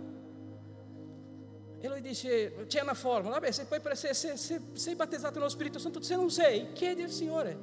E 1.83 1.89
lui 1.89 2.03
dice, 2.03 2.67
c'è 2.67 2.83
una 2.83 2.93
formula, 2.93 3.39
vabbè, 3.39 3.51
se, 3.51 3.65
poi, 3.65 3.81
se, 3.95 4.13
se, 4.13 4.37
se 4.37 4.61
sei 4.75 4.95
battezzato 4.95 5.39
nello 5.39 5.49
Spirito 5.49 5.79
Santo, 5.79 6.03
se 6.03 6.15
non 6.15 6.31
sei, 6.31 6.73
chiedi 6.73 7.03
al 7.03 7.09
Signore. 7.09 7.59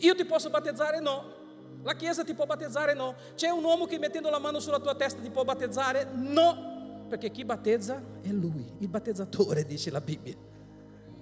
Io 0.00 0.14
ti 0.16 0.24
posso 0.24 0.50
battezzare? 0.50 0.98
No. 0.98 1.36
La 1.82 1.94
Chiesa 1.94 2.24
ti 2.24 2.34
può 2.34 2.46
battezzare? 2.46 2.94
No. 2.94 3.14
C'è 3.36 3.48
un 3.48 3.62
uomo 3.62 3.86
che 3.86 3.98
mettendo 3.98 4.28
la 4.28 4.40
mano 4.40 4.58
sulla 4.58 4.80
tua 4.80 4.96
testa 4.96 5.20
ti 5.20 5.30
può 5.30 5.44
battezzare? 5.44 6.08
No. 6.12 7.06
Perché 7.08 7.30
chi 7.30 7.44
battezza 7.44 8.02
è 8.20 8.28
Lui, 8.28 8.72
il 8.78 8.88
battezzatore, 8.88 9.64
dice 9.64 9.90
la 9.90 10.00
Bibbia. 10.00 10.34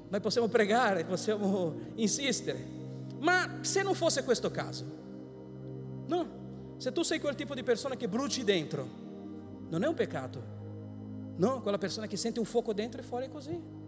Noi 0.08 0.20
possiamo 0.20 0.48
pregare, 0.48 1.04
possiamo 1.04 1.74
insistere. 1.96 2.64
Ma 3.18 3.58
se 3.60 3.82
non 3.82 3.94
fosse 3.94 4.24
questo 4.24 4.50
caso, 4.50 4.84
no. 6.06 6.44
Se 6.78 6.92
tu 6.92 7.02
sei 7.02 7.20
quel 7.20 7.34
tipo 7.34 7.54
di 7.54 7.62
persona 7.62 7.94
che 7.96 8.08
bruci 8.08 8.42
dentro, 8.42 8.86
non 9.68 9.82
è 9.82 9.86
un 9.86 9.94
peccato, 9.94 10.55
No, 11.36 11.60
quella 11.60 11.78
persona 11.78 12.06
che 12.06 12.16
sente 12.16 12.38
un 12.38 12.46
fuoco 12.46 12.72
dentro 12.72 13.00
e 13.00 13.04
fuori 13.04 13.26
è 13.26 13.28
così. 13.28 13.84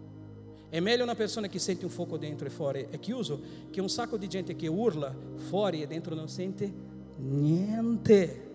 È 0.69 0.79
meglio 0.79 1.03
una 1.03 1.15
persona 1.15 1.47
che 1.47 1.57
sente 1.57 1.85
un 1.85 1.91
fuoco 1.91 2.17
dentro 2.17 2.45
e 2.45 2.51
fuori 2.51 2.87
è 2.91 2.99
chiuso 2.99 3.41
che 3.71 3.81
un 3.81 3.89
sacco 3.89 4.17
di 4.17 4.27
gente 4.27 4.55
che 4.55 4.67
urla 4.67 5.13
fuori 5.47 5.81
e 5.81 5.87
dentro 5.87 6.13
non 6.13 6.29
sente 6.29 6.71
niente. 7.17 8.47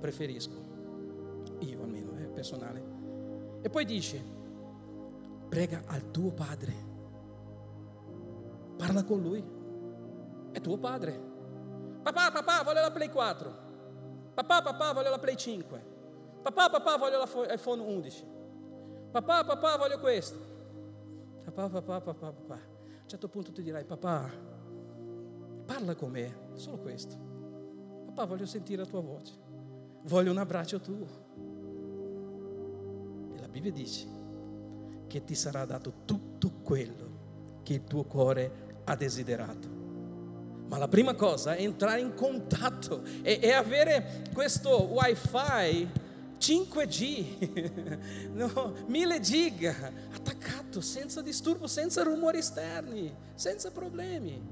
Preferisco, 0.00 0.54
io 1.58 1.82
almeno, 1.82 2.14
è 2.16 2.24
personale. 2.28 2.82
E 3.60 3.68
poi 3.68 3.84
dice, 3.84 4.22
prega 5.50 5.82
al 5.84 6.10
tuo 6.10 6.30
padre, 6.30 6.74
parla 8.78 9.04
con 9.04 9.20
lui, 9.20 9.44
è 10.52 10.60
tuo 10.62 10.78
padre. 10.78 11.28
Papà, 12.02 12.30
papà, 12.30 12.62
voglio 12.62 12.80
la 12.80 12.90
Play 12.90 13.10
4. 13.10 13.68
Papà, 14.32 14.62
papà, 14.62 14.92
voglio 14.94 15.10
la 15.10 15.18
Play 15.18 15.36
5. 15.36 15.89
Papà, 16.42 16.70
papà, 16.70 16.96
voglio 16.96 17.22
l'iPhone 17.22 17.82
11. 17.82 18.24
Papà, 19.10 19.44
papà, 19.44 19.76
voglio 19.76 19.98
questo. 19.98 20.38
Papà, 21.44 21.68
papà, 21.68 22.00
papà, 22.00 22.32
papà. 22.32 22.54
A 22.54 23.02
un 23.02 23.08
certo 23.08 23.28
punto 23.28 23.52
ti 23.52 23.62
dirai, 23.62 23.84
papà, 23.84 24.30
parla 25.66 25.94
con 25.94 26.10
me, 26.10 26.50
solo 26.54 26.78
questo. 26.78 27.16
Papà, 28.06 28.24
voglio 28.24 28.46
sentire 28.46 28.82
la 28.82 28.88
tua 28.88 29.00
voce. 29.00 29.34
Voglio 30.04 30.30
un 30.30 30.38
abbraccio 30.38 30.80
tuo. 30.80 31.06
E 33.34 33.40
la 33.40 33.48
Bibbia 33.48 33.72
dice 33.72 34.06
che 35.08 35.24
ti 35.24 35.34
sarà 35.34 35.64
dato 35.64 35.92
tutto 36.04 36.52
quello 36.62 37.60
che 37.62 37.74
il 37.74 37.84
tuo 37.84 38.04
cuore 38.04 38.82
ha 38.84 38.96
desiderato. 38.96 39.68
Ma 40.68 40.78
la 40.78 40.88
prima 40.88 41.14
cosa 41.14 41.56
è 41.56 41.62
entrare 41.62 42.00
in 42.00 42.14
contatto 42.14 43.02
e, 43.22 43.40
e 43.42 43.50
avere 43.50 44.22
questo 44.32 44.84
wifi 44.84 45.88
5G, 46.40 48.32
no, 48.32 48.74
1000 48.86 49.20
giga, 49.20 49.92
attaccato, 50.10 50.80
senza 50.80 51.20
disturbo, 51.20 51.66
senza 51.66 52.02
rumori 52.02 52.38
esterni, 52.38 53.14
senza 53.34 53.70
problemi. 53.70 54.42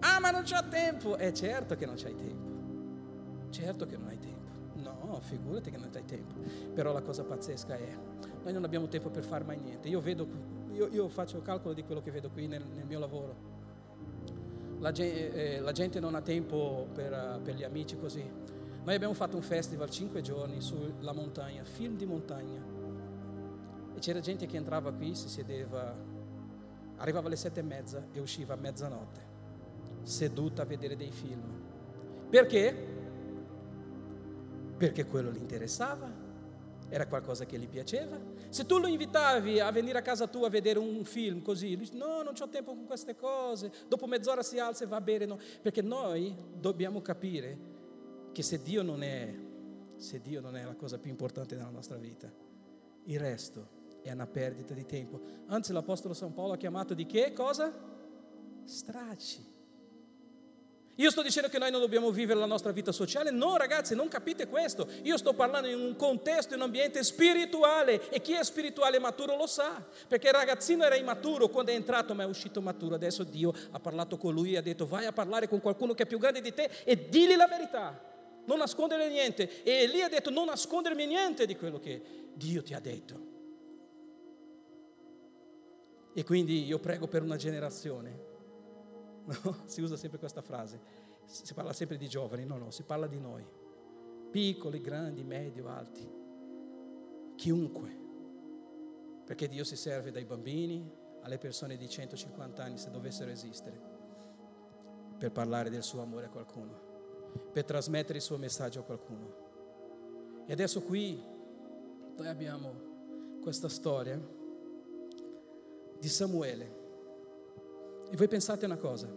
Ah, 0.00 0.18
ma 0.18 0.32
non 0.32 0.42
c'ho 0.42 0.68
tempo. 0.68 1.16
Eh, 1.16 1.32
certo 1.32 1.76
che 1.76 1.86
non 1.86 1.94
c'hai 1.94 2.16
tempo. 2.16 3.50
Certo 3.50 3.86
che 3.86 3.96
non 3.96 4.08
hai 4.08 4.18
tempo. 4.18 4.32
No, 4.74 5.20
figurati 5.22 5.70
che 5.70 5.78
non 5.78 5.90
hai 5.94 6.04
tempo. 6.04 6.34
Però 6.74 6.92
la 6.92 7.02
cosa 7.02 7.22
pazzesca 7.22 7.76
è, 7.76 7.96
noi 8.42 8.52
non 8.52 8.64
abbiamo 8.64 8.88
tempo 8.88 9.10
per 9.10 9.24
fare 9.24 9.44
mai 9.44 9.60
niente. 9.60 9.86
Io 9.86 10.00
vedo, 10.00 10.26
io, 10.72 10.88
io 10.88 11.08
faccio 11.08 11.36
il 11.36 11.42
calcolo 11.44 11.72
di 11.72 11.84
quello 11.84 12.02
che 12.02 12.10
vedo 12.10 12.30
qui 12.30 12.48
nel, 12.48 12.64
nel 12.74 12.84
mio 12.84 12.98
lavoro. 12.98 13.52
La 14.80 14.90
eh, 14.90 15.60
la 15.60 15.72
gente, 15.72 16.00
non 16.00 16.16
ha 16.16 16.20
tempo 16.20 16.88
per, 16.92 17.40
per 17.44 17.54
gli 17.54 17.62
amici 17.62 17.96
così 17.96 18.28
noi 18.84 18.94
abbiamo 18.94 19.14
fatto 19.14 19.36
un 19.36 19.42
festival 19.42 19.88
cinque 19.88 20.20
giorni 20.20 20.60
sulla 20.60 21.12
montagna, 21.12 21.64
film 21.64 21.96
di 21.96 22.04
montagna. 22.04 22.62
E 23.94 23.98
c'era 23.98 24.20
gente 24.20 24.44
che 24.44 24.58
entrava 24.58 24.92
qui, 24.92 25.14
si 25.14 25.30
sedeva, 25.30 25.96
arrivava 26.96 27.28
alle 27.28 27.36
sette 27.36 27.60
e 27.60 27.62
mezza 27.62 28.06
e 28.12 28.20
usciva 28.20 28.52
a 28.52 28.56
mezzanotte, 28.58 29.20
seduta 30.02 30.62
a 30.62 30.64
vedere 30.66 30.96
dei 30.96 31.10
film. 31.10 31.42
Perché? 32.28 32.92
Perché 34.76 35.06
quello 35.06 35.30
gli 35.30 35.40
interessava, 35.40 36.12
era 36.90 37.06
qualcosa 37.06 37.46
che 37.46 37.58
gli 37.58 37.66
piaceva. 37.66 38.20
Se 38.50 38.66
tu 38.66 38.78
lo 38.78 38.86
invitavi 38.86 39.60
a 39.60 39.70
venire 39.70 39.96
a 39.96 40.02
casa 40.02 40.26
tua 40.26 40.48
a 40.48 40.50
vedere 40.50 40.78
un 40.78 41.04
film 41.04 41.40
così, 41.40 41.68
lui 41.68 41.86
dice 41.86 41.96
no, 41.96 42.22
non 42.22 42.34
ho 42.38 42.48
tempo 42.50 42.74
con 42.74 42.84
queste 42.84 43.16
cose, 43.16 43.72
dopo 43.88 44.06
mezz'ora 44.06 44.42
si 44.42 44.58
alza 44.58 44.84
e 44.84 44.86
va 44.88 45.00
bene, 45.00 45.24
no. 45.24 45.38
perché 45.62 45.80
noi 45.80 46.36
dobbiamo 46.52 47.00
capire 47.00 47.73
che 48.34 48.42
se 48.42 48.60
Dio 48.62 48.82
non 48.82 49.02
è, 49.02 49.32
se 49.96 50.20
Dio 50.20 50.40
non 50.40 50.56
è 50.56 50.64
la 50.64 50.74
cosa 50.74 50.98
più 50.98 51.08
importante 51.08 51.54
nella 51.54 51.70
nostra 51.70 51.96
vita, 51.96 52.30
il 53.04 53.20
resto 53.20 53.68
è 54.02 54.10
una 54.10 54.26
perdita 54.26 54.74
di 54.74 54.84
tempo. 54.84 55.20
Anzi, 55.46 55.72
l'Apostolo 55.72 56.12
San 56.12 56.34
Paolo 56.34 56.54
ha 56.54 56.56
chiamato 56.56 56.92
di 56.92 57.06
che 57.06 57.32
cosa? 57.32 57.72
Stracci. 58.64 59.52
Io 60.96 61.10
sto 61.10 61.22
dicendo 61.22 61.48
che 61.48 61.58
noi 61.58 61.70
non 61.70 61.80
dobbiamo 61.80 62.10
vivere 62.10 62.38
la 62.38 62.46
nostra 62.46 62.70
vita 62.70 62.92
sociale? 62.92 63.30
No, 63.30 63.56
ragazzi, 63.56 63.94
non 63.94 64.06
capite 64.08 64.46
questo. 64.46 64.88
Io 65.02 65.16
sto 65.16 65.32
parlando 65.32 65.68
in 65.68 65.80
un 65.80 65.96
contesto, 65.96 66.54
in 66.54 66.60
un 66.60 66.66
ambiente 66.66 67.02
spirituale 67.02 68.10
e 68.10 68.20
chi 68.20 68.32
è 68.32 68.44
spirituale 68.44 68.96
e 68.96 69.00
maturo 69.00 69.36
lo 69.36 69.46
sa, 69.46 69.84
perché 70.06 70.28
il 70.28 70.34
ragazzino 70.34 70.84
era 70.84 70.94
immaturo 70.94 71.48
quando 71.48 71.72
è 71.72 71.74
entrato, 71.74 72.14
ma 72.14 72.22
è 72.22 72.26
uscito 72.26 72.60
maturo. 72.60 72.94
Adesso 72.94 73.24
Dio 73.24 73.52
ha 73.70 73.80
parlato 73.80 74.16
con 74.16 74.34
lui 74.34 74.54
e 74.54 74.58
ha 74.58 74.62
detto 74.62 74.86
vai 74.86 75.06
a 75.06 75.12
parlare 75.12 75.48
con 75.48 75.60
qualcuno 75.60 75.94
che 75.94 76.04
è 76.04 76.06
più 76.06 76.18
grande 76.18 76.40
di 76.40 76.54
te 76.54 76.70
e 76.84 77.08
digli 77.08 77.34
la 77.34 77.48
verità, 77.48 78.12
non 78.46 78.58
nascondere 78.58 79.08
niente. 79.08 79.62
E 79.62 79.86
lì 79.86 80.00
ha 80.00 80.08
detto 80.08 80.30
non 80.30 80.46
nascondermi 80.46 81.06
niente 81.06 81.46
di 81.46 81.56
quello 81.56 81.78
che 81.78 82.02
Dio 82.34 82.62
ti 82.62 82.74
ha 82.74 82.80
detto. 82.80 83.32
E 86.14 86.22
quindi 86.24 86.64
io 86.64 86.78
prego 86.78 87.08
per 87.08 87.22
una 87.22 87.36
generazione 87.36 88.32
No? 89.42 89.56
Si 89.64 89.80
usa 89.80 89.96
sempre 89.96 90.18
questa 90.18 90.42
frase. 90.42 91.02
Si 91.24 91.54
parla 91.54 91.72
sempre 91.72 91.96
di 91.96 92.08
giovani, 92.08 92.44
no, 92.44 92.58
no, 92.58 92.70
si 92.70 92.82
parla 92.82 93.06
di 93.06 93.18
noi. 93.18 93.46
Piccoli, 94.30 94.80
grandi, 94.80 95.22
medio, 95.22 95.68
alti. 95.68 96.06
Chiunque. 97.36 98.02
Perché 99.24 99.48
Dio 99.48 99.64
si 99.64 99.76
serve 99.76 100.10
dai 100.10 100.24
bambini 100.26 101.02
alle 101.22 101.38
persone 101.38 101.76
di 101.76 101.88
150 101.88 102.62
anni, 102.62 102.76
se 102.76 102.90
dovessero 102.90 103.30
esistere, 103.30 103.80
per 105.16 105.32
parlare 105.32 105.70
del 105.70 105.82
suo 105.82 106.02
amore 106.02 106.26
a 106.26 106.28
qualcuno, 106.28 106.83
per 107.52 107.64
trasmettere 107.64 108.18
il 108.18 108.24
suo 108.24 108.36
messaggio 108.36 108.80
a 108.80 108.82
qualcuno. 108.82 109.42
E 110.46 110.52
adesso 110.52 110.82
qui 110.82 111.22
noi 112.16 112.28
abbiamo 112.28 112.72
questa 113.42 113.68
storia 113.68 114.20
di 115.98 116.08
Samuele 116.08 116.82
e 118.10 118.16
voi 118.16 118.28
pensate 118.28 118.64
una 118.64 118.76
cosa. 118.76 119.08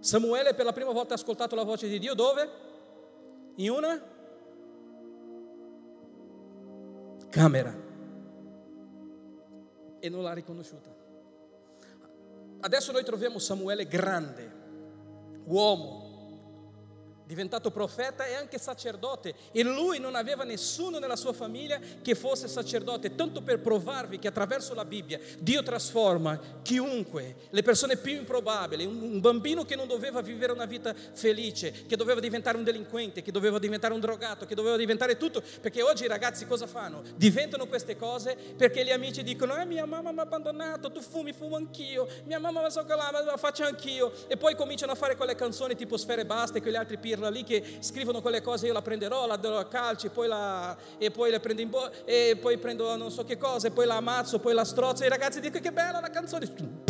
Samuele 0.00 0.54
per 0.54 0.64
la 0.64 0.72
prima 0.72 0.92
volta 0.92 1.14
ha 1.14 1.16
ascoltato 1.16 1.54
la 1.54 1.64
voce 1.64 1.88
di 1.88 1.98
Dio 1.98 2.14
dove? 2.14 2.48
In 3.56 3.70
una 3.70 4.00
camera. 7.28 7.86
E 10.00 10.08
non 10.08 10.22
l'ha 10.22 10.32
riconosciuta. 10.32 10.94
Adesso 12.60 12.92
noi 12.92 13.04
troviamo 13.04 13.38
Samuele 13.38 13.86
grande, 13.86 14.52
uomo, 15.48 16.07
diventato 17.28 17.70
profeta 17.70 18.24
e 18.24 18.32
anche 18.32 18.56
sacerdote 18.58 19.34
e 19.52 19.62
lui 19.62 19.98
non 19.98 20.14
aveva 20.14 20.44
nessuno 20.44 20.98
nella 20.98 21.14
sua 21.14 21.34
famiglia 21.34 21.78
che 22.00 22.14
fosse 22.14 22.48
sacerdote, 22.48 23.14
tanto 23.14 23.42
per 23.42 23.60
provarvi 23.60 24.18
che 24.18 24.28
attraverso 24.28 24.72
la 24.72 24.86
Bibbia 24.86 25.20
Dio 25.38 25.62
trasforma 25.62 26.40
chiunque, 26.62 27.36
le 27.50 27.62
persone 27.62 27.98
più 27.98 28.14
improbabili, 28.14 28.86
un 28.86 29.20
bambino 29.20 29.66
che 29.66 29.76
non 29.76 29.86
doveva 29.86 30.22
vivere 30.22 30.52
una 30.52 30.64
vita 30.64 30.94
felice, 30.94 31.84
che 31.86 31.96
doveva 31.96 32.18
diventare 32.18 32.56
un 32.56 32.64
delinquente, 32.64 33.20
che 33.20 33.30
doveva 33.30 33.58
diventare 33.58 33.92
un 33.92 34.00
drogato, 34.00 34.46
che 34.46 34.54
doveva 34.54 34.76
diventare 34.76 35.18
tutto, 35.18 35.42
perché 35.60 35.82
oggi 35.82 36.04
i 36.04 36.08
ragazzi 36.08 36.46
cosa 36.46 36.66
fanno? 36.66 37.02
Diventano 37.14 37.66
queste 37.66 37.94
cose 37.98 38.36
perché 38.56 38.82
gli 38.86 38.90
amici 38.90 39.22
dicono, 39.22 39.54
eh 39.54 39.66
mia 39.66 39.84
mamma 39.84 40.12
mi 40.12 40.20
ha 40.20 40.22
abbandonato, 40.22 40.90
tu 40.90 41.02
fumi, 41.02 41.34
fumo 41.34 41.56
anch'io, 41.56 42.08
mia 42.24 42.38
mamma 42.38 42.62
mi 42.62 42.70
so 42.70 42.86
che 42.86 42.94
la 42.94 43.34
faccio 43.36 43.64
anch'io 43.64 44.14
e 44.28 44.38
poi 44.38 44.56
cominciano 44.56 44.92
a 44.92 44.94
fare 44.94 45.14
quelle 45.14 45.34
canzoni 45.34 45.76
tipo 45.76 45.98
Sfere 45.98 46.24
Basta 46.24 46.56
e 46.56 46.62
quegli 46.62 46.76
altri 46.76 46.96
pirla 46.96 47.17
pirla 47.18 47.30
lì 47.30 47.42
che 47.42 47.78
scrivono 47.80 48.20
quelle 48.20 48.40
cose, 48.40 48.66
io 48.66 48.72
la 48.72 48.82
prenderò, 48.82 49.26
la 49.26 49.36
darò 49.36 49.58
a 49.58 49.66
calci, 49.66 50.08
poi 50.08 50.28
la, 50.28 50.76
e 50.96 51.10
poi 51.10 51.30
la 51.30 51.40
prendo 51.40 51.62
in 51.62 51.70
bo- 51.70 51.90
e 52.04 52.38
poi 52.40 52.56
prendo 52.58 52.96
non 52.96 53.10
so 53.10 53.24
che 53.24 53.36
cosa, 53.36 53.66
e 53.66 53.70
poi 53.72 53.86
la 53.86 53.96
ammazzo, 53.96 54.38
poi 54.38 54.54
la 54.54 54.64
strozzo, 54.64 55.02
e 55.02 55.06
i 55.06 55.10
ragazzi 55.10 55.40
dicono 55.40 55.60
che 55.60 55.72
bella 55.72 56.00
la 56.00 56.10
canzone. 56.10 56.86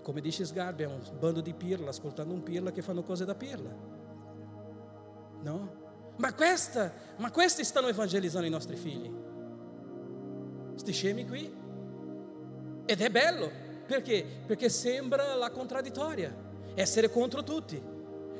Come 0.00 0.20
dice 0.20 0.44
Sgarbi, 0.44 0.84
è 0.84 0.86
un 0.86 1.00
bando 1.18 1.40
di 1.40 1.52
pirla, 1.52 1.88
ascoltando 1.90 2.32
un 2.32 2.44
pirla 2.44 2.70
che 2.70 2.80
fanno 2.80 3.02
cose 3.02 3.24
da 3.24 3.34
pirla. 3.34 3.70
No? 5.42 5.84
Ma, 6.16 6.32
questa, 6.32 6.92
ma 7.16 7.32
questi 7.32 7.64
stanno 7.64 7.88
evangelizzando 7.88 8.46
i 8.46 8.50
nostri 8.50 8.76
figli. 8.76 9.12
Sti 10.76 10.92
scemi 10.92 11.26
qui. 11.26 11.52
Ed 12.86 13.00
è 13.00 13.10
bello. 13.10 13.50
Perché? 13.84 14.24
Perché 14.46 14.68
sembra 14.68 15.34
la 15.34 15.50
contraddittoria 15.50 16.45
essere 16.76 17.10
contro 17.10 17.42
tutti. 17.42 17.82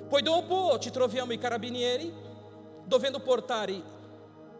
Poi 0.09 0.22
dopo 0.22 0.78
ci 0.78 0.91
troviamo 0.91 1.32
i 1.32 1.39
carabinieri 1.39 2.12
dovendo 2.84 3.18
portare 3.18 3.82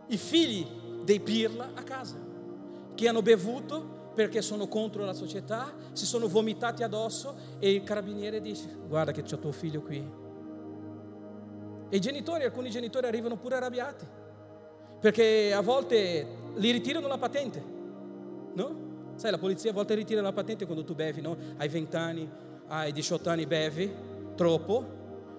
i 0.09 0.17
figli 0.17 0.67
dei 1.05 1.21
pirla 1.21 1.71
a 1.75 1.83
casa, 1.83 2.17
che 2.95 3.07
hanno 3.07 3.23
bevuto 3.23 3.95
perché 4.15 4.41
sono 4.41 4.67
contro 4.67 5.05
la 5.05 5.13
società, 5.13 5.73
si 5.93 6.07
sono 6.07 6.27
vomitati 6.27 6.83
addosso 6.83 7.37
e 7.59 7.71
il 7.71 7.85
carabiniere 7.85 8.41
dice 8.41 8.75
guarda 8.89 9.13
che 9.13 9.23
c'è 9.23 9.39
tuo 9.39 9.53
figlio 9.53 9.83
qui. 9.83 10.25
E 11.89 11.97
i 11.97 12.01
genitori, 12.01 12.45
alcuni 12.45 12.71
genitori 12.71 13.07
arrivano 13.07 13.37
pure 13.37 13.57
arrabbiati, 13.57 14.07
perché 14.99 15.53
a 15.53 15.61
volte 15.61 16.27
li 16.55 16.71
ritirano 16.71 17.07
la 17.07 17.19
patente, 17.19 17.63
no? 18.55 18.85
Sai, 19.17 19.31
la 19.31 19.39
polizia 19.39 19.71
a 19.71 19.75
volte 19.75 19.95
ritira 19.95 20.21
la 20.21 20.33
patente 20.33 20.65
quando 20.65 20.83
tu 20.83 20.95
bevi, 20.95 21.21
no? 21.21 21.37
Hai 21.59 21.69
20 21.69 21.97
hai 22.69 22.93
18 22.93 23.31
anni 23.31 23.47
bevi 23.47 23.95
troppo, 24.35 24.95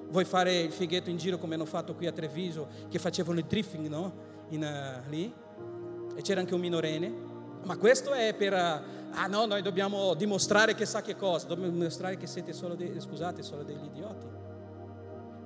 vuoi 0.09 0.25
fare 0.25 0.59
il 0.59 0.71
fighetto 0.71 1.09
in 1.09 1.17
giro 1.17 1.37
come 1.37 1.55
hanno 1.55 1.65
fatto 1.65 1.93
qui 1.95 2.07
a 2.07 2.11
Treviso, 2.11 2.67
che 2.89 2.99
facevano 2.99 3.39
il 3.39 3.45
drifting 3.45 3.87
no? 3.87 4.13
in, 4.49 4.63
uh, 4.63 5.09
lì, 5.09 5.33
e 6.15 6.21
c'era 6.21 6.39
anche 6.39 6.53
un 6.53 6.59
minorenne, 6.59 7.13
ma 7.63 7.77
questo 7.77 8.13
è 8.13 8.33
per, 8.33 8.53
uh, 8.53 9.11
ah 9.11 9.27
no, 9.27 9.45
noi 9.45 9.61
dobbiamo 9.61 10.13
dimostrare 10.13 10.73
che 10.75 10.85
sa 10.85 11.01
che 11.01 11.15
cosa, 11.15 11.47
dobbiamo 11.47 11.71
dimostrare 11.71 12.17
che 12.17 12.27
siete 12.27 12.53
solo, 12.53 12.75
dei, 12.75 12.99
scusate, 12.99 13.43
solo 13.43 13.63
degli 13.63 13.85
idioti. 13.85 14.35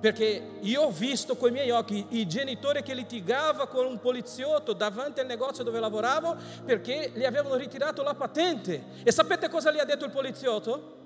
Perché 0.00 0.58
io 0.62 0.82
ho 0.82 0.90
visto 0.90 1.36
con 1.36 1.50
i 1.50 1.52
miei 1.52 1.70
occhi 1.70 2.04
i 2.08 2.26
genitori 2.26 2.82
che 2.82 2.92
litigavano 2.92 3.68
con 3.68 3.86
un 3.86 4.00
poliziotto 4.00 4.72
davanti 4.72 5.20
al 5.20 5.26
negozio 5.26 5.62
dove 5.62 5.78
lavoravo 5.78 6.34
perché 6.64 7.12
gli 7.14 7.22
avevano 7.22 7.54
ritirato 7.54 8.02
la 8.02 8.14
patente. 8.14 8.82
E 9.04 9.12
sapete 9.12 9.48
cosa 9.48 9.70
gli 9.70 9.78
ha 9.78 9.84
detto 9.84 10.04
il 10.04 10.10
poliziotto? 10.10 11.01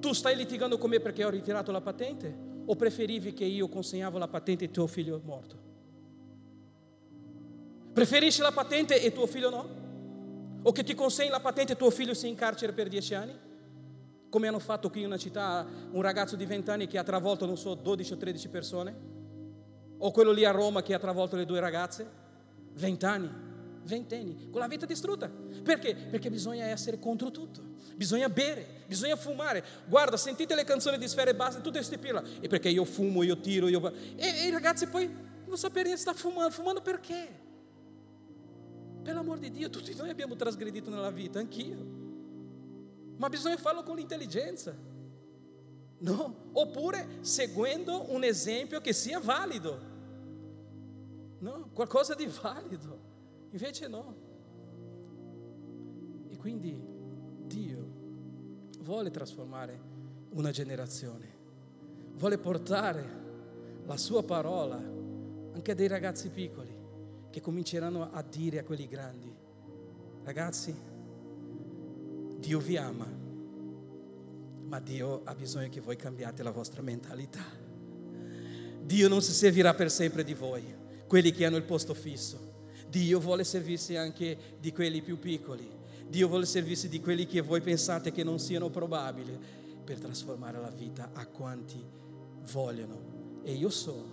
Tu 0.00 0.14
stai 0.14 0.34
litigando 0.34 0.78
con 0.78 0.88
me 0.88 0.98
perché 0.98 1.24
ho 1.24 1.30
ritirato 1.30 1.70
la 1.70 1.82
patente? 1.82 2.34
O 2.64 2.74
preferivi 2.74 3.34
che 3.34 3.44
io 3.44 3.68
consegnavo 3.68 4.16
la 4.16 4.28
patente 4.28 4.64
e 4.64 4.70
tuo 4.70 4.86
figlio 4.86 5.18
è 5.18 5.20
morto? 5.22 5.68
Preferisci 7.92 8.40
la 8.40 8.52
patente 8.52 9.00
e 9.02 9.12
tuo 9.12 9.26
figlio 9.26 9.50
no? 9.50 9.68
O 10.62 10.72
che 10.72 10.84
ti 10.84 10.94
consegni 10.94 11.28
la 11.28 11.40
patente 11.40 11.72
e 11.74 11.76
tuo 11.76 11.90
figlio 11.90 12.14
sia 12.14 12.28
in 12.28 12.34
carcere 12.34 12.72
per 12.72 12.88
dieci 12.88 13.14
anni? 13.14 13.36
Come 14.30 14.46
hanno 14.46 14.58
fatto 14.58 14.88
qui 14.88 15.00
in 15.00 15.06
una 15.06 15.18
città 15.18 15.66
un 15.90 16.00
ragazzo 16.00 16.34
di 16.36 16.46
20 16.46 16.70
anni 16.70 16.86
che 16.86 16.96
ha 16.96 17.02
travolto, 17.02 17.44
non 17.44 17.58
so, 17.58 17.74
12 17.74 18.12
o 18.14 18.16
13 18.16 18.48
persone? 18.48 18.96
O 19.98 20.10
quello 20.12 20.32
lì 20.32 20.46
a 20.46 20.50
Roma 20.50 20.82
che 20.82 20.94
ha 20.94 20.98
travolto 20.98 21.36
le 21.36 21.44
due 21.44 21.60
ragazze? 21.60 22.08
20 22.72 23.04
anni, 23.04 23.30
20 23.82 24.14
anni, 24.14 24.48
con 24.50 24.60
la 24.60 24.68
vita 24.68 24.86
distrutta. 24.86 25.28
Perché? 25.28 25.94
Perché 25.94 26.30
bisogna 26.30 26.64
essere 26.66 26.98
contro 26.98 27.30
tutto 27.30 27.69
bisogna 28.00 28.30
bere, 28.30 28.84
bisogna 28.86 29.14
fumare. 29.14 29.62
Guarda, 29.86 30.16
sentite 30.16 30.54
le 30.54 30.64
canzoni 30.64 30.96
di 30.96 31.06
Sfere 31.06 31.34
Basta, 31.34 31.60
tutte 31.60 31.76
queste 31.76 31.98
pirla. 31.98 32.22
E 32.40 32.48
perché 32.48 32.70
io 32.70 32.86
fumo, 32.86 33.22
io 33.22 33.38
tiro, 33.40 33.68
io... 33.68 33.92
E, 34.16 34.26
e 34.26 34.46
i 34.46 34.50
ragazzi 34.50 34.86
poi 34.86 35.06
non 35.44 35.58
sapere 35.58 35.94
sta 35.98 36.14
fumando, 36.14 36.50
fumando 36.50 36.80
perché? 36.80 37.28
Per 39.02 39.14
l'amor 39.14 39.38
di 39.38 39.50
Dio, 39.50 39.68
tutti 39.68 39.94
noi 39.96 40.08
abbiamo 40.08 40.34
trasgredito 40.34 40.88
nella 40.88 41.10
vita, 41.10 41.40
anch'io. 41.40 41.76
Ma 43.18 43.28
bisogna 43.28 43.58
farlo 43.58 43.82
con 43.82 43.96
l'intelligenza. 43.96 44.74
No? 45.98 46.34
Oppure 46.52 47.18
seguendo 47.20 48.10
un 48.14 48.24
esempio 48.24 48.80
che 48.80 48.94
sia 48.94 49.20
valido. 49.20 49.78
No? 51.40 51.68
Qualcosa 51.74 52.14
di 52.14 52.24
valido. 52.24 52.98
Invece 53.50 53.88
no. 53.88 54.16
E 56.30 56.36
quindi 56.38 56.80
Dio 57.44 57.89
vuole 58.80 59.10
trasformare 59.10 59.78
una 60.30 60.50
generazione, 60.50 61.28
vuole 62.14 62.38
portare 62.38 63.18
la 63.86 63.96
sua 63.96 64.22
parola 64.22 64.76
anche 64.76 65.70
a 65.70 65.74
dei 65.74 65.88
ragazzi 65.88 66.28
piccoli 66.28 66.78
che 67.30 67.40
cominceranno 67.40 68.10
a 68.12 68.22
dire 68.22 68.58
a 68.58 68.64
quelli 68.64 68.88
grandi, 68.88 69.32
ragazzi, 70.24 70.74
Dio 72.38 72.58
vi 72.58 72.76
ama, 72.76 73.06
ma 74.66 74.80
Dio 74.80 75.22
ha 75.24 75.34
bisogno 75.34 75.68
che 75.68 75.80
voi 75.80 75.96
cambiate 75.96 76.42
la 76.42 76.50
vostra 76.50 76.82
mentalità. 76.82 77.44
Dio 78.82 79.08
non 79.08 79.22
si 79.22 79.32
servirà 79.32 79.74
per 79.74 79.90
sempre 79.90 80.24
di 80.24 80.34
voi, 80.34 80.64
quelli 81.06 81.32
che 81.32 81.44
hanno 81.44 81.56
il 81.56 81.64
posto 81.64 81.94
fisso. 81.94 82.48
Dio 82.88 83.20
vuole 83.20 83.44
servirsi 83.44 83.96
anche 83.96 84.56
di 84.58 84.72
quelli 84.72 85.02
più 85.02 85.18
piccoli 85.18 85.78
Dio 86.10 86.26
vuole 86.26 86.44
servirsi 86.44 86.88
di 86.88 87.00
quelli 87.00 87.24
che 87.24 87.40
voi 87.40 87.60
pensate 87.60 88.10
che 88.10 88.24
non 88.24 88.40
siano 88.40 88.68
probabili 88.68 89.38
per 89.84 90.00
trasformare 90.00 90.58
la 90.58 90.70
vita 90.70 91.10
a 91.12 91.24
quanti 91.26 91.80
vogliono. 92.50 93.40
E 93.44 93.52
io 93.52 93.70
so, 93.70 94.04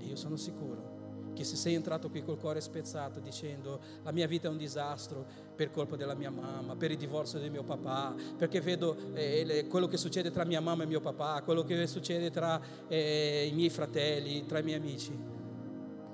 e 0.00 0.06
io 0.06 0.16
sono 0.16 0.36
sicuro, 0.36 1.32
che 1.34 1.44
se 1.44 1.56
sei 1.56 1.74
entrato 1.74 2.08
qui 2.08 2.22
col 2.22 2.38
cuore 2.38 2.62
spezzato 2.62 3.20
dicendo 3.20 3.80
la 4.02 4.12
mia 4.12 4.26
vita 4.26 4.48
è 4.48 4.50
un 4.50 4.56
disastro 4.56 5.26
per 5.54 5.70
colpa 5.70 5.94
della 5.94 6.14
mia 6.14 6.30
mamma, 6.30 6.74
per 6.74 6.90
il 6.90 6.96
divorzio 6.96 7.38
di 7.38 7.50
mio 7.50 7.64
papà, 7.64 8.14
perché 8.34 8.62
vedo 8.62 8.96
eh, 9.12 9.66
quello 9.68 9.88
che 9.88 9.98
succede 9.98 10.30
tra 10.30 10.44
mia 10.44 10.62
mamma 10.62 10.84
e 10.84 10.86
mio 10.86 11.00
papà, 11.00 11.42
quello 11.42 11.64
che 11.64 11.86
succede 11.86 12.30
tra 12.30 12.58
eh, 12.88 13.46
i 13.46 13.52
miei 13.52 13.68
fratelli, 13.68 14.46
tra 14.46 14.60
i 14.60 14.62
miei 14.62 14.78
amici. 14.78 15.14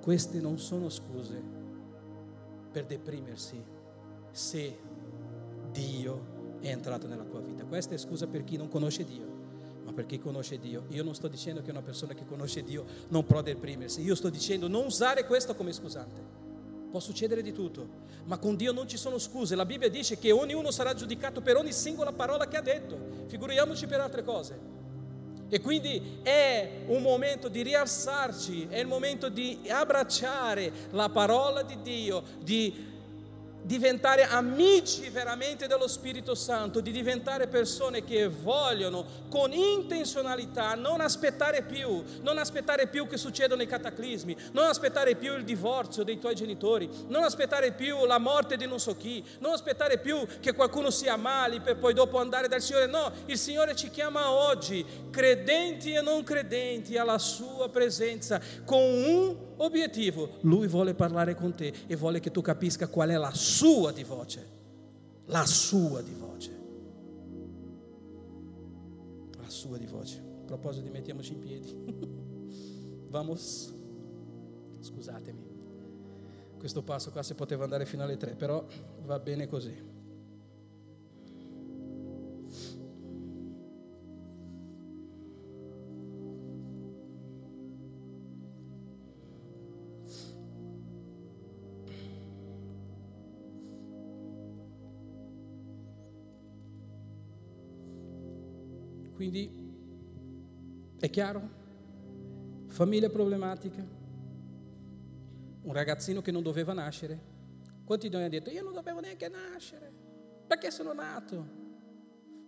Queste 0.00 0.40
non 0.40 0.58
sono 0.58 0.88
scuse 0.88 1.40
per 2.72 2.86
deprimersi 2.86 3.62
se 4.32 4.78
Dio 5.70 6.56
è 6.60 6.68
entrato 6.68 7.06
nella 7.06 7.24
tua 7.24 7.40
vita. 7.40 7.64
Questa 7.64 7.94
è 7.94 7.98
scusa 7.98 8.26
per 8.26 8.44
chi 8.44 8.56
non 8.56 8.68
conosce 8.68 9.04
Dio 9.04 9.38
ma 9.88 9.94
per 9.94 10.04
chi 10.04 10.18
conosce 10.18 10.58
Dio. 10.58 10.84
Io 10.88 11.02
non 11.02 11.14
sto 11.14 11.28
dicendo 11.28 11.62
che 11.62 11.70
una 11.70 11.80
persona 11.80 12.12
che 12.12 12.26
conosce 12.26 12.62
Dio 12.62 12.84
non 13.08 13.24
può 13.24 13.40
deprimersi, 13.40 14.02
io 14.02 14.14
sto 14.14 14.28
dicendo 14.28 14.68
non 14.68 14.84
usare 14.84 15.24
questo 15.24 15.54
come 15.54 15.72
scusante. 15.72 16.20
Può 16.90 17.00
succedere 17.00 17.40
di 17.40 17.52
tutto, 17.52 17.88
ma 18.24 18.36
con 18.36 18.54
Dio 18.54 18.72
non 18.72 18.86
ci 18.86 18.98
sono 18.98 19.16
scuse. 19.16 19.54
La 19.54 19.64
Bibbia 19.64 19.88
dice 19.88 20.18
che 20.18 20.30
ognuno 20.30 20.70
sarà 20.70 20.92
giudicato 20.92 21.40
per 21.40 21.56
ogni 21.56 21.72
singola 21.72 22.12
parola 22.12 22.46
che 22.48 22.58
ha 22.58 22.62
detto. 22.62 22.98
Figuriamoci 23.28 23.86
per 23.86 24.00
altre 24.00 24.22
cose. 24.22 24.58
E 25.48 25.60
quindi 25.60 26.18
è 26.22 26.82
un 26.88 27.00
momento 27.00 27.48
di 27.48 27.62
rialzarci, 27.62 28.66
è 28.68 28.78
il 28.78 28.86
momento 28.86 29.30
di 29.30 29.60
abbracciare 29.68 30.70
la 30.90 31.08
parola 31.08 31.62
di 31.62 31.80
Dio, 31.80 32.22
di 32.42 32.96
diventare 33.68 34.22
amici 34.22 35.10
veramente 35.10 35.66
dello 35.66 35.88
Spirito 35.88 36.34
Santo, 36.34 36.80
di 36.80 36.90
diventare 36.90 37.48
persone 37.48 38.02
che 38.02 38.26
vogliono 38.26 39.26
con 39.28 39.52
intenzionalità 39.52 40.74
non 40.74 41.02
aspettare 41.02 41.60
più, 41.60 42.02
non 42.22 42.38
aspettare 42.38 42.86
più 42.86 43.06
che 43.06 43.18
succedano 43.18 43.60
i 43.60 43.66
cataclismi, 43.66 44.34
non 44.52 44.64
aspettare 44.64 45.16
più 45.16 45.36
il 45.36 45.44
divorzio 45.44 46.02
dei 46.02 46.18
tuoi 46.18 46.34
genitori, 46.34 46.88
non 47.08 47.24
aspettare 47.24 47.72
più 47.72 48.06
la 48.06 48.16
morte 48.16 48.56
di 48.56 48.66
non 48.66 48.80
so 48.80 48.96
chi, 48.96 49.22
non 49.40 49.52
aspettare 49.52 49.98
più 49.98 50.26
che 50.40 50.54
qualcuno 50.54 50.88
sia 50.88 51.16
male 51.16 51.60
per 51.60 51.76
poi 51.76 51.92
dopo 51.92 52.18
andare 52.18 52.48
dal 52.48 52.62
Signore. 52.62 52.86
No, 52.86 53.12
il 53.26 53.36
Signore 53.36 53.76
ci 53.76 53.90
chiama 53.90 54.30
oggi, 54.30 54.82
credenti 55.10 55.92
e 55.92 56.00
non 56.00 56.24
credenti, 56.24 56.96
alla 56.96 57.18
sua 57.18 57.68
presenza 57.68 58.40
con 58.64 58.80
un 58.80 59.47
obiettivo, 59.58 60.38
lui 60.42 60.66
vuole 60.66 60.94
parlare 60.94 61.34
con 61.34 61.54
te 61.54 61.72
e 61.86 61.96
vuole 61.96 62.20
che 62.20 62.30
tu 62.30 62.40
capisca 62.40 62.88
qual 62.88 63.10
è 63.10 63.16
la 63.16 63.32
sua 63.32 63.92
di 63.92 64.04
voce, 64.04 64.46
la 65.26 65.46
sua 65.46 66.02
di 66.02 66.14
voce, 66.14 66.58
la 69.38 69.48
sua 69.48 69.78
di 69.78 69.86
voce. 69.86 70.18
A 70.18 70.44
proposito, 70.44 70.90
mettiamoci 70.90 71.32
in 71.32 71.38
piedi. 71.38 71.76
Vamos, 73.08 73.72
scusatemi, 74.80 75.46
questo 76.58 76.82
passo 76.82 77.10
qua 77.10 77.22
si 77.22 77.34
poteva 77.34 77.64
andare 77.64 77.86
fino 77.86 78.02
alle 78.02 78.16
tre, 78.16 78.34
però 78.34 78.64
va 79.04 79.18
bene 79.18 79.46
così. 79.46 79.96
Quindi 99.28 100.96
è 100.98 101.10
chiaro? 101.10 101.56
Famiglia 102.68 103.10
problematica, 103.10 103.86
un 105.60 105.72
ragazzino 105.74 106.22
che 106.22 106.30
non 106.30 106.42
doveva 106.42 106.72
nascere. 106.72 107.36
Quanti 107.84 108.08
di 108.08 108.14
noi 108.14 108.22
hanno 108.22 108.30
detto 108.30 108.48
io 108.48 108.62
non 108.62 108.72
dovevo 108.72 109.00
neanche 109.00 109.28
nascere? 109.28 109.92
Perché 110.46 110.70
sono 110.70 110.94
nato? 110.94 111.46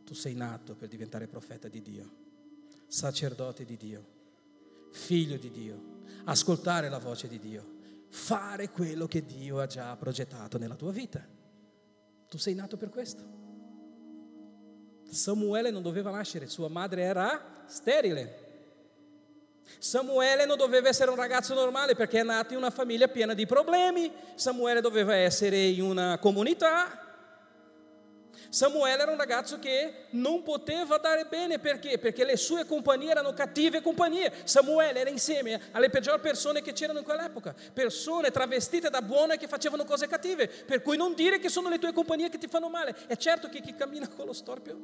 Tu 0.04 0.14
sei 0.14 0.34
nato 0.34 0.74
per 0.74 0.88
diventare 0.88 1.26
profeta 1.26 1.68
di 1.68 1.82
Dio, 1.82 2.10
sacerdote 2.86 3.66
di 3.66 3.76
Dio, 3.76 4.06
figlio 4.90 5.36
di 5.36 5.50
Dio, 5.50 5.98
ascoltare 6.24 6.88
la 6.88 6.98
voce 6.98 7.28
di 7.28 7.38
Dio, 7.38 7.62
fare 8.08 8.70
quello 8.70 9.06
che 9.06 9.26
Dio 9.26 9.60
ha 9.60 9.66
già 9.66 9.94
progettato 9.96 10.56
nella 10.56 10.76
tua 10.76 10.92
vita. 10.92 11.22
Tu 12.26 12.38
sei 12.38 12.54
nato 12.54 12.78
per 12.78 12.88
questo. 12.88 13.49
Samuele 15.10 15.70
non 15.70 15.82
doveva 15.82 16.10
nascere, 16.10 16.46
sua 16.48 16.68
madre 16.68 17.02
era 17.02 17.62
sterile. 17.66 18.48
Samuele 19.78 20.44
non 20.46 20.56
doveva 20.56 20.88
essere 20.88 21.10
un 21.10 21.16
ragazzo 21.16 21.54
normale 21.54 21.94
perché 21.94 22.20
è 22.20 22.22
nato 22.22 22.52
in 22.52 22.58
una 22.58 22.70
famiglia 22.70 23.08
piena 23.08 23.34
di 23.34 23.46
problemi. 23.46 24.10
Samuele 24.34 24.80
doveva 24.80 25.14
essere 25.14 25.58
in 25.58 25.82
una 25.82 26.18
comunità 26.18 27.09
Samuele 28.50 29.00
era 29.00 29.12
un 29.12 29.16
ragazzo 29.16 29.60
che 29.60 30.06
non 30.10 30.42
poteva 30.42 30.98
dare 30.98 31.26
bene 31.26 31.60
perché? 31.60 31.98
Perché 31.98 32.24
le 32.24 32.36
sue 32.36 32.66
compagnie 32.66 33.10
erano 33.10 33.32
cattive 33.32 33.80
compagnie. 33.80 34.32
Samuele 34.42 34.98
era 34.98 35.08
insieme 35.08 35.60
alle 35.70 35.88
peggiori 35.88 36.20
persone 36.20 36.60
che 36.60 36.72
c'erano 36.72 36.98
in 36.98 37.04
quell'epoca, 37.04 37.54
persone 37.72 38.32
travestite 38.32 38.90
da 38.90 39.02
buone 39.02 39.38
che 39.38 39.46
facevano 39.46 39.84
cose 39.84 40.08
cattive, 40.08 40.48
per 40.48 40.82
cui 40.82 40.96
non 40.96 41.14
dire 41.14 41.38
che 41.38 41.48
sono 41.48 41.68
le 41.68 41.78
tue 41.78 41.92
compagnie 41.92 42.28
che 42.28 42.38
ti 42.38 42.48
fanno 42.48 42.68
male. 42.68 42.96
È 43.06 43.16
certo 43.16 43.48
che 43.48 43.60
chi 43.60 43.72
cammina 43.72 44.08
con 44.08 44.26
lo 44.26 44.32
storpio, 44.32 44.76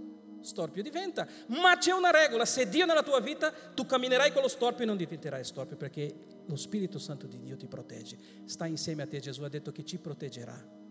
storpio 0.43 0.81
diventa, 0.81 1.27
ma 1.49 1.77
c'è 1.77 1.91
una 1.91 2.11
regola, 2.11 2.45
se 2.45 2.69
Dio 2.69 2.87
nella 2.87 3.03
tua 3.03 3.19
vita, 3.19 3.53
tu 3.75 3.85
camminerai 3.85 4.33
con 4.33 4.43
lo 4.43 4.49
storpio 4.49 4.85
e 4.85 4.87
non 4.87 4.97
diventerai 4.97 5.43
storpio 5.43 5.77
perché 5.77 6.15
lo 6.47 6.55
Spirito 6.55 7.01
Santo 7.01 7.27
di 7.27 7.41
Dio 7.41 7.57
ti 7.57 7.67
protegge, 7.67 8.17
sta 8.45 8.67
insieme 8.67 9.03
a 9.03 9.07
te, 9.09 9.19
Gesù 9.19 9.43
ha 9.43 9.49
detto 9.49 9.73
che 9.73 9.85
ci 9.85 9.99
proteggerà. 9.99 10.85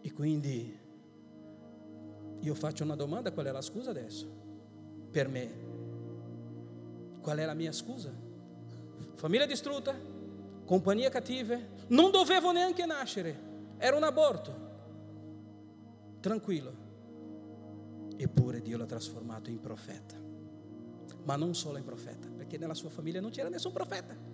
E 0.00 0.12
quindi 0.12 0.86
io 2.40 2.54
faccio 2.54 2.84
una 2.84 2.94
domanda, 2.94 3.32
qual 3.32 3.46
è 3.46 3.50
la 3.50 3.60
scusa 3.60 3.90
adesso? 3.90 4.26
Per 5.10 5.28
me. 5.28 5.66
Qual 7.20 7.38
è 7.38 7.44
la 7.44 7.54
mia 7.54 7.72
scusa? 7.72 8.12
Famiglia 9.14 9.46
distrutta, 9.46 9.94
compagnie 10.64 11.10
cattive, 11.10 11.70
non 11.88 12.10
dovevo 12.10 12.52
neanche 12.52 12.86
nascere, 12.86 13.36
era 13.78 13.96
un 13.96 14.04
aborto. 14.04 14.66
Tranquillo. 16.20 16.86
Eppure 18.16 18.60
Dio 18.60 18.76
l'ha 18.76 18.86
trasformato 18.86 19.50
in 19.50 19.60
profeta. 19.60 20.14
Ma 21.24 21.36
non 21.36 21.54
solo 21.54 21.78
in 21.78 21.84
profeta, 21.84 22.28
perché 22.28 22.58
nella 22.58 22.74
sua 22.74 22.90
famiglia 22.90 23.20
non 23.20 23.30
c'era 23.30 23.48
nessun 23.48 23.72
profeta 23.72 24.27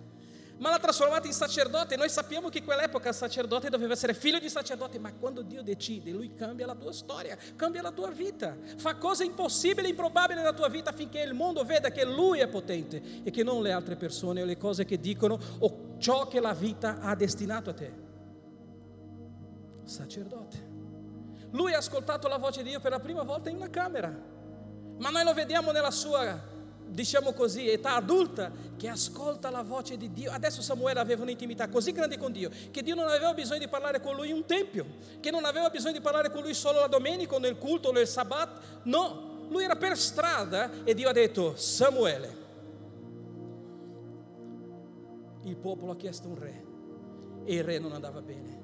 ma 0.57 0.69
l'ha 0.69 0.79
trasformato 0.79 1.27
in 1.27 1.33
sacerdote. 1.33 1.95
Noi 1.95 2.09
sappiamo 2.09 2.49
che 2.49 2.59
in 2.59 2.63
quell'epoca 2.63 3.09
il 3.09 3.15
sacerdote 3.15 3.69
doveva 3.69 3.93
essere 3.93 4.13
figlio 4.13 4.39
di 4.39 4.49
sacerdote, 4.49 4.99
ma 4.99 5.13
quando 5.13 5.41
Dio 5.41 5.61
decide, 5.61 6.11
Lui 6.11 6.33
cambia 6.33 6.65
la 6.65 6.75
tua 6.75 6.91
storia, 6.93 7.37
cambia 7.55 7.81
la 7.81 7.91
tua 7.91 8.09
vita, 8.09 8.55
fa 8.77 8.95
cose 8.95 9.25
impossibili, 9.25 9.89
improbabili 9.89 10.39
nella 10.39 10.53
tua 10.53 10.69
vita 10.69 10.91
affinché 10.91 11.21
il 11.21 11.33
mondo 11.33 11.63
veda 11.63 11.89
che 11.89 12.05
Lui 12.05 12.39
è 12.39 12.47
potente 12.47 13.01
e 13.23 13.31
che 13.31 13.43
non 13.43 13.61
le 13.61 13.71
altre 13.71 13.95
persone 13.95 14.41
o 14.41 14.45
le 14.45 14.57
cose 14.57 14.85
che 14.85 14.99
dicono 14.99 15.37
o 15.59 15.95
ciò 15.97 16.27
che 16.27 16.39
la 16.39 16.53
vita 16.53 16.99
ha 16.99 17.15
destinato 17.15 17.69
a 17.69 17.73
te. 17.73 17.93
Sacerdote. 19.83 20.73
Lui 21.51 21.73
ha 21.73 21.77
ascoltato 21.77 22.27
la 22.27 22.37
voce 22.37 22.63
di 22.63 22.69
Dio 22.69 22.79
per 22.79 22.91
la 22.91 22.99
prima 22.99 23.23
volta 23.23 23.49
in 23.49 23.57
una 23.57 23.69
camera, 23.69 24.13
ma 24.97 25.09
noi 25.09 25.23
lo 25.23 25.33
vediamo 25.33 25.71
nella 25.71 25.91
sua 25.91 26.53
diciamo 26.87 27.33
così, 27.33 27.69
età 27.69 27.95
adulta, 27.95 28.51
che 28.77 28.87
ascolta 28.87 29.49
la 29.49 29.63
voce 29.63 29.97
di 29.97 30.11
Dio. 30.11 30.31
Adesso 30.31 30.61
Samuele 30.61 30.99
aveva 30.99 31.23
un'intimità 31.23 31.67
così 31.69 31.91
grande 31.91 32.17
con 32.17 32.31
Dio 32.31 32.49
che 32.71 32.83
Dio 32.83 32.95
non 32.95 33.07
aveva 33.07 33.33
bisogno 33.33 33.59
di 33.59 33.67
parlare 33.67 34.01
con 34.01 34.15
lui 34.15 34.29
in 34.29 34.35
un 34.35 34.45
tempio, 34.45 34.85
che 35.19 35.31
non 35.31 35.45
aveva 35.45 35.69
bisogno 35.69 35.93
di 35.93 36.01
parlare 36.01 36.29
con 36.29 36.41
lui 36.41 36.53
solo 36.53 36.79
la 36.79 36.87
domenica 36.87 37.35
o 37.35 37.39
nel 37.39 37.57
culto 37.57 37.89
o 37.89 37.91
nel 37.91 38.07
sabbat. 38.07 38.83
No, 38.83 39.47
lui 39.49 39.63
era 39.63 39.75
per 39.75 39.97
strada 39.97 40.83
e 40.83 40.93
Dio 40.93 41.09
ha 41.09 41.13
detto, 41.13 41.55
Samuele, 41.55 42.43
il 45.43 45.57
popolo 45.57 45.91
ha 45.91 45.95
chiesto 45.95 46.27
un 46.27 46.39
re 46.39 46.65
e 47.45 47.55
il 47.55 47.63
re 47.63 47.79
non 47.79 47.93
andava 47.93 48.21
bene. 48.21 48.63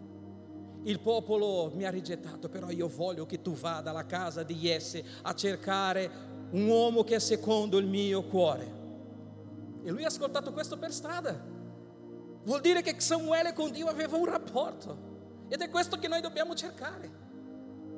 Il 0.84 1.00
popolo 1.00 1.72
mi 1.76 1.86
ha 1.86 1.92
rigettato, 1.92 2.50
però 2.50 2.72
io 2.72 2.88
voglio 2.88 3.28
che 3.28 3.42
tu 3.42 3.54
vada 3.54 3.92
alla 3.92 4.08
casa 4.08 4.42
di 4.42 4.56
Jesse 4.56 5.04
a 5.22 5.36
cercare 5.36 6.10
un 6.52 6.68
uomo 6.68 7.04
che 7.04 7.16
è 7.16 7.20
secondo 7.20 7.78
il 7.78 7.86
mio 7.86 8.24
cuore. 8.24 8.80
E 9.84 9.92
lui 9.92 10.04
ha 10.04 10.08
ascoltato 10.08 10.52
questo 10.52 10.78
per 10.78 10.92
strada. 10.92 11.40
Vuol 12.44 12.62
dire 12.62 12.82
che 12.82 12.96
Samuele 13.00 13.54
con 13.54 13.72
Dio 13.72 13.88
aveva 13.88 14.18
un 14.18 14.26
rapporto. 14.26 15.10
Ed 15.48 15.62
è 15.62 15.70
questo 15.70 15.98
che 15.98 16.08
noi 16.08 16.22
dobbiamo 16.22 16.54
cercare. 16.56 17.10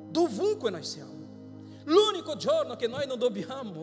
Dovunque 0.08 0.70
noi 0.70 0.84
siamo. 0.84 1.12
L'unico 1.84 2.36
giorno 2.36 2.76
che 2.76 2.86
noi 2.86 3.06
non 3.06 3.18
dobbiamo 3.18 3.80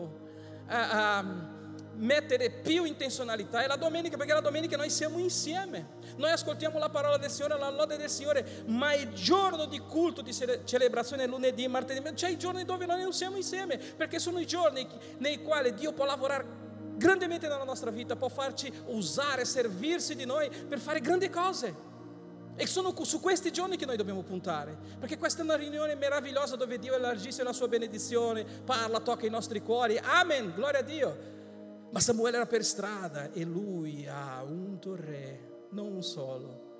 uh, 0.68 0.74
uh, 0.74 1.51
mettere 1.96 2.50
più 2.50 2.84
intenzionalità 2.84 3.62
è 3.62 3.66
la 3.66 3.76
domenica, 3.76 4.16
perché 4.16 4.32
la 4.32 4.40
domenica 4.40 4.76
noi 4.76 4.90
siamo 4.90 5.18
insieme. 5.18 6.00
Noi 6.16 6.30
ascoltiamo 6.30 6.78
la 6.78 6.88
parola 6.88 7.16
del 7.16 7.30
Signore, 7.30 7.58
la 7.58 7.70
lode 7.70 7.96
del 7.96 8.10
Signore, 8.10 8.64
ma 8.66 8.94
il 8.94 9.12
giorno 9.12 9.66
di 9.66 9.78
culto, 9.78 10.22
di 10.22 10.32
celebrazione 10.64 11.26
lunedì, 11.26 11.66
martedì, 11.68 12.00
c'è 12.14 12.28
i 12.28 12.38
giorni 12.38 12.64
dove 12.64 12.86
noi 12.86 13.02
non 13.02 13.12
siamo 13.12 13.36
insieme, 13.36 13.78
perché 13.78 14.18
sono 14.18 14.38
i 14.38 14.46
giorni 14.46 14.86
nei 15.18 15.42
quali 15.42 15.74
Dio 15.74 15.92
può 15.92 16.04
lavorare 16.04 16.60
grandemente 16.94 17.48
nella 17.48 17.64
nostra 17.64 17.90
vita, 17.90 18.16
può 18.16 18.28
farci 18.28 18.72
usare, 18.86 19.44
servirsi 19.44 20.14
di 20.14 20.24
noi 20.24 20.50
per 20.50 20.78
fare 20.78 21.00
grandi 21.00 21.30
cose. 21.30 21.90
E 22.54 22.66
sono 22.66 22.94
su 23.02 23.18
questi 23.18 23.50
giorni 23.50 23.76
che 23.76 23.86
noi 23.86 23.96
dobbiamo 23.96 24.22
puntare, 24.22 24.76
perché 24.98 25.16
questa 25.16 25.40
è 25.40 25.44
una 25.44 25.56
riunione 25.56 25.94
meravigliosa 25.94 26.54
dove 26.54 26.78
Dio 26.78 26.94
elargisce 26.94 27.42
la 27.42 27.52
sua 27.52 27.66
benedizione, 27.66 28.44
parla, 28.44 29.00
tocca 29.00 29.24
i 29.24 29.30
nostri 29.30 29.62
cuori. 29.62 29.98
Amen, 29.98 30.52
gloria 30.54 30.80
a 30.80 30.82
Dio. 30.82 31.31
Ma 31.92 32.00
Samuele 32.00 32.36
era 32.36 32.46
per 32.46 32.64
strada 32.64 33.32
e 33.32 33.44
lui 33.44 34.06
ha 34.08 34.42
unto 34.42 34.96
re, 34.96 35.66
non 35.70 35.92
un 35.92 36.02
solo. 36.02 36.70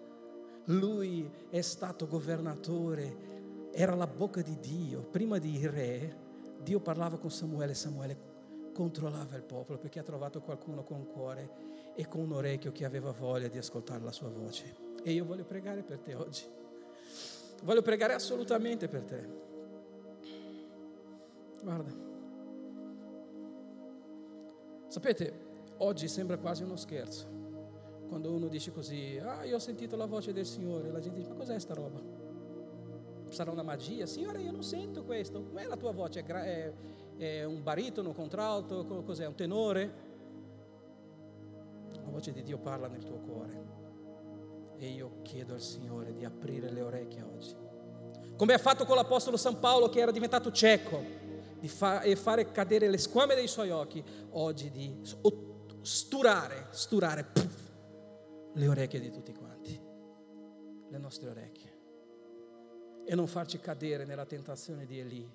Lui 0.66 1.30
è 1.50 1.60
stato 1.60 2.06
governatore, 2.06 3.70
era 3.72 3.94
la 3.94 4.06
bocca 4.06 4.40
di 4.40 4.58
Dio. 4.58 5.02
Prima 5.02 5.36
di 5.36 5.66
re, 5.66 6.16
Dio 6.62 6.80
parlava 6.80 7.18
con 7.18 7.30
Samuele, 7.30 7.74
Samuele 7.74 8.30
controllava 8.72 9.36
il 9.36 9.42
popolo 9.42 9.78
perché 9.78 9.98
ha 9.98 10.02
trovato 10.02 10.40
qualcuno 10.40 10.82
con 10.82 11.06
cuore 11.06 11.92
e 11.94 12.08
con 12.08 12.22
un 12.22 12.32
orecchio 12.32 12.72
che 12.72 12.86
aveva 12.86 13.10
voglia 13.10 13.48
di 13.48 13.58
ascoltare 13.58 14.02
la 14.02 14.12
sua 14.12 14.30
voce. 14.30 14.74
E 15.04 15.12
io 15.12 15.26
voglio 15.26 15.44
pregare 15.44 15.82
per 15.82 15.98
te 15.98 16.14
oggi. 16.14 16.44
Voglio 17.64 17.82
pregare 17.82 18.14
assolutamente 18.14 18.88
per 18.88 19.02
te. 19.02 19.28
Guarda. 21.62 22.11
Sapete, 24.93 25.32
oggi 25.78 26.07
sembra 26.07 26.36
quasi 26.36 26.64
uno 26.64 26.76
scherzo. 26.76 27.26
Quando 28.09 28.30
uno 28.30 28.47
dice 28.49 28.72
così, 28.72 29.18
ah, 29.24 29.43
io 29.43 29.57
ho 29.57 29.59
sentito 29.59 29.97
la 29.97 30.05
voce 30.05 30.34
del 30.34 30.45
Signore, 30.45 30.90
la 30.90 31.01
gente 31.01 31.16
dice, 31.16 31.30
ma 31.30 31.36
cos'è 31.36 31.59
sta 31.59 31.72
roba? 31.72 31.99
Sarà 33.28 33.51
una 33.53 33.62
magia? 33.62 34.05
Signore, 34.05 34.43
io 34.43 34.51
non 34.51 34.62
sento 34.62 35.03
questo. 35.05 35.49
È 35.55 35.64
la 35.64 35.78
tua 35.78 35.93
voce? 35.93 36.22
È, 36.22 36.26
è, 36.26 36.72
è 37.16 37.45
un 37.45 37.62
baritono, 37.62 38.11
un 38.11 38.14
contralto? 38.14 38.84
Cos'è? 38.84 39.24
Un 39.24 39.34
tenore? 39.34 39.95
La 41.93 42.11
voce 42.11 42.30
di 42.32 42.43
Dio 42.43 42.59
parla 42.59 42.86
nel 42.86 43.03
tuo 43.03 43.16
cuore. 43.16 43.64
E 44.76 44.88
io 44.88 45.22
chiedo 45.22 45.55
al 45.55 45.62
Signore 45.62 46.12
di 46.12 46.26
aprire 46.26 46.70
le 46.70 46.82
orecchie 46.82 47.22
oggi. 47.22 47.57
Come 48.36 48.53
ha 48.53 48.59
fatto 48.59 48.84
con 48.84 48.97
l'Apostolo 48.97 49.38
San 49.38 49.59
Paolo 49.59 49.88
che 49.88 50.01
era 50.01 50.11
diventato 50.11 50.53
cieco 50.53 51.21
fa- 51.68 52.02
e 52.02 52.16
fare 52.16 52.50
cadere 52.50 52.88
le 52.88 52.98
squame 52.98 53.34
dei 53.34 53.48
suoi 53.48 53.70
occhi, 53.70 54.02
oggi 54.30 54.70
di 54.70 55.00
sturare, 55.82 56.66
sturare 56.70 57.24
puff, 57.24 57.70
le 58.54 58.68
orecchie 58.68 59.00
di 59.00 59.10
tutti 59.10 59.32
quanti, 59.32 59.80
le 60.88 60.98
nostre 60.98 61.30
orecchie. 61.30 61.80
E 63.04 63.14
non 63.14 63.26
farci 63.26 63.58
cadere 63.58 64.04
nella 64.04 64.26
tentazione 64.26 64.86
di 64.86 64.98
Eli, 64.98 65.30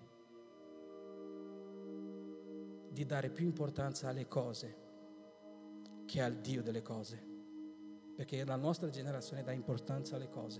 di 2.89 3.05
dare 3.05 3.29
più 3.29 3.45
importanza 3.45 4.09
alle 4.09 4.27
cose 4.27 4.85
che 6.05 6.21
al 6.21 6.35
Dio 6.35 6.63
delle 6.63 6.81
cose 6.81 7.27
perché 8.17 8.43
la 8.43 8.55
nostra 8.55 8.89
generazione 8.89 9.43
dà 9.43 9.51
importanza 9.51 10.15
alle 10.15 10.27
cose. 10.27 10.59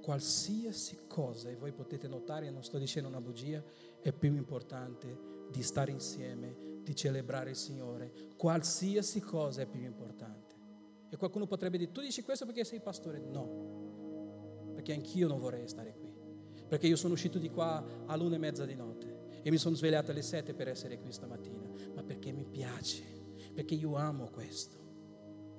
Qualsiasi 0.00 1.00
cosa, 1.08 1.48
e 1.48 1.56
voi 1.56 1.72
potete 1.72 2.06
notare, 2.06 2.48
non 2.48 2.62
sto 2.62 2.78
dicendo 2.78 3.08
una 3.08 3.20
bugia, 3.20 3.60
è 4.00 4.12
più 4.12 4.34
importante 4.34 5.28
di 5.50 5.62
stare 5.62 5.90
insieme, 5.90 6.80
di 6.82 6.94
celebrare 6.94 7.50
il 7.50 7.56
Signore. 7.56 8.12
Qualsiasi 8.36 9.20
cosa 9.20 9.62
è 9.62 9.66
più 9.66 9.82
importante. 9.82 10.54
E 11.08 11.16
qualcuno 11.16 11.46
potrebbe 11.46 11.76
dire, 11.78 11.90
tu 11.92 12.00
dici 12.00 12.22
questo 12.22 12.46
perché 12.46 12.64
sei 12.64 12.80
pastore? 12.80 13.18
No, 13.18 14.72
perché 14.74 14.92
anch'io 14.92 15.26
non 15.26 15.40
vorrei 15.40 15.66
stare 15.68 15.94
qui. 15.98 16.08
Perché 16.68 16.86
io 16.86 16.96
sono 16.96 17.14
uscito 17.14 17.38
di 17.38 17.50
qua 17.50 17.84
all'una 18.06 18.36
e 18.36 18.38
mezza 18.38 18.64
di 18.64 18.76
notte 18.76 19.40
e 19.42 19.50
mi 19.50 19.56
sono 19.56 19.74
svegliato 19.74 20.12
alle 20.12 20.22
sette 20.22 20.54
per 20.54 20.68
essere 20.68 21.00
qui 21.00 21.10
stamattina, 21.10 21.68
ma 21.94 22.02
perché 22.04 22.30
mi 22.30 22.44
piace, 22.44 23.02
perché 23.52 23.74
io 23.74 23.96
amo 23.96 24.28
questo 24.30 24.80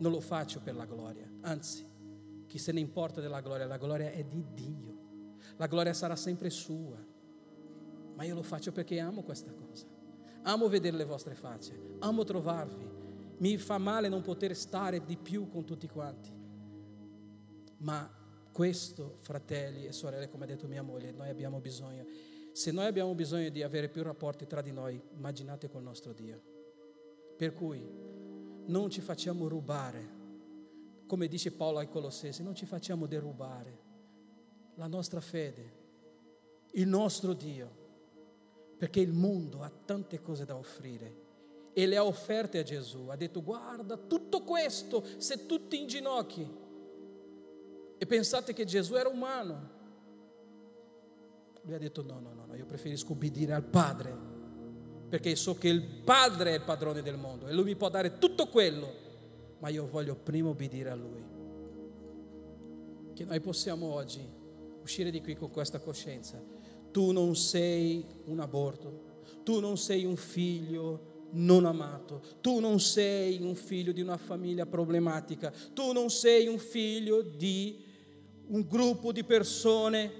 non 0.02 0.12
lo 0.12 0.20
faccio 0.20 0.62
per 0.62 0.76
la 0.76 0.86
gloria, 0.86 1.32
anzi, 1.42 1.88
chi 2.48 2.58
se 2.58 2.72
ne 2.72 2.80
importa 2.80 3.22
della 3.22 3.40
gloria, 3.40 3.66
la 3.66 3.78
gloria 3.78 4.12
è 4.12 4.24
di 4.24 4.44
Dio, 4.52 5.38
la 5.58 5.68
gloria 5.68 5.94
sarà 5.94 6.16
sempre 6.16 6.50
sua, 6.50 6.98
ma 8.22 8.28
io 8.28 8.36
lo 8.36 8.44
faccio 8.44 8.72
perché 8.72 9.00
amo 9.00 9.24
questa 9.24 9.52
cosa, 9.52 9.88
amo 10.44 10.70
vedere 10.70 10.96
le 10.96 11.06
vostre 11.06 11.34
facce, 11.34 11.96
amo 11.98 12.24
trovarvi, 12.24 12.88
mi 13.38 13.58
fa 13.58 13.80
male 13.80 14.10
non 14.10 14.22
poter 14.22 14.56
stare 14.56 15.04
di 15.04 15.18
più 15.18 15.50
con 15.50 15.66
tutti 15.66 15.88
quanti, 15.88 16.32
ma 17.78 18.08
questo, 18.52 19.16
fratelli 19.22 19.88
e 19.88 19.92
sorelle, 19.92 20.30
come 20.30 20.44
ha 20.44 20.48
detto 20.48 20.68
mia 20.68 20.84
moglie, 20.84 21.12
noi 21.12 21.30
abbiamo 21.30 21.60
bisogno. 21.62 22.06
Se 22.52 22.72
noi 22.72 22.86
abbiamo 22.86 23.16
bisogno 23.16 23.50
di 23.50 23.64
avere 23.64 23.90
più 23.90 24.04
rapporti 24.04 24.46
tra 24.46 24.62
di 24.62 24.72
noi, 24.72 25.02
immaginate 25.16 25.68
col 25.68 25.82
nostro 25.82 26.14
Dio. 26.14 26.40
Per 27.36 27.54
cui 27.56 27.84
non 28.68 28.92
ci 28.92 29.02
facciamo 29.02 29.48
rubare. 29.48 30.20
Come 31.08 31.28
dice 31.28 31.52
Paolo 31.52 31.80
ai 31.80 31.90
Colossesi, 31.90 32.44
non 32.44 32.54
ci 32.54 32.68
facciamo 32.68 33.08
derubare 33.08 33.80
la 34.76 34.86
nostra 34.86 35.22
fede, 35.22 35.80
il 36.74 36.88
nostro 36.88 37.34
Dio, 37.34 37.81
perché 38.82 39.00
il 39.00 39.14
mondo 39.14 39.62
ha 39.62 39.70
tante 39.70 40.24
cose 40.24 40.44
da 40.44 40.56
offrire 40.56 41.70
e 41.72 41.86
le 41.86 41.98
ha 41.98 42.04
offerte 42.04 42.58
a 42.58 42.64
Gesù. 42.64 43.10
Ha 43.10 43.16
detto 43.16 43.44
guarda 43.44 43.96
tutto 43.96 44.42
questo 44.42 45.06
se 45.18 45.46
tutti 45.46 45.80
in 45.80 45.86
ginocchi. 45.86 46.52
E 47.96 48.06
pensate 48.08 48.54
che 48.54 48.66
Gesù 48.66 48.96
era 48.96 49.08
umano. 49.08 49.70
Lui 51.62 51.76
ha 51.76 51.78
detto 51.78 52.02
no, 52.02 52.20
no, 52.20 52.34
no, 52.34 52.46
no 52.48 52.56
io 52.56 52.66
preferisco 52.66 53.12
ubbidire 53.12 53.54
al 53.54 53.66
Padre 53.66 54.18
perché 55.10 55.36
so 55.36 55.54
che 55.54 55.68
il 55.68 55.84
Padre 55.84 56.50
è 56.50 56.56
il 56.56 56.64
padrone 56.64 57.04
del 57.04 57.18
mondo 57.18 57.48
e 57.48 57.54
Lui 57.54 57.66
mi 57.66 57.76
può 57.76 57.90
dare 57.90 58.18
tutto 58.18 58.48
quello, 58.48 58.92
ma 59.60 59.70
io 59.70 59.86
voglio 59.86 60.16
prima 60.16 60.50
obbedire 60.50 60.90
a 60.90 60.96
Lui. 60.96 61.24
Che 63.14 63.26
noi 63.26 63.40
possiamo 63.42 63.94
oggi 63.94 64.28
uscire 64.82 65.12
di 65.12 65.22
qui 65.22 65.36
con 65.36 65.52
questa 65.52 65.78
coscienza. 65.78 66.61
Tu 66.92 67.12
non 67.12 67.36
sei 67.36 68.06
un 68.26 68.40
aborto, 68.40 69.10
tu 69.44 69.60
non 69.60 69.78
sei 69.78 70.06
un 70.06 70.16
figlio 70.16 71.10
non 71.32 71.66
amato, 71.66 72.22
tu 72.42 72.60
non 72.60 72.80
sei 72.80 73.42
un 73.42 73.56
figlio 73.56 73.92
di 73.92 74.02
una 74.02 74.18
famiglia 74.18 74.66
problematica, 74.66 75.52
tu 75.74 75.92
non 75.94 76.10
sei 76.10 76.48
un 76.48 76.58
figlio 76.58 77.22
di 77.22 77.84
un 78.48 78.68
gruppo 78.68 79.12
di 79.12 79.24
persone 79.24 80.12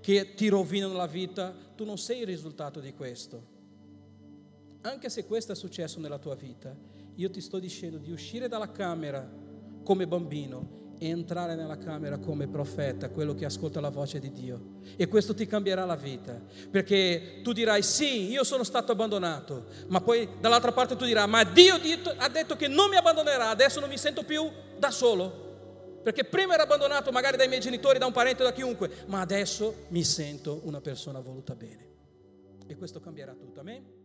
che 0.00 0.34
ti 0.34 0.48
rovinano 0.48 0.94
la 0.94 1.06
vita, 1.06 1.54
tu 1.74 1.84
non 1.84 1.98
sei 1.98 2.20
il 2.20 2.26
risultato 2.26 2.80
di 2.80 2.92
questo. 2.94 3.52
Anche 4.82 5.08
se 5.08 5.26
questo 5.26 5.52
è 5.52 5.54
successo 5.54 6.00
nella 6.00 6.18
tua 6.18 6.34
vita, 6.34 6.76
io 7.16 7.30
ti 7.30 7.40
sto 7.40 7.58
dicendo 7.58 7.98
di 7.98 8.10
uscire 8.10 8.48
dalla 8.48 8.70
camera 8.70 9.30
come 9.82 10.06
bambino 10.06 10.82
entrare 10.98 11.54
nella 11.54 11.78
camera 11.78 12.18
come 12.18 12.46
profeta, 12.46 13.10
quello 13.10 13.34
che 13.34 13.44
ascolta 13.44 13.80
la 13.80 13.90
voce 13.90 14.18
di 14.18 14.30
Dio. 14.30 14.60
E 14.96 15.08
questo 15.08 15.34
ti 15.34 15.46
cambierà 15.46 15.84
la 15.84 15.96
vita, 15.96 16.40
perché 16.70 17.40
tu 17.42 17.52
dirai 17.52 17.82
sì, 17.82 18.30
io 18.30 18.44
sono 18.44 18.64
stato 18.64 18.92
abbandonato, 18.92 19.66
ma 19.88 20.00
poi 20.00 20.28
dall'altra 20.40 20.72
parte 20.72 20.96
tu 20.96 21.04
dirai, 21.04 21.28
ma 21.28 21.44
Dio 21.44 21.74
ha 21.74 22.28
detto 22.28 22.56
che 22.56 22.68
non 22.68 22.90
mi 22.90 22.96
abbandonerà, 22.96 23.48
adesso 23.48 23.80
non 23.80 23.88
mi 23.88 23.98
sento 23.98 24.24
più 24.24 24.48
da 24.78 24.90
solo. 24.90 25.42
Perché 26.02 26.24
prima 26.24 26.52
ero 26.52 26.64
abbandonato 26.64 27.10
magari 27.10 27.38
dai 27.38 27.48
miei 27.48 27.60
genitori, 27.60 27.98
da 27.98 28.04
un 28.04 28.12
parente, 28.12 28.42
da 28.42 28.52
chiunque, 28.52 28.90
ma 29.06 29.20
adesso 29.20 29.86
mi 29.88 30.04
sento 30.04 30.60
una 30.64 30.82
persona 30.82 31.18
voluta 31.20 31.54
bene. 31.54 31.92
E 32.66 32.76
questo 32.76 33.00
cambierà 33.00 33.32
tutto, 33.32 33.60
amen? 33.60 34.03